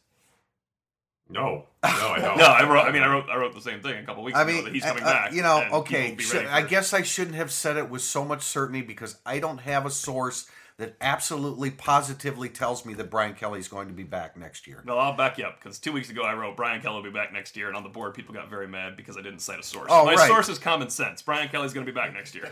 No, 1.29 1.43
no, 1.43 1.65
I 1.83 2.19
don't. 2.21 2.37
No, 2.37 2.45
I 2.45 2.67
wrote. 2.67 2.85
I 2.85 2.91
mean, 2.91 3.03
I 3.03 3.11
wrote. 3.11 3.29
I 3.29 3.37
wrote 3.37 3.53
the 3.53 3.61
same 3.61 3.81
thing 3.81 3.97
a 3.97 4.03
couple 4.03 4.23
weeks 4.23 4.37
I 4.37 4.41
ago 4.41 4.51
mean, 4.51 4.63
that 4.65 4.73
he's 4.73 4.83
coming 4.83 5.03
uh, 5.03 5.05
back. 5.05 5.33
You 5.33 5.43
know, 5.43 5.67
okay. 5.73 6.15
should- 6.17 6.47
I 6.47 6.63
guess 6.63 6.93
I 6.93 7.03
shouldn't 7.03 7.35
have 7.35 7.51
said 7.51 7.77
it 7.77 7.89
with 7.91 8.01
so 8.01 8.25
much 8.25 8.41
certainty 8.41 8.81
because 8.81 9.17
I 9.23 9.39
don't 9.39 9.59
have 9.59 9.85
a 9.85 9.91
source 9.91 10.47
that 10.77 10.95
absolutely 10.99 11.71
positively 11.71 12.49
tells 12.49 12.85
me 12.85 12.93
that 12.95 13.09
Brian 13.09 13.33
Kelly 13.33 13.59
is 13.59 13.67
going 13.69 13.87
to 13.87 13.93
be 13.93 14.03
back 14.03 14.35
next 14.35 14.67
year. 14.67 14.83
No, 14.85 14.97
I'll 14.97 15.15
back 15.15 15.37
you 15.37 15.45
up 15.45 15.57
because 15.61 15.79
two 15.79 15.93
weeks 15.93 16.09
ago 16.09 16.23
I 16.23 16.33
wrote 16.33 16.57
Brian 16.57 16.81
Kelly 16.81 16.95
will 16.97 17.03
be 17.03 17.09
back 17.11 17.31
next 17.31 17.55
year, 17.55 17.67
and 17.69 17.77
on 17.77 17.83
the 17.83 17.89
board 17.89 18.13
people 18.13 18.33
got 18.33 18.49
very 18.49 18.67
mad 18.67 18.97
because 18.97 19.15
I 19.17 19.21
didn't 19.21 19.39
cite 19.39 19.59
a 19.59 19.63
source. 19.63 19.87
Oh, 19.89 20.05
My 20.05 20.15
right. 20.15 20.27
source 20.27 20.49
is 20.49 20.59
common 20.59 20.89
sense. 20.89 21.21
Brian 21.21 21.47
Kelly's 21.47 21.73
going 21.73 21.85
to 21.85 21.91
be 21.91 21.95
back 21.95 22.13
next 22.13 22.35
year. 22.35 22.49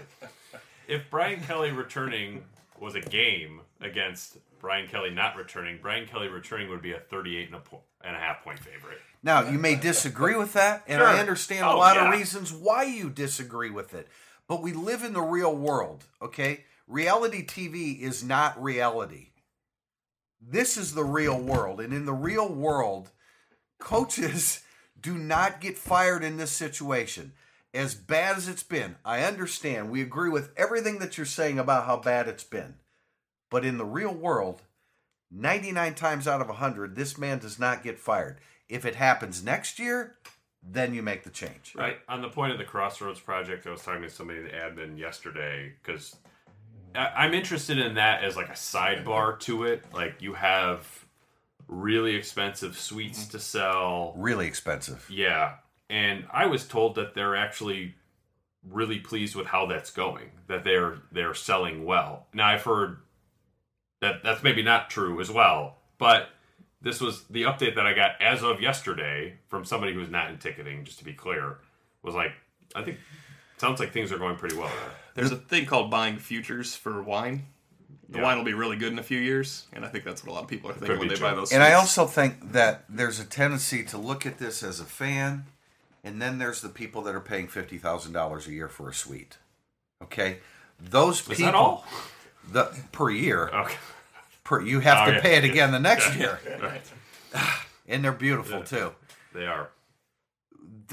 If 0.88 1.10
Brian 1.10 1.42
Kelly 1.42 1.72
returning 1.72 2.44
was 2.80 2.96
a 2.96 3.02
game 3.02 3.62
against 3.82 4.38
Brian 4.60 4.88
Kelly 4.88 5.10
not 5.10 5.36
returning, 5.36 5.80
Brian 5.82 6.06
Kelly 6.06 6.28
returning 6.30 6.70
would 6.70 6.82
be 6.82 6.94
a 6.94 7.00
38 7.00 7.48
and 7.48 7.56
a, 7.56 7.60
po- 7.60 7.82
and 8.04 8.16
a 8.16 8.20
half 8.20 8.44
point 8.44 8.60
favorite. 8.60 9.00
Now, 9.22 9.50
you 9.50 9.58
may 9.58 9.76
disagree 9.76 10.36
with 10.36 10.54
that, 10.54 10.84
and 10.88 11.00
Sure. 11.00 11.08
I 11.08 11.20
understand 11.20 11.66
a 11.66 11.70
Oh, 11.72 11.78
lot 11.78 11.96
yeah. 11.96 12.08
of 12.08 12.14
reasons 12.14 12.52
why 12.52 12.84
you 12.84 13.10
disagree 13.10 13.70
with 13.70 13.94
it. 13.94 14.08
But 14.48 14.62
we 14.62 14.74
live 14.74 15.04
in 15.04 15.14
the 15.14 15.22
real 15.22 15.56
world, 15.56 16.04
okay? 16.22 16.66
Reality 16.94 17.44
TV 17.44 18.00
is 18.00 18.24
not 18.24 18.62
reality. 18.62 19.30
This 20.40 20.78
is 20.78 20.94
the 20.94 21.04
real 21.04 21.40
world. 21.40 21.82
And 21.82 21.92
in 21.92 22.06
the 22.06 22.14
real 22.14 22.48
world, 22.48 23.10
coaches 23.80 24.64
do 25.02 25.18
not 25.18 25.60
get 25.60 25.78
fired 25.78 26.24
in 26.24 26.38
this 26.38 26.52
situation. 26.52 27.34
As 27.74 27.96
bad 27.96 28.38
as 28.38 28.48
it's 28.48 28.64
been, 28.64 28.98
I 29.04 29.24
understand. 29.24 29.90
We 29.90 30.02
agree 30.04 30.30
with 30.30 30.52
everything 30.56 31.00
that 31.00 31.18
you're 31.18 31.26
saying 31.26 31.58
about 31.58 31.88
how 31.88 31.98
bad 31.98 32.28
it's 32.28 32.44
been. 32.44 32.76
But 33.50 33.66
in 33.66 33.78
the 33.78 33.86
real 33.86 34.14
world, 34.14 34.62
99 35.32 35.96
times 35.96 36.28
out 36.28 36.42
of 36.42 36.48
100, 36.48 36.96
this 36.96 37.18
man 37.18 37.40
does 37.40 37.58
not 37.58 37.84
get 37.84 37.98
fired. 37.98 38.38
If 38.70 38.86
it 38.86 38.96
happens 38.96 39.44
next 39.44 39.80
year, 39.80 40.16
then 40.62 40.94
you 40.94 41.02
make 41.02 41.24
the 41.24 41.32
change. 41.32 41.74
Right. 41.76 41.98
On 42.08 42.22
the 42.22 42.30
point 42.30 42.52
of 42.52 42.60
the 42.60 42.64
Crossroads 42.64 43.20
project, 43.20 43.66
I 43.66 43.72
was 43.72 43.82
talking 43.82 44.04
to 44.04 44.10
somebody 44.10 44.40
in 44.40 44.46
the 44.46 44.52
admin 44.52 45.00
yesterday 45.00 45.74
because 45.82 46.16
I'm 46.96 47.34
interested 47.34 47.80
in 47.80 47.96
that 47.96 48.24
as 48.24 48.36
like 48.36 48.50
a 48.50 48.54
sidebar 48.54 49.40
to 49.42 49.66
it. 49.66 49.86
Like 49.94 50.22
you 50.22 50.34
have 50.34 51.06
really 51.68 52.16
expensive 52.16 52.78
suites 52.78 53.28
to 53.28 53.40
sell. 53.40 54.14
Really 54.16 54.48
expensive. 54.48 55.08
Yeah. 55.10 55.56
And 55.90 56.26
I 56.32 56.46
was 56.46 56.68
told 56.68 56.96
that 56.96 57.14
they're 57.16 57.36
actually 57.36 57.96
really 58.70 59.00
pleased 59.00 59.36
with 59.36 59.48
how 59.48 59.66
that's 59.66 59.92
going, 59.92 60.32
that 60.48 60.64
they're 60.64 60.98
they're 61.12 61.34
selling 61.34 61.86
well. 61.86 62.28
Now 62.34 62.48
I've 62.48 62.64
heard 62.64 62.98
that 64.02 64.24
that's 64.24 64.44
maybe 64.44 64.64
not 64.64 64.90
true 64.90 65.20
as 65.20 65.30
well, 65.32 65.78
but 65.98 66.30
this 66.82 67.00
was 67.00 67.24
the 67.30 67.44
update 67.44 67.76
that 67.76 67.86
I 67.86 67.94
got 67.94 68.22
as 68.22 68.44
of 68.44 68.62
yesterday 68.62 69.36
from 69.48 69.64
somebody 69.66 69.94
who's 69.94 70.10
not 70.10 70.30
in 70.30 70.38
ticketing, 70.38 70.84
just 70.84 71.00
to 71.00 71.06
be 71.06 71.14
clear, 71.14 71.60
was 72.02 72.14
like, 72.14 72.34
I 72.76 72.84
think 72.84 72.98
sounds 73.58 73.80
like 73.80 73.94
things 73.94 74.12
are 74.12 74.18
going 74.18 74.36
pretty 74.36 74.56
well 74.56 74.68
there. 74.68 74.92
There's 75.16 75.32
a 75.32 75.36
thing 75.38 75.66
called 75.66 75.90
buying 75.92 76.18
futures 76.18 76.76
for 76.76 77.02
wine. 77.02 77.46
The 78.10 78.18
Yeah. 78.20 78.24
wine 78.26 78.38
will 78.38 78.46
be 78.46 78.54
really 78.54 78.76
good 78.78 78.92
in 78.92 79.00
a 79.00 79.04
few 79.04 79.20
years, 79.20 79.66
and 79.74 79.84
I 79.86 79.88
think 79.88 80.04
that's 80.04 80.24
what 80.24 80.32
a 80.32 80.34
lot 80.34 80.44
of 80.44 80.50
people 80.50 80.70
are 80.70 80.74
thinking 80.74 81.00
when 81.00 81.08
be 81.08 81.16
they 81.16 81.22
buy 81.22 81.34
those. 81.34 81.52
And 81.52 81.64
I 81.64 81.74
also 81.74 82.06
think 82.06 82.52
that 82.52 82.86
there's 82.90 83.20
a 83.20 83.26
tendency 83.26 83.84
to 83.86 83.98
look 83.98 84.26
at 84.26 84.38
this 84.38 84.62
as 84.62 84.80
a 84.80 84.86
fan, 84.86 85.46
and 86.04 86.22
then 86.22 86.38
there's 86.38 86.62
the 86.62 86.70
people 86.70 87.02
that 87.04 87.16
are 87.16 87.20
paying 87.22 87.48
fifty 87.48 87.78
thousand 87.78 88.14
dollars 88.14 88.46
a 88.48 88.52
year 88.52 88.68
for 88.68 88.90
a 88.90 88.94
suite. 88.94 89.38
Okay, 90.04 90.40
those 90.80 91.22
Is 91.22 91.28
people 91.28 91.46
that 91.46 91.56
all? 91.56 91.88
The, 92.52 92.66
per 92.92 93.10
year. 93.10 93.48
Okay. 93.50 93.78
Per, 94.44 94.62
you 94.62 94.82
have 94.82 95.08
Oh, 95.08 95.12
to 95.12 95.16
yeah. 95.18 95.22
pay 95.22 95.36
it 95.38 95.46
again 95.46 95.72
the 95.72 95.80
next 95.80 96.14
year, 96.16 96.40
Right. 96.62 96.84
and 97.88 98.04
they're 98.04 98.12
beautiful 98.12 98.62
too. 98.64 98.92
They 99.34 99.48
are. 99.48 99.70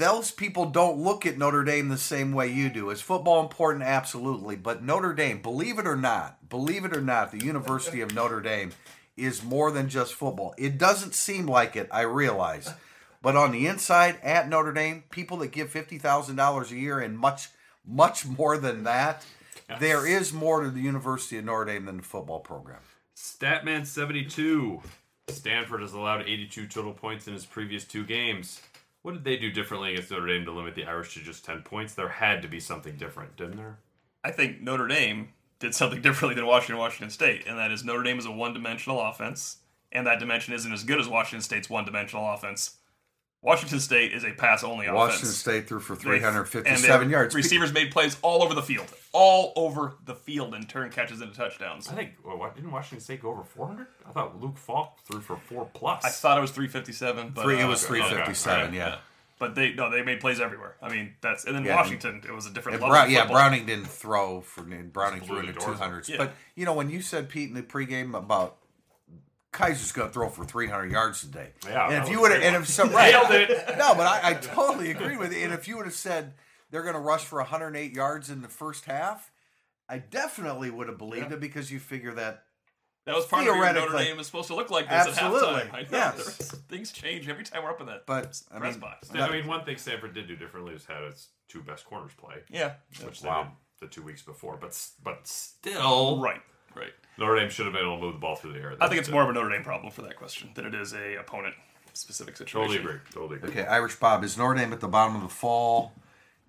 Those 0.01 0.31
people 0.31 0.65
don't 0.65 0.97
look 0.97 1.27
at 1.27 1.37
Notre 1.37 1.63
Dame 1.63 1.89
the 1.89 1.97
same 1.97 2.31
way 2.31 2.47
you 2.47 2.69
do. 2.69 2.89
Is 2.89 3.01
football 3.01 3.41
important? 3.41 3.83
Absolutely. 3.83 4.55
But 4.55 4.83
Notre 4.83 5.13
Dame, 5.13 5.41
believe 5.41 5.77
it 5.77 5.85
or 5.85 5.95
not, 5.95 6.49
believe 6.49 6.85
it 6.85 6.95
or 6.95 7.01
not, 7.01 7.31
the 7.31 7.45
University 7.45 8.01
of 8.01 8.15
Notre 8.15 8.41
Dame 8.41 8.71
is 9.15 9.43
more 9.43 9.69
than 9.71 9.89
just 9.89 10.15
football. 10.15 10.55
It 10.57 10.79
doesn't 10.79 11.13
seem 11.13 11.45
like 11.45 11.75
it, 11.75 11.87
I 11.91 12.01
realize. 12.01 12.73
But 13.21 13.35
on 13.35 13.51
the 13.51 13.67
inside 13.67 14.17
at 14.23 14.49
Notre 14.49 14.73
Dame, 14.73 15.03
people 15.11 15.37
that 15.37 15.51
give 15.51 15.71
$50,000 15.71 16.71
a 16.71 16.75
year 16.75 16.99
and 16.99 17.15
much, 17.15 17.49
much 17.85 18.25
more 18.25 18.57
than 18.57 18.83
that, 18.85 19.23
there 19.79 20.07
is 20.07 20.33
more 20.33 20.63
to 20.63 20.71
the 20.71 20.81
University 20.81 21.37
of 21.37 21.45
Notre 21.45 21.65
Dame 21.65 21.85
than 21.85 21.97
the 21.97 22.03
football 22.03 22.39
program. 22.39 22.79
Statman 23.15 23.85
72. 23.85 24.81
Stanford 25.27 25.81
has 25.81 25.93
allowed 25.93 26.23
82 26.23 26.65
total 26.65 26.93
points 26.93 27.27
in 27.27 27.33
his 27.33 27.45
previous 27.45 27.85
two 27.85 28.03
games. 28.03 28.61
What 29.01 29.13
did 29.13 29.23
they 29.23 29.37
do 29.37 29.51
differently 29.51 29.93
against 29.93 30.11
Notre 30.11 30.27
Dame 30.27 30.45
to 30.45 30.51
limit 30.51 30.75
the 30.75 30.85
Irish 30.85 31.13
to 31.15 31.21
just 31.21 31.43
10 31.43 31.63
points? 31.63 31.93
There 31.93 32.09
had 32.09 32.41
to 32.43 32.47
be 32.47 32.59
something 32.59 32.97
different, 32.97 33.35
didn't 33.35 33.57
there? 33.57 33.79
I 34.23 34.31
think 34.31 34.61
Notre 34.61 34.87
Dame 34.87 35.29
did 35.59 35.73
something 35.73 36.01
differently 36.03 36.35
than 36.35 36.45
Washington 36.45 36.77
Washington 36.77 37.09
State, 37.09 37.45
and 37.47 37.57
that 37.57 37.71
is 37.71 37.83
Notre 37.83 38.03
Dame 38.03 38.19
is 38.19 38.25
a 38.25 38.31
one 38.31 38.53
dimensional 38.53 39.01
offense, 39.01 39.57
and 39.91 40.05
that 40.05 40.19
dimension 40.19 40.53
isn't 40.53 40.71
as 40.71 40.83
good 40.83 40.99
as 40.99 41.07
Washington 41.07 41.41
State's 41.41 41.69
one 41.69 41.85
dimensional 41.85 42.31
offense. 42.31 42.77
Washington 43.43 43.79
State 43.79 44.13
is 44.13 44.23
a 44.23 44.31
pass 44.31 44.63
only 44.63 44.85
offense. 44.85 44.97
Washington 44.97 45.29
State 45.29 45.67
threw 45.67 45.79
for 45.79 45.95
They- 45.95 46.19
357 46.19 47.01
and 47.01 47.11
yards. 47.11 47.33
Receivers 47.33 47.73
made 47.73 47.91
plays 47.91 48.17
all 48.21 48.43
over 48.43 48.53
the 48.53 48.61
field, 48.61 48.93
all 49.13 49.51
over 49.55 49.95
the 50.05 50.13
field, 50.13 50.53
and 50.53 50.69
turn 50.69 50.91
catches 50.91 51.21
into 51.21 51.35
touchdowns. 51.35 51.89
I 51.89 51.95
think, 51.95 52.11
well, 52.23 52.37
what, 52.37 52.55
didn't 52.55 52.71
Washington 52.71 53.03
State 53.03 53.23
go 53.23 53.31
over 53.31 53.43
400? 53.43 53.87
I 54.07 54.11
thought 54.11 54.39
Luke 54.39 54.57
Falk 54.57 54.99
threw 55.05 55.21
for 55.21 55.37
4 55.37 55.69
plus. 55.73 56.05
I 56.05 56.09
thought 56.09 56.37
it 56.37 56.41
was 56.41 56.51
357, 56.51 57.31
but 57.33 57.43
Three, 57.43 57.59
it 57.59 57.63
uh, 57.63 57.69
was 57.69 57.83
357, 57.85 58.67
okay, 58.67 58.77
yeah. 58.77 58.97
But 59.39 59.55
they 59.55 59.73
no, 59.73 59.89
they 59.89 60.03
made 60.03 60.19
plays 60.19 60.39
everywhere. 60.39 60.75
I 60.83 60.89
mean, 60.89 61.15
that's 61.19 61.45
and 61.45 61.55
then 61.55 61.65
Yeah, 61.65 61.77
Washington, 61.77 62.21
it 62.23 62.31
was 62.31 62.45
a 62.45 62.51
different 62.51 62.75
level. 62.79 62.89
Brown, 62.89 63.07
of 63.07 63.11
yeah. 63.11 63.25
Browning 63.25 63.65
didn't 63.65 63.87
throw 63.87 64.41
for 64.41 64.61
Browning 64.61 65.21
threw 65.21 65.29
blew 65.29 65.39
in 65.39 65.45
the 65.47 65.53
the 65.53 65.59
two 65.59 65.65
doors 65.65 65.79
hundreds. 65.79 66.09
Yeah. 66.09 66.17
But 66.17 66.33
you 66.53 66.63
know, 66.63 66.73
when 66.73 66.91
you 66.91 67.01
said 67.01 67.27
Pete 67.27 67.49
in 67.49 67.55
the 67.55 67.63
pregame 67.63 68.15
about 68.15 68.57
Kizer's 69.53 69.91
going 69.91 70.07
to 70.07 70.13
throw 70.13 70.29
for 70.29 70.45
three 70.45 70.67
hundred 70.67 70.91
yards 70.91 71.21
today, 71.21 71.49
Yeah, 71.65 71.89
and 71.91 72.03
if 72.03 72.09
you 72.09 72.21
would 72.21 72.31
have, 72.31 72.41
and 72.41 72.55
if 72.55 72.67
some 72.69 72.89
Nailed 72.93 73.31
it. 73.31 73.49
no, 73.77 73.93
but 73.95 74.07
I, 74.07 74.29
I 74.29 74.33
totally 74.35 74.91
agree 74.91 75.17
with 75.17 75.33
you. 75.33 75.43
And 75.43 75.53
if 75.53 75.67
you 75.67 75.75
would 75.77 75.85
have 75.85 75.95
said 75.95 76.33
they're 76.69 76.83
going 76.83 76.93
to 76.93 76.99
rush 77.01 77.25
for 77.25 77.39
108 77.39 77.91
yards 77.91 78.29
in 78.29 78.41
the 78.41 78.47
first 78.47 78.85
half, 78.85 79.29
I 79.89 79.97
definitely 79.97 80.69
would 80.69 80.87
have 80.87 80.97
believed 80.97 81.27
Yeah. 81.31 81.33
it 81.35 81.39
because 81.41 81.69
you 81.69 81.79
figure 81.79 82.13
that 82.13 82.43
That 83.05 83.13
was 83.15 83.25
part 83.25 83.45
of 83.45 83.57
what 83.57 83.75
Notre 83.75 83.97
Dame 83.97 84.19
is 84.19 84.25
supposed 84.27 84.47
to 84.47 84.55
look 84.55 84.71
like 84.71 84.87
this 84.87 85.07
Absolutely, 85.07 85.49
at 85.63 85.67
halftime. 85.71 85.73
I 85.73 85.81
know. 85.81 85.87
yes. 85.91 86.37
Things 86.69 86.93
change 86.93 87.27
every 87.27 87.43
time 87.43 87.63
we're 87.63 87.71
up 87.71 87.81
in 87.81 87.87
that 87.87 88.05
But 88.05 88.41
I 88.53 88.59
press 88.59 88.75
mean, 88.75 88.79
box. 88.79 89.09
I 89.13 89.29
mean, 89.31 89.47
one 89.47 89.65
thing 89.65 89.75
Stanford 89.77 90.13
did 90.13 90.29
do 90.29 90.37
differently 90.37 90.73
was 90.73 90.85
had 90.85 91.03
its 91.03 91.27
two 91.49 91.61
best 91.61 91.85
corners 91.85 92.13
play, 92.15 92.35
Yeah. 92.49 92.75
which 93.03 93.19
they 93.21 93.27
Wow. 93.27 93.43
did 93.81 93.89
the 93.89 93.93
two 93.93 94.01
weeks 94.03 94.21
before. 94.21 94.55
But 94.55 94.79
but 95.03 95.27
still, 95.27 96.21
Right. 96.21 96.41
Right. 96.75 96.91
Notre 97.17 97.35
Dame 97.39 97.49
should 97.49 97.65
have 97.65 97.73
been 97.73 97.83
able 97.83 97.97
to 97.97 98.01
move 98.01 98.13
the 98.13 98.19
ball 98.19 98.35
through 98.35 98.53
the 98.53 98.59
air. 98.59 98.75
I 98.79 98.87
think 98.87 98.99
it's 98.99 99.09
more 99.09 99.23
of 99.23 99.29
a 99.29 99.33
Notre 99.33 99.49
Dame 99.49 99.63
problem 99.63 99.91
for 99.91 100.01
that 100.03 100.15
question 100.15 100.49
than 100.55 100.65
it 100.65 100.73
is 100.73 100.93
a 100.93 101.15
opponent 101.15 101.55
specific 101.93 102.37
situation. 102.37 102.61
Totally 102.61 102.77
agree. 102.79 102.99
Totally 103.13 103.35
agree. 103.37 103.49
okay, 103.49 103.65
Irish 103.65 103.95
Bob 103.95 104.23
is 104.23 104.37
Notre 104.37 104.55
Dame 104.55 104.73
at 104.73 104.79
the 104.79 104.87
bottom 104.87 105.15
of 105.15 105.21
the 105.21 105.29
fall 105.29 105.93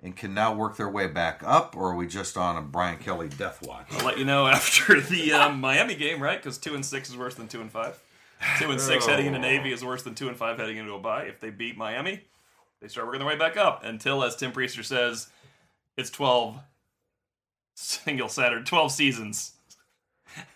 and 0.02 0.16
can 0.16 0.35
now 0.35 0.52
work 0.52 0.76
their 0.76 0.88
way 0.88 1.06
back 1.06 1.42
up, 1.44 1.76
or 1.76 1.92
are 1.92 1.94
we 1.94 2.06
just 2.06 2.37
on 2.37 2.56
a 2.56 2.61
Brian 2.61 2.98
Kelly 2.98 3.28
death 3.28 3.64
watch? 3.66 3.87
I'll 3.92 4.04
let 4.04 4.18
you 4.18 4.24
know 4.24 4.46
after 4.48 5.00
the 5.00 5.32
um, 5.32 5.61
Miami 5.61 5.94
game, 5.94 6.22
right? 6.22 6.42
Because 6.42 6.58
two 6.58 6.74
and 6.74 6.85
six 6.85 7.08
is 7.08 7.16
worse 7.16 7.35
than 7.35 7.48
two 7.48 7.61
and 7.61 7.70
five. 7.70 8.00
Two 8.58 8.72
and 8.72 8.80
six 8.80 9.06
heading 9.06 9.26
into 9.26 9.38
Navy 9.38 9.72
is 9.72 9.85
worse 9.85 10.02
than 10.02 10.16
two 10.16 10.28
and 10.28 10.37
five 10.37 10.58
heading 10.58 10.76
into 10.76 10.92
a 10.94 10.98
bye. 10.98 11.22
If 11.24 11.38
they 11.38 11.50
beat 11.50 11.76
Miami, 11.76 12.22
they 12.80 12.88
start 12.88 13.06
working 13.06 13.20
their 13.20 13.28
way 13.28 13.37
back 13.37 13.56
up 13.56 13.85
until, 13.85 14.24
as 14.24 14.35
Tim 14.35 14.50
Prister 14.50 14.85
says, 14.85 15.28
it's 15.96 16.11
twelve 16.11 16.58
single 17.74 18.28
Saturday, 18.28 18.64
twelve 18.64 18.90
seasons. 18.90 19.52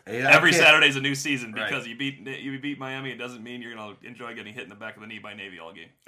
Every 0.06 0.50
Okay. 0.50 0.58
Saturday's 0.58 0.96
a 0.96 1.00
new 1.00 1.14
season 1.14 1.52
Right. 1.52 1.68
because 1.68 1.86
you 1.86 1.96
beat 1.96 2.26
you 2.26 2.58
beat 2.58 2.78
Miami. 2.78 3.10
It 3.10 3.18
doesn't 3.18 3.42
mean 3.42 3.60
you're 3.62 3.74
gonna 3.74 3.96
enjoy 4.02 4.34
getting 4.34 4.54
hit 4.54 4.62
in 4.64 4.68
the 4.68 4.74
back 4.76 4.94
of 4.96 5.00
the 5.02 5.06
knee 5.08 5.18
by 5.18 5.34
Navy 5.34 5.58
all 5.58 5.72
game. 5.72 5.88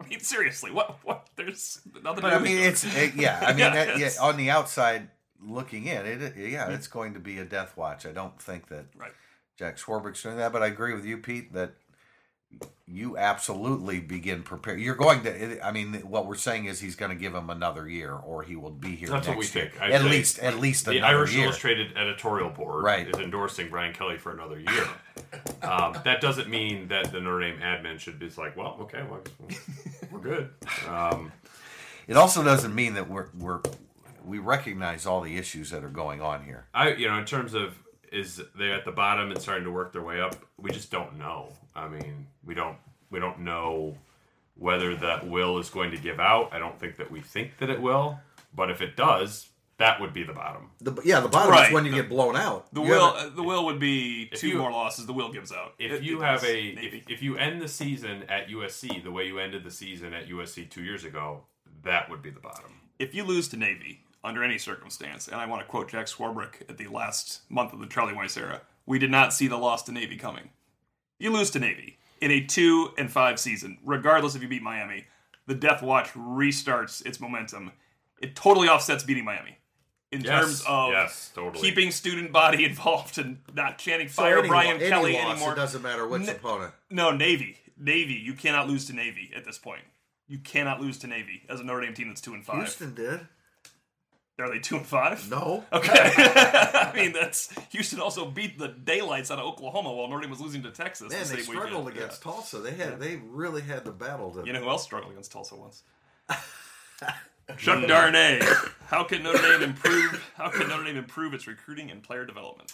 I 0.00 0.06
mean, 0.08 0.20
seriously, 0.20 0.70
what? 0.70 0.98
What? 1.02 1.28
There's 1.36 1.80
nothing. 2.04 2.22
But 2.22 2.32
I 2.32 2.38
mean, 2.38 2.58
it's 2.58 2.84
it, 2.84 3.14
yeah. 3.14 3.38
I 3.42 3.48
mean, 3.50 3.58
Yeah, 3.58 3.70
that, 3.86 3.98
yeah, 3.98 4.10
on 4.20 4.36
the 4.36 4.50
outside 4.50 5.08
looking 5.40 5.86
in, 5.86 6.06
it 6.06 6.36
yeah, 6.36 6.64
mm-hmm. 6.64 6.72
it's 6.74 6.86
going 6.86 7.14
to 7.14 7.20
be 7.20 7.38
a 7.38 7.44
death 7.44 7.76
watch. 7.76 8.06
I 8.06 8.12
don't 8.12 8.40
think 8.40 8.68
that 8.68 8.86
Right. 8.96 9.12
Jack 9.58 9.76
Swarbrick's 9.76 10.22
doing 10.22 10.36
that, 10.36 10.52
but 10.52 10.62
I 10.62 10.66
agree 10.68 10.94
with 10.94 11.04
you, 11.04 11.18
Pete, 11.18 11.52
that 11.54 11.72
you 12.86 13.18
absolutely 13.18 14.00
begin 14.00 14.42
prepare. 14.42 14.76
You're 14.76 14.94
going 14.94 15.22
to. 15.24 15.64
I 15.66 15.72
mean, 15.72 15.94
what 16.08 16.26
we're 16.26 16.36
saying 16.36 16.64
is 16.64 16.80
he's 16.80 16.96
going 16.96 17.10
to 17.10 17.16
give 17.16 17.34
him 17.34 17.50
another 17.50 17.86
year, 17.88 18.14
or 18.14 18.42
he 18.42 18.56
will 18.56 18.70
be 18.70 18.96
here. 18.96 19.08
That's 19.10 19.28
what 19.28 19.36
we 19.36 19.44
year. 19.44 19.52
think. 19.70 19.80
I 19.80 19.90
At 19.90 20.00
think 20.00 20.10
least, 20.10 20.38
at 20.38 20.58
least 20.58 20.86
The 20.86 21.00
Irish 21.02 21.34
year. 21.34 21.44
Illustrated 21.44 21.96
editorial 21.98 22.48
board 22.48 22.82
Right. 22.82 23.06
is 23.06 23.20
endorsing 23.20 23.68
Brian 23.68 23.92
Kelly 23.92 24.16
for 24.16 24.32
another 24.32 24.58
year. 24.58 24.88
um, 25.62 25.98
that 26.04 26.20
doesn't 26.22 26.48
mean 26.48 26.88
that 26.88 27.12
the 27.12 27.20
Notre 27.20 27.40
Dame 27.40 27.60
admin 27.60 27.98
should 27.98 28.18
be 28.18 28.30
like, 28.38 28.56
well, 28.56 28.78
okay, 28.82 29.02
well, 29.08 29.20
we're, 29.38 29.56
we're 30.10 30.20
good. 30.20 30.50
Um, 30.88 31.30
It 32.06 32.16
also 32.16 32.42
doesn't 32.42 32.74
mean 32.74 32.94
that 32.94 33.10
we're 33.10 33.28
we're 33.38 33.60
we 34.24 34.38
recognize 34.38 35.04
all 35.04 35.20
the 35.20 35.36
issues 35.36 35.70
that 35.70 35.84
are 35.84 35.90
going 35.90 36.22
on 36.22 36.44
here. 36.44 36.64
I, 36.72 36.92
you 36.94 37.06
know, 37.08 37.18
in 37.18 37.26
terms 37.26 37.52
of 37.52 37.74
is 38.12 38.42
they're 38.56 38.74
at 38.74 38.84
the 38.84 38.92
bottom 38.92 39.30
and 39.30 39.40
starting 39.40 39.64
to 39.64 39.70
work 39.70 39.92
their 39.92 40.02
way 40.02 40.20
up, 40.20 40.36
we 40.56 40.70
just 40.70 40.90
don't 40.90 41.18
know. 41.18 41.52
I 41.74 41.88
mean, 41.88 42.26
we 42.44 42.54
don't 42.54 42.76
we 43.10 43.18
don't 43.20 43.40
know 43.40 43.96
whether 44.56 44.96
that 44.96 45.26
will 45.28 45.58
is 45.58 45.70
going 45.70 45.90
to 45.92 45.96
give 45.98 46.18
out. 46.20 46.52
I 46.52 46.58
don't 46.58 46.78
think 46.78 46.96
that 46.96 47.10
we 47.10 47.20
think 47.20 47.58
that 47.58 47.70
it 47.70 47.80
will, 47.80 48.18
but 48.54 48.70
if 48.70 48.80
it 48.82 48.96
does, 48.96 49.48
that 49.78 50.00
would 50.00 50.12
be 50.12 50.24
the 50.24 50.32
bottom. 50.32 50.70
The, 50.80 51.00
yeah, 51.04 51.20
the 51.20 51.28
bottom 51.28 51.52
Right. 51.52 51.68
is 51.68 51.72
when 51.72 51.84
you 51.84 51.92
get 51.92 52.08
blown 52.08 52.34
out. 52.34 52.66
The 52.74 52.82
You 52.82 52.90
will, 52.90 53.12
haven't- 53.14 53.32
uh, 53.32 53.36
the 53.36 53.42
will 53.44 53.64
would 53.66 53.78
be 53.78 54.26
two 54.34 54.48
you- 54.48 54.58
more 54.58 54.72
losses. 54.72 55.06
The 55.06 55.12
will 55.12 55.30
gives 55.32 55.52
out. 55.52 55.74
If 55.78 55.92
It- 55.92 56.02
you 56.02 56.20
it 56.20 56.24
have 56.24 56.40
does, 56.40 56.50
a 56.50 56.60
if, 56.70 57.08
if 57.08 57.22
you 57.22 57.36
end 57.36 57.62
the 57.62 57.68
season 57.68 58.24
at 58.24 58.48
USC 58.50 58.98
the 59.04 59.12
way 59.12 59.26
you 59.28 59.38
ended 59.38 59.62
the 59.62 59.70
season 59.70 60.12
at 60.12 60.26
USC 60.28 60.64
two 60.68 60.82
years 60.82 61.04
ago, 61.04 61.44
that 61.84 62.10
would 62.10 62.20
be 62.22 62.30
the 62.30 62.40
bottom. 62.40 62.72
if 62.98 63.14
you 63.14 63.22
lose 63.22 63.46
to 63.46 63.56
Navy 63.56 64.02
under 64.24 64.42
any 64.42 64.58
circumstance, 64.58 65.28
and 65.28 65.36
I 65.36 65.46
want 65.46 65.62
to 65.62 65.68
quote 65.68 65.90
Jack 65.90 66.06
Swarbrick 66.06 66.62
at 66.68 66.76
the 66.78 66.88
last 66.88 67.42
month 67.48 67.72
of 67.72 67.78
the 67.80 67.86
Charlie 67.86 68.14
Weis 68.14 68.36
era, 68.36 68.62
we 68.86 68.98
did 68.98 69.10
not 69.10 69.32
see 69.32 69.46
the 69.48 69.56
loss 69.56 69.82
to 69.84 69.92
Navy 69.92 70.16
coming. 70.16 70.50
You 71.18 71.32
lose 71.32 71.50
to 71.52 71.58
Navy 71.58 71.98
in 72.20 72.30
a 72.30 72.40
two 72.44 72.90
and 72.98 73.10
five 73.10 73.38
season, 73.38 73.78
regardless 73.84 74.34
if 74.34 74.42
you 74.42 74.48
beat 74.48 74.62
Miami, 74.62 75.06
the 75.46 75.54
Death 75.54 75.82
Watch 75.82 76.08
restarts 76.14 77.04
its 77.06 77.20
momentum. 77.20 77.72
It 78.20 78.34
totally 78.34 78.68
offsets 78.68 79.04
beating 79.04 79.24
Miami. 79.24 79.56
in 80.10 80.22
Yes, 80.22 80.40
terms 80.42 80.64
of 80.66 80.90
yes, 80.90 81.30
totally. 81.34 81.60
keeping 81.62 81.90
student 81.90 82.32
body 82.32 82.64
involved 82.66 83.18
and 83.18 83.38
not 83.54 83.78
chanting 83.78 84.08
So 84.08 84.22
fire 84.22 84.38
any, 84.40 84.48
Brian 84.48 84.80
any 84.80 84.88
Kelly 84.88 85.12
loss, 85.14 85.30
anymore. 85.32 85.52
It 85.52 85.56
doesn't 85.56 85.82
matter 85.82 86.06
which 86.08 86.22
N- 86.22 86.30
opponent. 86.30 86.72
No, 86.90 87.10
Navy. 87.12 87.58
Navy. 87.78 88.14
You 88.14 88.34
cannot 88.34 88.68
lose 88.68 88.86
to 88.86 88.92
Navy 88.92 89.30
at 89.36 89.44
this 89.44 89.58
point. 89.58 89.82
You 90.26 90.38
cannot 90.38 90.80
lose 90.80 90.98
to 90.98 91.06
Navy 91.06 91.42
as 91.48 91.60
a 91.60 91.64
Notre 91.64 91.82
Dame 91.82 91.94
team 91.94 92.08
that's 92.08 92.20
two 92.20 92.34
and 92.34 92.44
five. 92.44 92.56
Houston 92.56 92.94
did. 92.94 93.20
Are 94.40 94.48
they 94.48 94.60
two 94.60 94.76
and 94.76 94.86
five? 94.86 95.28
No. 95.30 95.64
Okay. 95.72 95.92
I 96.16 96.92
mean, 96.94 97.12
that's 97.12 97.52
Houston 97.70 98.00
also 98.00 98.24
beat 98.30 98.56
the 98.58 98.68
daylights 98.68 99.30
out 99.32 99.38
of 99.40 99.44
Oklahoma 99.46 99.92
while 99.92 100.06
Notre 100.08 100.20
Dame 100.22 100.30
was 100.30 100.40
losing 100.40 100.62
to 100.62 100.70
Texas. 100.70 101.10
Man, 101.10 101.22
the 101.24 101.28
they 101.28 101.42
same 101.42 101.44
struggled 101.56 101.86
weekend. 101.86 102.04
against 102.04 102.22
Tulsa. 102.22 102.58
They 102.58 102.72
had 102.74 103.00
they 103.00 103.16
really 103.16 103.62
had 103.62 103.84
the 103.84 103.90
battle 103.90 104.30
to 104.34 104.46
You 104.46 104.52
know 104.52 104.60
who 104.60 104.68
else 104.68 104.84
struggled 104.84 105.10
against 105.10 105.32
Tulsa 105.32 105.56
once? 105.56 105.82
Chuck 107.58 107.86
Darnay. 107.88 108.40
How 108.86 109.04
can 109.04 109.22
Notre 109.22 109.38
Dame 109.58 109.62
improve? 109.70 110.22
How 110.36 110.50
can 110.50 110.68
Notre 110.68 110.84
Dame 110.84 110.96
improve 110.98 111.34
its 111.34 111.46
recruiting 111.46 111.90
and 111.90 112.02
player 112.02 112.24
development? 112.24 112.72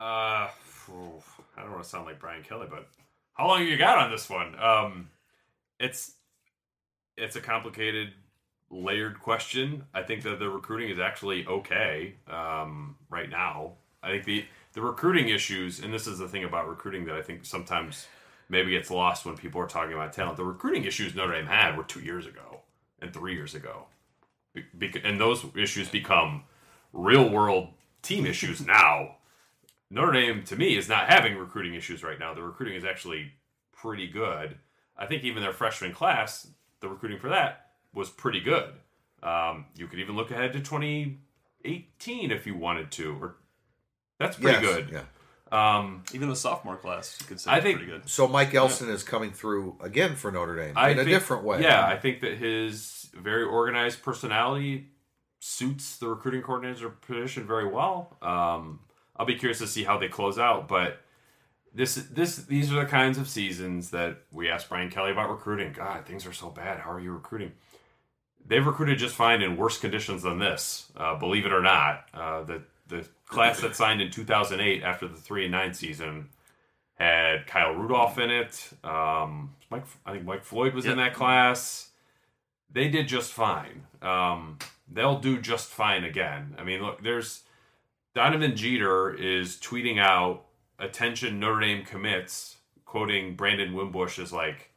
Uh, 0.00 0.48
phew, 0.64 1.22
I 1.56 1.62
don't 1.62 1.72
want 1.72 1.84
to 1.84 1.88
sound 1.88 2.06
like 2.06 2.18
Brian 2.18 2.42
Kelly, 2.42 2.66
but 2.68 2.88
how 3.34 3.46
long 3.48 3.62
you 3.64 3.76
got 3.76 3.98
on 3.98 4.10
this 4.10 4.28
one? 4.28 4.58
Um, 4.58 5.10
it's 5.78 6.12
it's 7.16 7.36
a 7.36 7.40
complicated, 7.40 8.12
layered 8.70 9.20
question. 9.20 9.84
I 9.94 10.02
think 10.02 10.22
that 10.22 10.38
the 10.38 10.48
recruiting 10.48 10.90
is 10.90 10.98
actually 10.98 11.46
okay 11.46 12.14
um, 12.28 12.96
right 13.10 13.30
now. 13.30 13.72
I 14.02 14.10
think 14.10 14.24
the 14.24 14.44
the 14.72 14.82
recruiting 14.82 15.28
issues, 15.30 15.80
and 15.80 15.92
this 15.92 16.06
is 16.06 16.18
the 16.18 16.28
thing 16.28 16.44
about 16.44 16.68
recruiting 16.68 17.06
that 17.06 17.14
I 17.14 17.22
think 17.22 17.44
sometimes 17.44 18.06
maybe 18.48 18.72
gets 18.72 18.90
lost 18.90 19.24
when 19.24 19.36
people 19.36 19.60
are 19.60 19.66
talking 19.66 19.94
about 19.94 20.12
talent. 20.12 20.36
The 20.36 20.44
recruiting 20.44 20.84
issues 20.84 21.14
Notre 21.14 21.32
Dame 21.32 21.46
had 21.46 21.76
were 21.76 21.82
two 21.84 22.00
years 22.00 22.26
ago 22.26 22.60
and 23.00 23.12
three 23.12 23.34
years 23.34 23.54
ago, 23.54 23.86
Be- 24.54 25.00
and 25.02 25.20
those 25.20 25.44
issues 25.56 25.88
become 25.88 26.44
real 26.92 27.28
world 27.28 27.68
team 28.02 28.26
issues 28.26 28.60
now. 28.66 29.16
Notre 29.88 30.12
Dame, 30.12 30.42
to 30.44 30.56
me, 30.56 30.76
is 30.76 30.88
not 30.88 31.08
having 31.08 31.36
recruiting 31.36 31.74
issues 31.74 32.02
right 32.02 32.18
now. 32.18 32.34
The 32.34 32.42
recruiting 32.42 32.74
is 32.74 32.84
actually 32.84 33.32
pretty 33.72 34.08
good. 34.08 34.56
I 34.98 35.06
think 35.06 35.22
even 35.22 35.42
their 35.42 35.52
freshman 35.52 35.92
class, 35.92 36.48
the 36.80 36.88
recruiting 36.88 37.18
for 37.18 37.28
that 37.28 37.65
was 37.96 38.10
pretty 38.10 38.40
good. 38.40 38.72
Um, 39.22 39.64
you 39.74 39.88
could 39.88 39.98
even 39.98 40.14
look 40.14 40.30
ahead 40.30 40.52
to 40.52 40.60
2018 41.64 42.30
if 42.30 42.46
you 42.46 42.54
wanted 42.54 42.90
to, 42.92 43.16
or 43.20 43.36
that's 44.18 44.36
pretty 44.36 44.64
Yes, 44.64 44.76
good. 44.76 44.90
Yeah. 44.92 45.02
Um, 45.78 46.02
Even 46.12 46.28
the 46.28 46.36
sophomore 46.36 46.76
class, 46.76 47.16
you 47.20 47.26
could 47.26 47.40
say, 47.40 47.50
I 47.50 47.58
is 47.58 47.62
think- 47.62 47.78
pretty 47.78 47.92
good. 47.92 48.08
So 48.08 48.26
Mike 48.28 48.54
Elston 48.54 48.88
is 48.90 49.02
coming 49.02 49.30
through 49.32 49.76
again 49.80 50.16
for 50.16 50.30
Notre 50.32 50.56
Dame 50.56 50.74
I 50.76 50.90
in 50.90 50.98
a 50.98 51.04
different 51.04 51.44
way. 51.44 51.62
Yeah, 51.62 51.86
I 51.86 51.96
think 51.96 52.20
that 52.20 52.36
his 52.38 53.08
very 53.14 53.44
organized 53.44 54.02
personality 54.02 54.88
suits 55.38 55.98
the 55.98 56.08
recruiting 56.08 56.42
coordinator 56.42 56.88
position 56.90 57.46
very 57.46 57.66
well. 57.68 58.16
Um, 58.20 58.80
I'll 59.16 59.26
be 59.26 59.36
curious 59.36 59.58
to 59.60 59.66
see 59.68 59.84
how 59.84 59.98
they 59.98 60.08
close 60.08 60.38
out, 60.38 60.66
but 60.68 61.00
this 61.72 61.94
this 61.94 62.36
these 62.36 62.72
are 62.72 62.80
the 62.80 62.86
kinds 62.86 63.16
of 63.18 63.28
seasons 63.28 63.90
that 63.90 64.22
we 64.32 64.50
asked 64.50 64.68
Brian 64.68 64.90
Kelly 64.90 65.12
about 65.12 65.30
recruiting. 65.30 65.72
God, 65.72 66.06
things 66.06 66.26
are 66.26 66.32
so 66.32 66.50
bad. 66.50 66.80
How 66.80 66.90
are 66.90 67.00
you 67.00 67.12
recruiting? 67.12 67.52
They've 68.48 68.64
recruited 68.64 68.98
just 68.98 69.14
fine 69.14 69.42
in 69.42 69.56
worse 69.56 69.78
conditions 69.78 70.22
than 70.22 70.38
this. 70.38 70.92
Uh, 70.96 71.16
believe 71.16 71.46
it 71.46 71.52
or 71.52 71.62
not, 71.62 72.06
uh, 72.14 72.42
the 72.44 72.62
the 72.88 73.06
class 73.26 73.60
that 73.60 73.74
signed 73.74 74.00
in 74.00 74.10
2008 74.10 74.82
after 74.82 75.08
the 75.08 75.16
three 75.16 75.44
and 75.44 75.52
nine 75.52 75.74
season 75.74 76.28
had 76.94 77.46
Kyle 77.46 77.74
Rudolph 77.74 78.18
in 78.18 78.30
it. 78.30 78.70
Um, 78.84 79.54
Mike, 79.70 79.84
I 80.04 80.12
think 80.12 80.24
Mike 80.24 80.44
Floyd 80.44 80.74
was 80.74 80.86
in 80.86 80.96
that 80.98 81.14
class. 81.14 81.90
They 82.72 82.88
did 82.88 83.08
just 83.08 83.32
fine. 83.32 83.82
Um, 84.02 84.58
they'll 84.90 85.18
do 85.18 85.40
just 85.40 85.68
fine 85.68 86.04
again. 86.04 86.54
I 86.58 86.64
mean, 86.64 86.82
look, 86.82 87.02
there's 87.02 87.42
Donovan 88.14 88.56
Jeter 88.56 89.12
is 89.12 89.56
tweeting 89.56 89.98
out 89.98 90.44
attention 90.78 91.40
Notre 91.40 91.60
Dame 91.60 91.84
commits, 91.84 92.56
quoting 92.84 93.34
Brandon 93.34 93.74
Wimbush 93.74 94.18
as 94.18 94.32
like, 94.32 94.70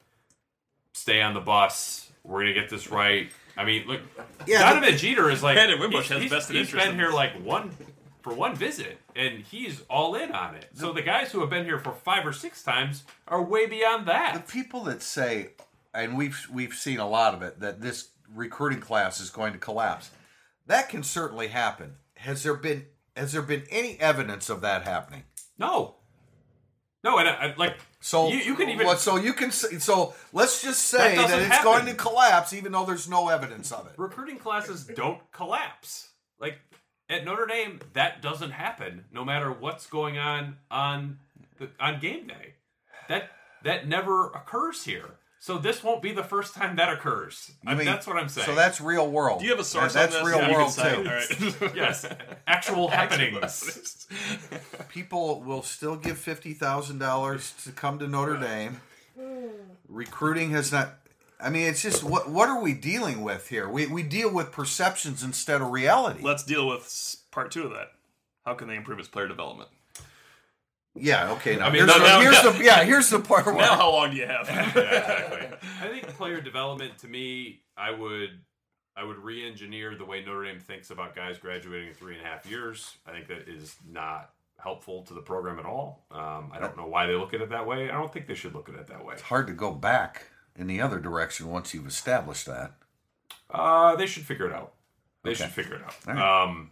"Stay 0.94 1.22
on 1.22 1.34
the 1.34 1.40
bus. 1.40 2.12
We're 2.24 2.42
gonna 2.42 2.54
get 2.54 2.70
this 2.70 2.90
right." 2.90 3.32
I 3.58 3.66
mean, 3.66 3.88
look, 3.88 4.02
Yeah, 4.48 4.60
Donovan 4.70 4.98
Jeter 4.98 5.30
is 5.30 5.44
like 5.44 5.56
Brandon 5.56 5.80
Wimbush 5.80 6.08
he's- 6.08 6.10
has 6.10 6.20
he's- 6.22 6.32
vested 6.32 6.56
he's 6.56 6.68
interest 6.68 6.86
been 6.86 6.94
in 6.94 7.00
here 7.00 7.12
like 7.12 7.34
one 7.44 7.76
for 8.22 8.34
one 8.34 8.56
visit, 8.56 9.00
and 9.16 9.40
he's 9.40 9.82
all 9.90 10.16
in 10.16 10.32
on 10.34 10.56
it. 10.56 10.70
So 10.76 10.92
the 10.94 11.02
guys 11.02 11.32
who 11.32 11.40
have 11.42 11.50
been 11.50 11.66
here 11.66 11.80
for 11.80 11.94
five 11.94 12.26
or 12.26 12.34
six 12.34 12.62
times 12.64 13.04
are 13.28 13.42
way 13.42 13.66
beyond 13.66 14.06
that. 14.08 14.34
the 14.34 14.40
people 14.52 14.84
that 14.86 15.02
say, 15.02 15.52
and 15.94 16.18
we've 16.18 16.48
we've 16.52 16.74
seen 16.74 17.00
a 17.00 17.08
lot 17.08 17.34
of 17.34 17.42
it, 17.42 17.60
that 17.62 17.82
this 17.82 18.10
recruiting 18.34 18.80
class 18.82 19.20
is 19.20 19.30
going 19.30 19.54
to 19.54 19.60
collapse. 19.60 20.12
That 20.68 20.90
can 20.90 21.02
certainly 21.04 21.48
happen. 21.48 21.96
Has 22.18 22.44
there 22.44 22.54
been 22.56 22.86
has 23.18 23.32
there 23.34 23.42
been 23.42 23.64
any 23.72 24.00
evidence 24.00 24.50
of 24.50 24.62
that 24.62 24.84
happening? 24.84 25.24
No, 25.58 25.96
no, 27.04 27.18
and 27.18 27.28
I, 27.28 27.34
I, 27.34 27.54
like 27.58 27.78
So 28.02 28.30
you, 28.30 28.38
you 28.38 28.56
can 28.56 28.70
even 28.70 28.96
so 28.98 29.18
you 29.18 29.34
can 29.34 29.52
say, 29.52 29.78
so 29.80 30.14
let's 30.32 30.62
just 30.62 30.84
say 30.86 31.16
that, 31.16 31.22
doesn't 31.24 31.40
it's 31.40 31.48
happen. 31.48 31.64
going 31.66 31.86
to 31.88 31.94
collapse, 31.96 32.54
even 32.54 32.72
though 32.72 32.86
there's 32.86 33.10
no 33.10 33.28
evidence 33.28 33.72
of 33.72 33.88
it. 33.88 33.94
recruiting 33.98 34.38
classes 34.38 34.86
don't 34.86 35.20
collapse. 35.32 36.10
Like 36.40 36.60
at 37.10 37.26
Notre 37.26 37.46
Dame, 37.46 37.82
that 37.94 38.22
doesn't 38.22 38.52
happen. 38.52 39.06
No 39.12 39.26
matter 39.26 39.52
what's 39.52 39.86
going 39.88 40.18
on 40.18 40.58
on 40.72 41.20
the, 41.58 41.70
on 41.80 42.00
game 42.00 42.28
day, 42.28 42.54
that 43.10 43.32
that 43.64 43.88
never 43.88 44.28
occurs 44.28 44.86
here. 44.86 45.19
So 45.42 45.58
this 45.58 45.82
won't 45.84 46.02
be 46.02 46.12
the 46.12 46.24
first 46.24 46.54
time 46.54 46.76
that 46.76 46.92
occurs. 46.92 47.52
I 47.66 47.70
I 47.72 47.74
mean, 47.74 47.78
mean, 47.80 47.86
that's 47.88 48.06
what 48.06 48.18
I'm 48.18 48.28
saying. 48.28 48.46
So 48.46 48.56
that's 48.56 48.82
real 48.82 49.10
world. 49.10 49.40
Do 49.40 49.46
you 49.46 49.52
have 49.52 49.60
a 49.60 49.64
source 49.64 49.94
That- 49.94 50.12
That's 50.12 50.16
on 50.18 50.26
this? 50.26 50.34
real 50.36 50.40
that 50.40 50.50
you 50.52 50.56
world 50.58 50.76
can 50.76 51.04
too. 51.04 51.10
All 51.10 51.68
right. 51.70 51.76
yes, 51.76 52.06
actual 52.48 52.90
happenings. 52.90 54.08
People 54.90 55.42
will 55.42 55.64
still 55.64 55.96
give 55.96 56.18
fifty 56.18 56.54
thousand 56.54 57.00
dollars 57.00 57.54
to 57.64 57.72
come 57.72 58.00
to 58.00 58.08
Notre 58.08 58.38
Dame. 58.38 58.82
Hmm. 59.18 59.48
Recruiting 59.88 60.52
has 60.52 60.72
not. 60.72 60.96
I 61.42 61.50
mean, 61.50 61.68
it's 61.68 61.82
just 61.82 62.04
what 62.04 62.30
what 62.30 62.50
are 62.50 62.62
we 62.62 62.74
dealing 62.74 63.22
with 63.22 63.48
here? 63.48 63.68
We 63.70 63.88
we 63.88 64.04
deal 64.04 64.32
with 64.34 64.52
perceptions 64.52 65.24
instead 65.24 65.62
of 65.62 65.70
reality. 65.72 66.20
Let's 66.22 66.44
deal 66.44 66.68
with 66.68 66.82
s- 66.82 67.24
part 67.32 67.52
two 67.52 67.64
of 67.64 67.72
that. 67.72 67.92
How 68.46 68.56
can 68.56 68.68
they 68.68 68.76
improve 68.76 69.00
its 69.00 69.08
player 69.08 69.28
development? 69.28 69.70
Yeah. 70.96 71.32
Okay. 71.34 71.56
Now 71.58 71.68
I 71.68 71.70
mean, 71.70 71.76
here's, 71.76 71.88
no, 71.88 72.00
the, 72.00 72.08
no, 72.08 72.20
here's 72.22 72.44
no. 72.44 72.52
the 72.52 72.64
yeah. 72.64 72.84
Here's 72.84 73.10
the 73.10 73.20
part 73.20 73.46
where 73.46 73.56
Now, 73.56 73.76
how 73.76 73.92
long 73.92 74.12
do 74.12 74.18
you 74.18 74.26
have? 74.28 74.48
yeah, 74.50 74.66
exactly. 74.68 75.58
I 75.82 75.88
think 75.88 76.08
player 76.10 76.42
development 76.42 76.98
to 77.00 77.08
me, 77.08 77.62
I 77.78 77.92
would 77.92 78.40
I 78.96 79.04
would 79.04 79.18
re-engineer 79.18 79.96
the 79.96 80.04
way 80.06 80.24
Notre 80.26 80.44
Dame 80.46 80.60
thinks 80.60 80.90
about 80.90 81.16
guys 81.16 81.38
graduating 81.38 81.88
in 81.90 81.94
three 81.94 82.18
and 82.18 82.26
a 82.26 82.28
half 82.28 82.46
years. 82.50 82.98
I 83.08 83.12
think 83.12 83.28
that 83.28 83.48
is 83.48 83.76
not 83.90 84.32
helpful 84.58 85.04
to 85.04 85.14
the 85.14 85.22
program 85.22 85.58
at 85.58 85.66
all. 85.66 86.06
Um, 86.12 86.52
I 86.54 86.60
don't 86.60 86.76
know 86.76 86.86
why 86.88 87.06
they 87.06 87.14
look 87.16 87.34
at 87.34 87.40
it 87.40 87.50
that 87.52 87.66
way. 87.66 87.90
I 87.90 87.94
don't 87.94 88.12
think 88.12 88.28
they 88.28 88.36
should 88.36 88.54
look 88.54 88.68
at 88.68 88.76
it 88.76 88.88
that 88.88 89.06
way. 89.06 89.14
it's 89.14 89.22
hard 89.24 89.48
to 89.48 89.54
go 89.54 89.72
back 89.72 90.24
in 90.58 90.68
the 90.68 90.82
other 90.82 91.00
direction 91.00 91.48
once 91.50 91.74
you've 91.74 91.88
established 91.88 92.46
that. 92.48 92.74
Uh, 93.50 93.96
they 93.96 94.06
should 94.06 94.26
figure 94.26 94.48
it 94.48 94.54
out. 94.54 94.74
They 95.24 95.30
Okay. 95.32 95.44
should 95.46 95.52
figure 95.54 95.76
it 95.76 95.82
out. 95.84 95.96
All 96.08 96.14
right. 96.14 96.44
Um, 96.44 96.72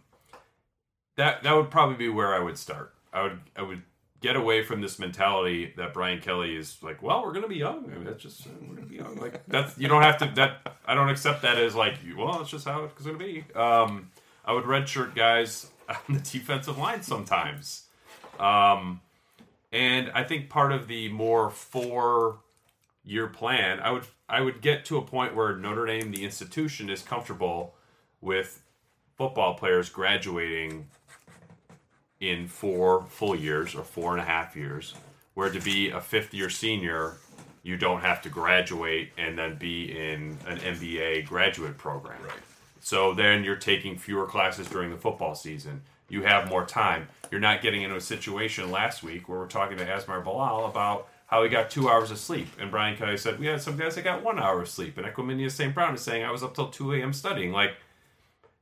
that 1.16 1.42
that 1.44 1.52
would 1.56 1.70
probably 1.70 1.96
be 1.96 2.08
where 2.10 2.34
I 2.34 2.40
would 2.40 2.58
start. 2.58 2.94
I 3.12 3.22
would 3.22 3.40
I 3.56 3.62
would 3.62 3.82
get 4.20 4.36
away 4.36 4.62
from 4.62 4.80
this 4.80 4.98
mentality 4.98 5.72
that 5.76 5.94
Brian 5.94 6.20
Kelly 6.20 6.56
is 6.56 6.82
like, 6.82 7.02
well, 7.02 7.22
we're 7.22 7.32
gonna 7.32 7.48
be 7.48 7.56
young. 7.56 7.84
I 7.90 7.94
mean, 7.94 8.04
that's 8.04 8.22
just 8.22 8.46
we're 8.66 8.74
gonna 8.74 8.86
be 8.86 8.96
young. 8.96 9.16
Like 9.16 9.46
that's 9.46 9.78
you 9.78 9.88
don't 9.88 10.02
have 10.02 10.18
to. 10.18 10.32
That 10.34 10.76
I 10.86 10.94
don't 10.94 11.08
accept 11.08 11.42
that 11.42 11.58
as 11.58 11.74
like, 11.74 11.94
well, 12.16 12.40
it's 12.40 12.50
just 12.50 12.66
how 12.66 12.84
it's 12.84 13.02
gonna 13.02 13.18
be. 13.18 13.44
Um, 13.54 14.10
I 14.44 14.52
would 14.52 14.64
redshirt 14.64 15.14
guys 15.14 15.70
on 15.88 16.14
the 16.14 16.20
defensive 16.20 16.78
line 16.78 17.02
sometimes. 17.02 17.84
Um, 18.38 19.00
and 19.72 20.10
I 20.14 20.24
think 20.24 20.48
part 20.48 20.72
of 20.72 20.88
the 20.88 21.08
more 21.10 21.50
four 21.50 22.38
year 23.04 23.26
plan, 23.26 23.80
I 23.80 23.90
would 23.90 24.06
I 24.28 24.40
would 24.40 24.60
get 24.60 24.84
to 24.86 24.96
a 24.98 25.02
point 25.02 25.34
where 25.34 25.56
Notre 25.56 25.86
Dame, 25.86 26.10
the 26.10 26.24
institution, 26.24 26.90
is 26.90 27.02
comfortable 27.02 27.74
with 28.20 28.62
football 29.16 29.54
players 29.54 29.88
graduating 29.88 30.88
in 32.20 32.48
four 32.48 33.04
full 33.08 33.36
years 33.36 33.74
or 33.74 33.82
four 33.82 34.12
and 34.12 34.20
a 34.20 34.24
half 34.24 34.56
years. 34.56 34.94
Where 35.34 35.50
to 35.50 35.60
be 35.60 35.90
a 35.90 36.00
fifth 36.00 36.34
year 36.34 36.50
senior, 36.50 37.18
you 37.62 37.76
don't 37.76 38.00
have 38.00 38.22
to 38.22 38.28
graduate 38.28 39.12
and 39.16 39.38
then 39.38 39.56
be 39.56 39.96
in 39.96 40.36
an 40.46 40.58
MBA 40.58 41.26
graduate 41.26 41.78
program. 41.78 42.20
Right. 42.22 42.32
So 42.80 43.14
then 43.14 43.44
you're 43.44 43.56
taking 43.56 43.96
fewer 43.96 44.26
classes 44.26 44.66
during 44.68 44.90
the 44.90 44.96
football 44.96 45.34
season. 45.34 45.82
You 46.08 46.22
have 46.22 46.48
more 46.48 46.64
time. 46.64 47.08
You're 47.30 47.40
not 47.40 47.60
getting 47.60 47.82
into 47.82 47.96
a 47.96 48.00
situation 48.00 48.70
last 48.70 49.02
week 49.02 49.28
where 49.28 49.38
we're 49.38 49.46
talking 49.46 49.76
to 49.76 49.84
Asmar 49.84 50.24
Bilal 50.24 50.66
about 50.66 51.08
how 51.26 51.42
he 51.42 51.50
got 51.50 51.68
two 51.68 51.90
hours 51.90 52.10
of 52.10 52.18
sleep. 52.18 52.48
And 52.58 52.70
Brian 52.70 52.96
Kelly 52.96 53.18
said, 53.18 53.38
We 53.38 53.46
had 53.46 53.60
some 53.60 53.76
guys 53.76 53.94
that 53.96 54.04
got 54.04 54.24
one 54.24 54.38
hour 54.38 54.62
of 54.62 54.68
sleep. 54.68 54.96
And 54.96 55.06
Equanimeous 55.06 55.52
St. 55.52 55.74
Brown 55.74 55.94
is 55.94 56.00
saying, 56.00 56.24
I 56.24 56.30
was 56.30 56.42
up 56.42 56.54
till 56.54 56.68
2 56.68 56.94
a.m. 56.94 57.12
studying. 57.12 57.52
Like, 57.52 57.72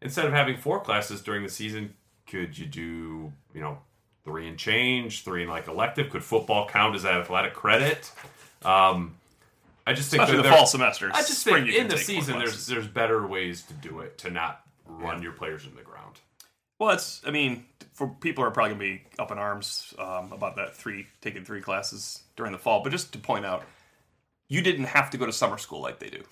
instead 0.02 0.24
of 0.24 0.32
having 0.32 0.56
four 0.56 0.80
classes 0.80 1.20
during 1.20 1.44
the 1.44 1.48
season, 1.48 1.94
could 2.26 2.58
you 2.58 2.66
do, 2.66 3.32
you 3.54 3.60
know, 3.60 3.78
three 4.24 4.48
and 4.48 4.58
change, 4.58 5.24
three 5.24 5.42
and 5.42 5.50
like 5.50 5.68
elective? 5.68 6.10
Could 6.10 6.24
football 6.24 6.68
count 6.68 6.94
as 6.94 7.04
athletic 7.04 7.54
credit? 7.54 8.10
Um, 8.64 9.16
I 9.86 9.92
just 9.92 10.10
think 10.10 10.24
Especially 10.24 10.42
the 10.42 10.50
fall 10.50 10.66
semester. 10.66 11.10
I 11.14 11.22
just 11.22 11.44
think 11.44 11.68
in 11.68 11.88
the 11.88 11.96
season, 11.96 12.38
there's 12.38 12.66
there's 12.66 12.88
better 12.88 13.26
ways 13.26 13.62
to 13.62 13.74
do 13.74 14.00
it 14.00 14.18
to 14.18 14.30
not 14.30 14.62
run 14.86 15.22
your 15.22 15.32
players 15.32 15.64
into 15.64 15.76
the 15.76 15.82
ground. 15.82 16.20
Well, 16.78 16.90
it's. 16.90 17.22
I 17.24 17.30
mean, 17.30 17.64
for 17.94 18.08
people 18.08 18.42
are 18.44 18.50
probably 18.50 18.74
gonna 18.74 18.80
be 18.80 19.02
up 19.18 19.30
in 19.30 19.38
arms 19.38 19.94
um, 19.98 20.32
about 20.32 20.56
that 20.56 20.74
three 20.74 21.06
taking 21.20 21.44
three 21.44 21.60
classes 21.60 22.22
during 22.34 22.52
the 22.52 22.58
fall. 22.58 22.82
But 22.82 22.90
just 22.90 23.12
to 23.12 23.18
point 23.18 23.46
out, 23.46 23.64
you 24.48 24.60
didn't 24.60 24.86
have 24.86 25.10
to 25.10 25.18
go 25.18 25.24
to 25.24 25.32
summer 25.32 25.58
school 25.58 25.80
like 25.80 26.00
they 26.00 26.10
do. 26.10 26.24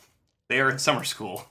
They 0.49 0.61
are 0.61 0.69
in 0.69 0.79
summer 0.79 1.05
school, 1.05 1.47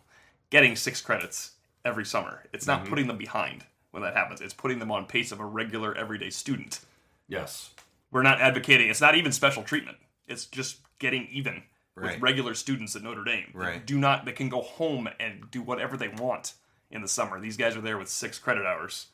getting 0.49 0.75
six 0.75 1.01
credits 1.01 1.51
every 1.85 2.05
summer. 2.05 2.43
It's 2.51 2.67
not 2.67 2.85
putting 2.85 3.07
them 3.07 3.17
behind 3.17 3.63
when 3.93 4.01
that 4.03 4.15
happens. 4.15 4.41
It's 4.41 4.53
putting 4.55 4.79
them 4.79 4.91
on 4.91 5.05
pace 5.05 5.31
of 5.31 5.39
a 5.39 5.45
regular 5.45 5.95
everyday 5.95 6.31
student. 6.31 6.79
Yes. 7.27 7.69
We're 8.11 8.23
not 8.23 8.41
advocating. 8.41 8.89
It's 8.89 8.99
not 9.01 9.15
even 9.15 9.31
special 9.31 9.61
treatment. 9.63 9.97
It's 10.27 10.45
just 10.45 10.77
getting 10.99 11.27
even 11.31 11.63
Right. 11.95 12.13
with 12.13 12.21
regular 12.23 12.55
students 12.55 12.95
at 12.95 13.03
Notre 13.03 13.23
Dame. 13.23 13.51
They 13.53 13.59
Right. 13.59 13.85
Do 13.85 13.99
not. 13.99 14.25
They 14.25 14.31
can 14.31 14.49
go 14.49 14.61
home 14.63 15.07
and 15.19 15.49
do 15.51 15.61
whatever 15.61 15.95
they 15.95 16.07
want 16.07 16.53
in 16.89 17.03
the 17.03 17.07
summer. 17.07 17.39
These 17.39 17.55
guys 17.55 17.75
are 17.77 17.81
there 17.81 17.99
with 17.99 18.09
six 18.09 18.39
credit 18.39 18.65
hours 18.65 19.07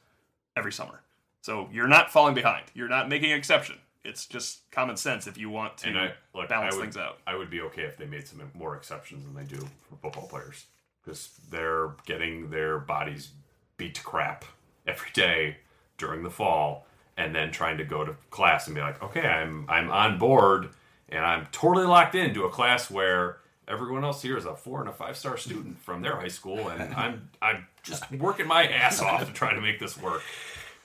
every 0.55 0.71
summer. 0.71 1.01
So 1.41 1.67
you're 1.73 1.87
not 1.89 2.09
falling 2.09 2.35
behind. 2.35 2.65
You're 2.73 2.87
not 2.87 3.09
making 3.09 3.31
an 3.33 3.37
exception. 3.37 3.79
It's 4.05 4.25
just 4.25 4.69
common 4.71 4.95
sense 4.95 5.27
if 5.27 5.37
you 5.37 5.49
want 5.49 5.77
to 5.79 5.87
And 5.89 5.99
I 5.99 6.13
look, 6.33 6.47
balance 6.47 6.73
I 6.73 6.77
would, 6.77 6.83
things 6.83 6.95
out. 6.97 7.19
I 7.27 7.35
would 7.35 7.49
be 7.49 7.59
okay 7.63 7.83
if 7.83 7.97
they 7.97 8.05
made 8.05 8.25
some 8.29 8.49
more 8.53 8.77
exceptions 8.77 9.25
than 9.25 9.35
they 9.35 9.43
do 9.43 9.67
for 9.89 9.97
football 10.01 10.27
players 10.29 10.65
because 11.03 11.37
they're 11.49 11.89
getting 12.05 12.49
their 12.49 12.79
bodies 12.79 13.31
beat 13.75 13.95
to 13.95 14.03
crap 14.03 14.45
every 14.87 15.11
day 15.13 15.57
during 15.97 16.23
the 16.23 16.29
fall, 16.29 16.85
and 17.17 17.35
then 17.35 17.51
trying 17.51 17.77
to 17.77 17.83
go 17.83 18.05
to 18.05 18.15
class 18.29 18.67
and 18.67 18.75
be 18.75 18.81
like, 18.81 19.01
okay, 19.03 19.27
I'm 19.27 19.65
I'm 19.69 19.89
on 19.91 20.17
board 20.17 20.69
and 21.09 21.25
I'm 21.25 21.47
totally 21.51 21.87
locked 21.87 22.13
into 22.15 22.43
a 22.45 22.49
class 22.49 22.89
where 22.91 23.37
everyone 23.67 24.03
else 24.03 24.21
here 24.21 24.37
is 24.37 24.45
a 24.45 24.55
four 24.55 24.79
and 24.79 24.89
a 24.89 24.93
five 24.93 25.17
star 25.17 25.37
student 25.37 25.79
from 25.79 26.01
their 26.01 26.15
high 26.15 26.27
school, 26.27 26.69
and 26.69 26.93
I'm 26.95 27.29
I'm 27.41 27.67
just 27.83 28.09
working 28.11 28.47
my 28.47 28.67
ass 28.67 29.01
off 29.01 29.25
to 29.25 29.33
try 29.33 29.53
to 29.53 29.61
make 29.61 29.79
this 29.79 29.97
work. 29.97 30.21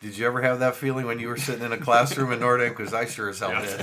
Did 0.01 0.19
you 0.19 0.27
ever 0.27 0.43
have 0.43 0.59
that 0.59 0.77
feeling 0.77 1.07
when 1.07 1.19
you 1.19 1.29
were 1.29 1.37
sitting 1.37 1.65
in 1.65 1.73
a 1.73 1.79
classroom 1.79 2.31
in 2.33 2.41
Notre 2.41 2.59
Dame? 2.65 2.75
Because 2.77 2.93
I 2.93 3.07
sure 3.07 3.31
as 3.31 3.39
hell 3.39 3.53
Yes. 3.53 3.77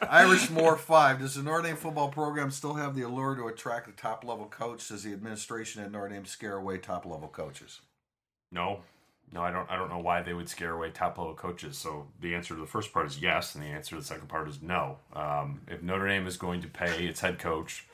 did. 0.00 0.08
Irish 0.10 0.50
Moore 0.50 0.76
five. 0.76 1.18
Does 1.18 1.34
the 1.34 1.42
Notre 1.42 1.62
Dame 1.62 1.76
football 1.76 2.08
program 2.10 2.50
still 2.52 2.74
have 2.74 2.94
the 2.94 3.02
allure 3.02 3.34
to 3.34 3.48
attract 3.48 3.88
a 3.88 3.92
top 3.92 4.24
level 4.24 4.46
coach? 4.46 4.88
Does 4.88 5.02
the 5.02 5.12
administration 5.12 5.82
at 5.82 5.90
Notre 5.90 6.08
Dame 6.10 6.26
scare 6.26 6.56
away 6.56 6.78
top 6.78 7.06
level 7.06 7.28
coaches? 7.28 7.80
No, 8.52 8.80
no, 9.32 9.42
I 9.42 9.50
don't. 9.50 9.68
I 9.70 9.76
don't 9.76 9.90
know 9.90 9.98
why 9.98 10.22
they 10.22 10.32
would 10.32 10.48
scare 10.48 10.72
away 10.72 10.90
top 10.90 11.18
level 11.18 11.34
coaches. 11.34 11.76
So 11.76 12.06
the 12.20 12.34
answer 12.34 12.54
to 12.54 12.60
the 12.60 12.66
first 12.66 12.92
part 12.92 13.06
is 13.06 13.20
yes, 13.20 13.54
and 13.54 13.64
the 13.64 13.68
answer 13.68 13.90
to 13.90 14.00
the 14.00 14.06
second 14.06 14.28
part 14.28 14.48
is 14.48 14.62
no. 14.62 14.98
Um, 15.12 15.60
if 15.68 15.82
Notre 15.82 16.08
Dame 16.08 16.26
is 16.26 16.36
going 16.36 16.62
to 16.62 16.68
pay 16.68 17.06
its 17.06 17.20
head 17.20 17.38
coach 17.38 17.84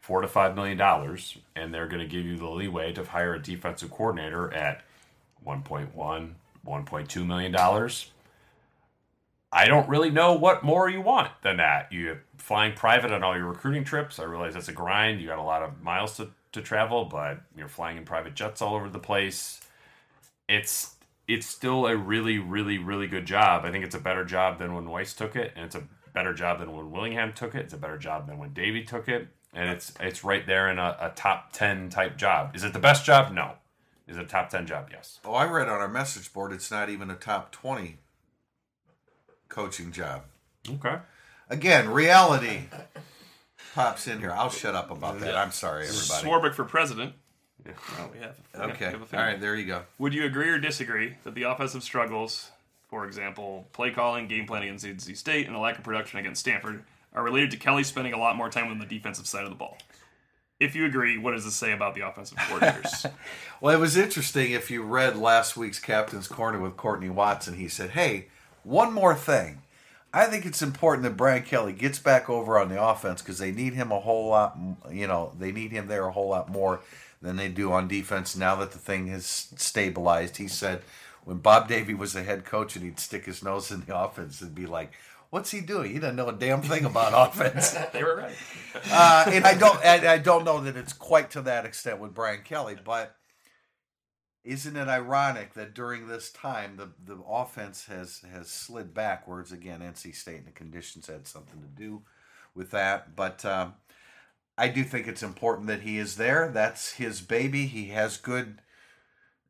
four 0.00 0.22
to 0.22 0.28
five 0.28 0.54
million 0.54 0.78
dollars, 0.78 1.36
and 1.54 1.72
they're 1.72 1.86
going 1.86 2.00
to 2.00 2.08
give 2.08 2.24
you 2.24 2.36
the 2.36 2.48
leeway 2.48 2.92
to 2.94 3.04
hire 3.04 3.34
a 3.34 3.42
defensive 3.42 3.90
coordinator 3.90 4.52
at 4.54 4.82
1.1, 5.46 5.92
1.2 6.66 7.26
million 7.26 7.52
dollars. 7.52 8.10
I 9.52 9.66
don't 9.66 9.88
really 9.88 10.10
know 10.10 10.32
what 10.32 10.62
more 10.62 10.88
you 10.88 11.00
want 11.00 11.30
than 11.42 11.56
that. 11.58 11.92
You 11.92 12.18
flying 12.38 12.72
private 12.72 13.12
on 13.12 13.22
all 13.22 13.36
your 13.36 13.46
recruiting 13.48 13.84
trips. 13.84 14.18
I 14.18 14.24
realize 14.24 14.54
that's 14.54 14.68
a 14.68 14.72
grind. 14.72 15.20
You 15.20 15.26
got 15.26 15.38
a 15.38 15.42
lot 15.42 15.62
of 15.62 15.82
miles 15.82 16.16
to, 16.16 16.28
to 16.52 16.62
travel, 16.62 17.04
but 17.04 17.40
you're 17.56 17.68
flying 17.68 17.96
in 17.96 18.04
private 18.04 18.34
jets 18.34 18.62
all 18.62 18.76
over 18.76 18.88
the 18.88 19.00
place 19.00 19.60
it's 20.50 20.96
it's 21.28 21.46
still 21.46 21.86
a 21.86 21.96
really 21.96 22.38
really 22.38 22.78
really 22.78 23.06
good 23.06 23.24
job. 23.24 23.64
I 23.64 23.70
think 23.70 23.84
it's 23.84 23.94
a 23.94 24.00
better 24.00 24.24
job 24.24 24.58
than 24.58 24.74
when 24.74 24.86
Weis 24.86 25.16
took 25.16 25.36
it, 25.36 25.52
and 25.54 25.64
it's 25.64 25.76
a 25.76 25.84
better 26.12 26.34
job 26.34 26.58
than 26.58 26.72
when 26.72 26.90
Willingham 26.90 27.32
took 27.32 27.54
it. 27.54 27.60
It's 27.60 27.74
a 27.74 27.78
better 27.78 27.98
job 27.98 28.26
than 28.26 28.38
when 28.38 28.52
Davie 28.52 28.84
took 28.84 29.08
it, 29.08 29.28
and 29.54 29.70
it's 29.70 29.92
it's 30.00 30.24
right 30.24 30.44
there 30.46 30.68
in 30.70 30.78
a, 30.78 30.96
a 31.00 31.12
top 31.14 31.52
ten 31.52 31.88
type 31.88 32.16
job. 32.18 32.56
Is 32.56 32.64
it 32.64 32.72
the 32.72 32.80
best 32.80 33.04
job? 33.04 33.32
No. 33.32 33.54
Is 34.08 34.16
it 34.16 34.24
a 34.24 34.26
top 34.26 34.50
ten 34.50 34.66
job? 34.66 34.88
Yes. 34.90 35.20
Oh, 35.24 35.34
I 35.34 35.48
read 35.48 35.68
on 35.68 35.78
our 35.78 35.88
message 35.88 36.32
board 36.32 36.52
it's 36.52 36.70
not 36.70 36.90
even 36.90 37.10
a 37.10 37.14
top 37.14 37.52
20 37.52 37.98
coaching 39.48 39.92
job. 39.92 40.24
Okay. 40.68 40.96
Again, 41.48 41.88
reality 41.90 42.62
pops 43.74 44.08
in 44.08 44.18
here. 44.18 44.32
I'll 44.32 44.50
shut 44.50 44.74
up 44.74 44.90
about 44.90 45.20
that. 45.20 45.36
I'm 45.36 45.52
sorry, 45.52 45.86
everybody. 45.86 46.26
Swarbrick 46.26 46.54
for 46.54 46.64
president. 46.64 47.14
Oh, 47.66 48.10
we 48.12 48.18
have, 48.20 48.36
Okay. 48.54 48.86
we 48.86 48.98
have 48.98 49.14
All 49.14 49.20
right, 49.20 49.40
there 49.40 49.56
you 49.56 49.66
go. 49.66 49.82
Would 49.98 50.14
you 50.14 50.24
agree 50.24 50.48
or 50.48 50.58
disagree 50.58 51.14
that 51.24 51.34
the 51.34 51.42
offensive 51.44 51.82
struggles, 51.82 52.50
for 52.88 53.06
example, 53.06 53.66
play 53.72 53.90
calling, 53.90 54.26
game 54.28 54.46
planning 54.46 54.68
against 54.68 54.86
NC 54.86 55.16
State, 55.16 55.46
and 55.46 55.54
the 55.54 55.60
lack 55.60 55.78
of 55.78 55.84
production 55.84 56.18
against 56.18 56.40
Stanford, 56.40 56.84
are 57.14 57.22
related 57.22 57.50
to 57.52 57.56
Kelly 57.56 57.84
spending 57.84 58.12
a 58.12 58.18
lot 58.18 58.36
more 58.36 58.50
time 58.50 58.68
on 58.70 58.78
the 58.78 58.86
defensive 58.86 59.26
side 59.26 59.44
of 59.44 59.50
the 59.50 59.56
ball? 59.56 59.78
If 60.58 60.74
you 60.74 60.84
agree, 60.84 61.16
what 61.16 61.32
does 61.32 61.44
this 61.44 61.56
say 61.56 61.72
about 61.72 61.94
the 61.94 62.06
offensive 62.06 62.38
coordinators? 62.38 63.10
Well, 63.62 63.74
it 63.76 63.78
was 63.78 63.98
interesting 63.98 64.52
if 64.52 64.70
you 64.70 64.82
read 64.82 65.16
last 65.18 65.54
week's 65.54 65.78
Captain's 65.78 66.26
Corner 66.28 66.58
with 66.58 66.78
Courtney 66.78 67.10
Watson. 67.10 67.54
He 67.58 67.68
said, 67.68 67.90
Hey, 67.90 68.28
one 68.64 68.94
more 68.94 69.14
thing. 69.14 69.60
I 70.14 70.24
think 70.24 70.46
it's 70.46 70.62
important 70.62 71.02
that 71.04 71.16
Brian 71.18 71.42
Kelly 71.42 71.74
gets 71.74 71.98
back 71.98 72.30
over 72.30 72.58
on 72.58 72.70
the 72.70 72.82
offense 72.82 73.20
because 73.20 73.38
they 73.38 73.52
need 73.52 73.74
him 73.74 73.92
a 73.92 74.00
whole 74.00 74.28
lot, 74.30 74.56
you 74.90 75.06
know, 75.06 75.32
they 75.38 75.52
need 75.52 75.72
him 75.72 75.88
there 75.88 76.06
a 76.06 76.10
whole 76.12 76.30
lot 76.30 76.48
more 76.50 76.80
than 77.22 77.36
they 77.36 77.48
do 77.48 77.72
on 77.72 77.88
defense 77.88 78.36
now 78.36 78.56
that 78.56 78.72
the 78.72 78.78
thing 78.78 79.08
has 79.08 79.26
stabilized. 79.26 80.38
He 80.38 80.48
said 80.48 80.82
when 81.24 81.38
Bob 81.38 81.68
Davie 81.68 81.94
was 81.94 82.12
the 82.12 82.22
head 82.22 82.44
coach 82.44 82.76
and 82.76 82.84
he'd 82.84 82.98
stick 82.98 83.26
his 83.26 83.42
nose 83.42 83.70
in 83.70 83.84
the 83.84 83.98
offense 83.98 84.40
and 84.40 84.54
be 84.54 84.66
like, 84.66 84.92
What's 85.30 85.52
he 85.52 85.60
doing? 85.60 85.92
He 85.92 86.00
doesn't 86.00 86.16
know 86.16 86.28
a 86.28 86.32
damn 86.32 86.60
thing 86.60 86.84
about 86.84 87.12
offense. 87.28 87.70
they 87.92 88.02
were 88.02 88.16
right. 88.16 88.34
uh, 88.90 89.24
and 89.28 89.44
I 89.44 89.54
don't, 89.54 89.80
and 89.84 90.04
I 90.04 90.18
don't 90.18 90.44
know 90.44 90.60
that 90.62 90.76
it's 90.76 90.92
quite 90.92 91.30
to 91.30 91.42
that 91.42 91.64
extent 91.64 92.00
with 92.00 92.14
Brian 92.14 92.42
Kelly, 92.42 92.76
but 92.84 93.14
isn't 94.42 94.76
it 94.76 94.88
ironic 94.88 95.54
that 95.54 95.74
during 95.74 96.08
this 96.08 96.30
time 96.32 96.76
the 96.76 96.88
the 97.04 97.22
offense 97.22 97.86
has 97.86 98.24
has 98.32 98.48
slid 98.48 98.92
backwards 98.92 99.52
again? 99.52 99.80
NC 99.80 100.16
State 100.16 100.38
and 100.38 100.46
the 100.48 100.52
conditions 100.52 101.06
had 101.06 101.28
something 101.28 101.60
to 101.60 101.68
do 101.68 102.02
with 102.54 102.72
that, 102.72 103.14
but 103.14 103.44
um, 103.44 103.74
I 104.60 104.68
do 104.68 104.84
think 104.84 105.06
it's 105.08 105.22
important 105.22 105.66
that 105.68 105.82
he 105.82 105.98
is 105.98 106.16
there. 106.16 106.48
That's 106.52 106.92
his 106.92 107.20
baby. 107.20 107.66
He 107.66 107.86
has 107.88 108.16
good 108.16 108.60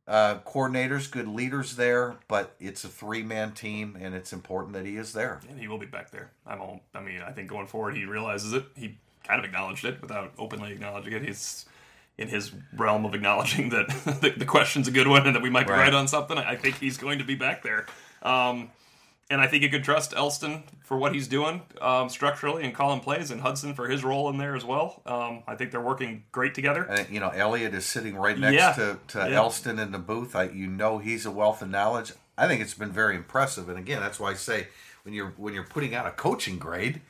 uh, 0.08 0.38
coordinators, 0.46 1.10
good 1.10 1.28
leaders 1.28 1.76
there, 1.76 2.16
but 2.28 2.54
it's 2.58 2.84
a 2.84 2.88
three 2.88 3.22
man 3.22 3.52
team, 3.52 3.96
and 4.00 4.14
it's 4.14 4.32
important 4.32 4.72
that 4.74 4.86
he 4.86 4.96
is 4.96 5.12
there. 5.12 5.40
And 5.48 5.58
he 5.58 5.68
will 5.68 5.78
be 5.78 5.86
back 5.86 6.10
there. 6.10 6.30
I'm 6.46 6.60
all, 6.60 6.80
I 6.94 7.00
mean, 7.00 7.20
I 7.20 7.32
think 7.32 7.48
going 7.48 7.66
forward, 7.66 7.96
he 7.96 8.04
realizes 8.04 8.52
it. 8.52 8.64
He 8.76 8.98
kind 9.24 9.38
of 9.38 9.44
acknowledged 9.44 9.84
it 9.84 10.00
without 10.00 10.32
openly 10.38 10.72
acknowledging 10.72 11.12
it. 11.12 11.22
He's 11.22 11.66
in 12.18 12.28
his 12.28 12.52
realm 12.76 13.04
of 13.04 13.14
acknowledging 13.14 13.70
that 13.70 13.88
the, 14.20 14.30
the 14.36 14.44
question's 14.44 14.88
a 14.88 14.90
good 14.90 15.06
one 15.08 15.26
and 15.26 15.34
that 15.36 15.42
we 15.42 15.50
might 15.50 15.66
be 15.66 15.72
Right. 15.72 15.84
right 15.84 15.94
on 15.94 16.08
something. 16.08 16.36
I 16.38 16.56
think 16.56 16.78
he's 16.78 16.96
going 16.98 17.18
to 17.18 17.24
be 17.24 17.34
back 17.34 17.62
there. 17.62 17.86
Um, 18.22 18.70
and 19.30 19.40
I 19.40 19.46
think 19.46 19.62
you 19.62 19.70
could 19.70 19.84
trust 19.84 20.12
Elston 20.14 20.64
for 20.82 20.98
what 20.98 21.14
he's 21.14 21.28
doing 21.28 21.62
um, 21.80 22.08
structurally 22.08 22.64
and 22.64 22.74
calling 22.74 23.00
plays, 23.00 23.30
and 23.30 23.40
Hudson 23.40 23.74
for 23.74 23.88
his 23.88 24.02
role 24.04 24.28
in 24.28 24.36
there 24.38 24.56
as 24.56 24.64
well. 24.64 25.00
Um, 25.06 25.42
I 25.46 25.54
think 25.54 25.70
they're 25.70 25.80
working 25.80 26.24
great 26.32 26.54
together. 26.54 26.82
And, 26.82 27.08
you 27.08 27.20
know, 27.20 27.28
Elliot 27.30 27.72
is 27.74 27.86
sitting 27.86 28.16
right 28.16 28.36
next 28.38 28.54
Yeah. 28.56 28.72
to, 28.72 28.98
to 29.08 29.18
Yeah. 29.30 29.36
Elston 29.36 29.78
in 29.78 29.92
the 29.92 29.98
booth. 29.98 30.34
I, 30.36 30.44
you 30.44 30.66
know, 30.66 30.98
he's 30.98 31.24
a 31.24 31.30
wealth 31.30 31.62
of 31.62 31.70
knowledge. 31.70 32.12
I 32.36 32.48
think 32.48 32.60
it's 32.60 32.74
been 32.74 32.90
very 32.92 33.14
impressive. 33.16 33.68
And 33.68 33.78
again, 33.78 34.00
that's 34.00 34.18
why 34.18 34.30
I 34.30 34.34
say 34.34 34.66
when 35.04 35.14
you're 35.14 35.32
when 35.36 35.54
you're 35.54 35.64
putting 35.64 35.94
out 35.94 36.06
a 36.06 36.10
coaching 36.10 36.58
grade, 36.58 37.00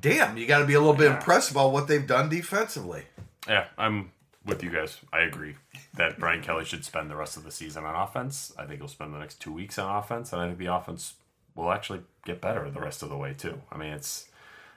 damn, 0.00 0.36
you 0.36 0.46
got 0.46 0.58
to 0.60 0.64
be 0.66 0.74
a 0.74 0.78
little 0.80 0.94
bit 0.94 1.10
impressed 1.10 1.50
about 1.50 1.72
what 1.72 1.88
they've 1.88 2.06
done 2.06 2.28
defensively. 2.28 3.04
Yeah, 3.48 3.66
I'm 3.76 4.12
with 4.44 4.62
you 4.62 4.70
guys. 4.70 4.98
I 5.12 5.20
agree 5.20 5.56
that 5.94 6.18
Brian 6.18 6.42
Kelly 6.42 6.64
should 6.64 6.84
spend 6.84 7.10
the 7.10 7.16
rest 7.16 7.36
of 7.36 7.44
the 7.44 7.50
season 7.50 7.84
on 7.84 7.94
offense. 7.94 8.52
I 8.58 8.64
think 8.66 8.78
he'll 8.80 8.88
spend 8.88 9.12
the 9.14 9.18
next 9.18 9.40
two 9.40 9.52
weeks 9.52 9.78
on 9.78 9.94
offense, 9.96 10.32
and 10.32 10.40
I 10.40 10.46
think 10.46 10.58
the 10.58 10.66
offense 10.74 11.14
will 11.54 11.72
actually 11.72 12.00
get 12.24 12.40
better 12.40 12.70
the 12.70 12.80
rest 12.80 13.02
of 13.02 13.08
the 13.08 13.16
way 13.16 13.34
too. 13.34 13.60
I 13.70 13.76
mean, 13.76 13.92
it's. 13.92 14.28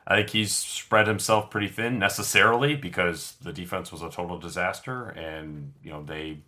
I 0.08 0.18
think 0.18 0.30
he's 0.30 0.52
spread 0.52 1.08
himself 1.08 1.50
pretty 1.50 1.68
thin 1.68 1.98
necessarily 1.98 2.76
because 2.76 3.38
the 3.42 3.52
defense 3.52 3.92
was 3.92 4.04
a 4.04 4.10
total 4.12 4.38
disaster, 4.38 5.10
and 5.10 5.74
you 5.84 5.92
know 5.92 6.04
they 6.06 6.40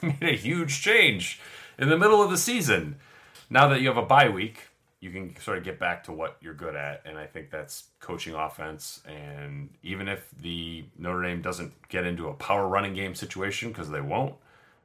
made 0.00 0.22
a 0.22 0.36
huge 0.36 0.80
change 0.80 1.40
in 1.78 1.88
the 1.88 1.98
middle 1.98 2.22
of 2.22 2.30
the 2.30 2.38
season. 2.38 2.96
Now 3.50 3.68
that 3.68 3.80
you 3.80 3.88
have 3.88 3.96
a 3.96 4.06
bye 4.06 4.28
week, 4.28 4.68
you 5.00 5.10
can 5.10 5.34
sort 5.40 5.58
of 5.58 5.64
get 5.64 5.80
back 5.80 6.04
to 6.04 6.12
what 6.12 6.36
you're 6.40 6.54
good 6.54 6.76
at, 6.76 7.02
and 7.04 7.18
I 7.18 7.26
think 7.26 7.50
that's 7.50 7.84
coaching 7.98 8.34
offense. 8.34 9.00
And 9.04 9.70
even 9.82 10.06
if 10.06 10.30
the 10.40 10.84
Notre 10.96 11.22
Dame 11.22 11.42
doesn't 11.42 11.72
get 11.88 12.06
into 12.06 12.28
a 12.28 12.34
power 12.34 12.68
running 12.68 12.94
game 12.94 13.16
situation, 13.16 13.70
because 13.70 13.90
they 13.90 14.00
won't, 14.00 14.36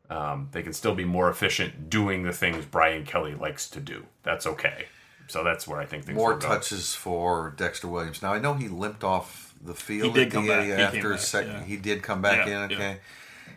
um, 0.09 0.49
they 0.51 0.63
can 0.63 0.73
still 0.73 0.95
be 0.95 1.05
more 1.05 1.29
efficient 1.29 1.89
doing 1.89 2.23
the 2.23 2.31
things 2.33 2.65
Brian 2.65 3.05
Kelly 3.05 3.35
likes 3.35 3.69
to 3.71 3.79
do. 3.79 4.05
That's 4.23 4.45
okay. 4.47 4.85
So 5.27 5.43
that's 5.43 5.67
where 5.67 5.79
I 5.79 5.85
think 5.85 6.05
things 6.05 6.15
More 6.15 6.33
will 6.33 6.39
go. 6.39 6.47
touches 6.47 6.95
for 6.95 7.53
Dexter 7.57 7.87
Williams. 7.89 8.21
Now 8.21 8.33
I 8.33 8.39
know 8.39 8.53
he 8.53 8.69
limped 8.69 9.03
off 9.03 9.53
the 9.61 9.73
field 9.73 10.15
He 10.15 10.23
did 10.23 10.31
come 10.31 10.47
back. 10.47 10.67
After 10.69 11.01
came 11.01 11.11
his 11.11 11.11
back, 11.11 11.19
second. 11.21 11.51
yeah. 11.51 11.63
He 11.65 11.75
did 11.77 12.01
come 12.03 12.21
back 12.21 12.47
Yeah, 12.47 12.63
in. 12.65 12.69
yeah. 12.69 12.75
Okay. 12.77 12.97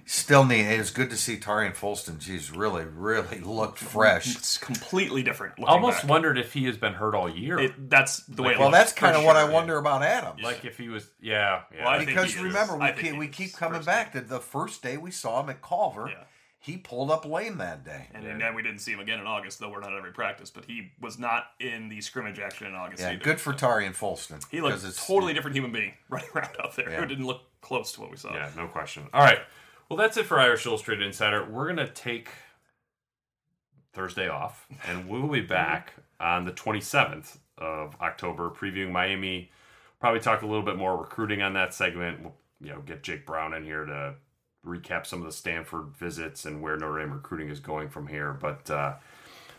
Still 0.06 0.44
need. 0.44 0.62
It's 0.62 0.90
good 0.90 1.10
to 1.10 1.16
see 1.16 1.36
Tarean 1.36 1.72
Folston. 1.72 2.20
She's 2.20 2.50
really, 2.50 2.84
really 2.84 3.38
looked 3.44 3.78
fresh. 3.78 4.34
It's 4.34 4.58
completely 4.58 5.22
different. 5.22 5.56
looking 5.60 5.72
Almost 5.72 6.02
back. 6.02 6.10
wondred 6.10 6.38
if 6.38 6.52
he 6.52 6.64
has 6.64 6.76
been 6.76 6.94
hurt 6.94 7.14
all 7.14 7.28
year. 7.28 7.60
It, 7.60 7.88
that's 7.88 8.18
the 8.26 8.42
way. 8.42 8.54
it 8.54 8.58
Well, 8.58 8.70
looks, 8.70 8.78
that's 8.78 8.92
kind 8.92 9.14
of 9.14 9.22
what 9.24 9.36
sure. 9.36 9.48
I 9.48 9.52
wonder 9.52 9.76
about 9.78 10.02
Adams. 10.02 10.42
like 10.42 10.64
if 10.64 10.76
he 10.78 10.88
was, 10.88 11.06
yeah, 11.20 11.60
yeah. 11.72 11.84
Well, 11.84 11.88
I 11.94 11.98
think 11.98 12.08
because 12.08 12.34
is. 12.34 12.40
remember, 12.42 12.76
we 12.76 12.82
I 12.86 12.92
think 12.92 13.08
keep, 13.10 13.18
we 13.18 13.28
keep 13.28 13.52
coming 13.52 13.82
back 13.82 14.12
to 14.14 14.20
the 14.22 14.40
first 14.40 14.82
day 14.82 14.96
we 14.96 15.12
saw 15.12 15.40
him 15.44 15.50
at 15.50 15.62
Culver. 15.62 16.10
Yeah. 16.62 16.72
He 16.72 16.76
pulled 16.76 17.10
up 17.10 17.24
lame 17.24 17.56
that 17.58 17.84
day. 17.84 18.08
And 18.14 18.24
then 18.40 18.54
we 18.54 18.62
didn't 18.62 18.80
see 18.80 18.92
him 18.92 19.00
again 19.00 19.18
in 19.18 19.26
August, 19.26 19.58
though 19.60 19.70
we're 19.70 19.80
not 19.80 19.92
at 19.92 19.98
every 19.98 20.12
practice. 20.12 20.50
But 20.50 20.66
he 20.66 20.92
was 21.00 21.18
not 21.18 21.46
in 21.58 21.88
the 21.88 22.00
scrimmage 22.02 22.38
action 22.38 22.66
in 22.66 22.74
August. 22.74 23.00
Yeah, 23.02 23.12
either. 23.12 23.24
good 23.24 23.40
for 23.40 23.52
Tarean 23.54 23.92
Folston. 23.94 24.44
He 24.50 24.60
looked 24.60 24.74
'cause 24.74 24.84
it's- 24.84 25.06
totally 25.06 25.32
different 25.32 25.56
human 25.56 25.72
being 25.72 25.94
running 26.10 26.28
around 26.34 26.56
out 26.62 26.76
there. 26.76 26.90
Yeah. 26.90 27.02
It 27.02 27.06
didn't 27.06 27.26
look 27.26 27.42
close 27.62 27.92
to 27.92 28.00
what 28.02 28.10
we 28.10 28.16
saw. 28.16 28.34
Yeah, 28.34 28.50
no 28.56 28.66
question. 28.68 29.08
All 29.14 29.22
right. 29.24 29.40
Well, 29.88 29.96
that's 29.96 30.16
it 30.16 30.26
for 30.26 30.38
Irish 30.38 30.66
Illustrated 30.66 31.04
Insider. 31.06 31.44
We're 31.44 31.64
going 31.64 31.76
to 31.84 31.88
take 31.92 32.28
Thursday 33.92 34.28
off, 34.28 34.66
and 34.86 35.08
we'll 35.08 35.26
be 35.26 35.40
back 35.40 35.94
on 36.20 36.44
the 36.44 36.52
27th 36.52 37.38
of 37.58 37.96
October, 38.00 38.50
previewing 38.50 38.92
Miami. 38.92 39.50
Probably 40.00 40.20
talk 40.20 40.42
a 40.42 40.46
little 40.46 40.62
bit 40.62 40.76
more 40.76 40.96
recruiting 40.96 41.42
on 41.42 41.54
that 41.54 41.74
segment. 41.74 42.22
We'll, 42.22 42.34
you 42.60 42.68
know, 42.70 42.80
get 42.82 43.02
Jake 43.02 43.26
Brown 43.26 43.52
in 43.54 43.64
here 43.64 43.84
to 43.84 44.14
recap 44.66 45.06
some 45.06 45.20
of 45.20 45.26
the 45.26 45.32
Stanford 45.32 45.88
visits 45.98 46.44
and 46.44 46.60
where 46.60 46.76
Notre 46.76 47.00
Dame 47.00 47.12
recruiting 47.12 47.48
is 47.48 47.60
going 47.60 47.88
from 47.88 48.06
here. 48.06 48.32
But 48.32 48.70
uh, 48.70 48.94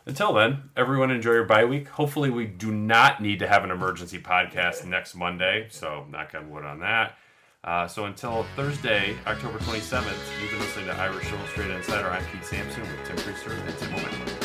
until 0.06 0.34
then, 0.34 0.70
everyone 0.76 1.12
enjoy 1.12 1.34
your 1.34 1.46
bye 1.46 1.66
week. 1.66 1.88
Hopefully, 1.90 2.30
we 2.30 2.46
do 2.46 2.72
not 2.72 3.22
need 3.22 3.40
to 3.40 3.48
have 3.48 3.64
an 3.64 3.72
emergency 3.72 4.20
podcast 4.20 4.86
next 4.86 5.16
Monday. 5.16 5.68
So, 5.70 6.06
knock 6.10 6.34
on 6.36 6.50
wood 6.50 6.66
on 6.66 6.80
that. 6.80 7.18
Uh, 7.64 7.88
so 7.88 8.06
until 8.06 8.44
Thursday, 8.56 9.16
October 9.28 9.60
27th, 9.60 10.42
you've 10.42 10.50
been 10.50 10.60
listening 10.60 10.88
to 10.88 10.94
Irish 10.94 11.32
Illustrated 11.32 11.76
Insider. 11.76 12.10
I'm 12.10 12.26
Pete 12.26 12.44
Sampson 12.44 12.82
with 12.82 13.06
Tim 13.06 13.18
Prister 13.18 13.52
and 13.52 13.78
Tim 13.78 13.92
Moment. 13.92 14.41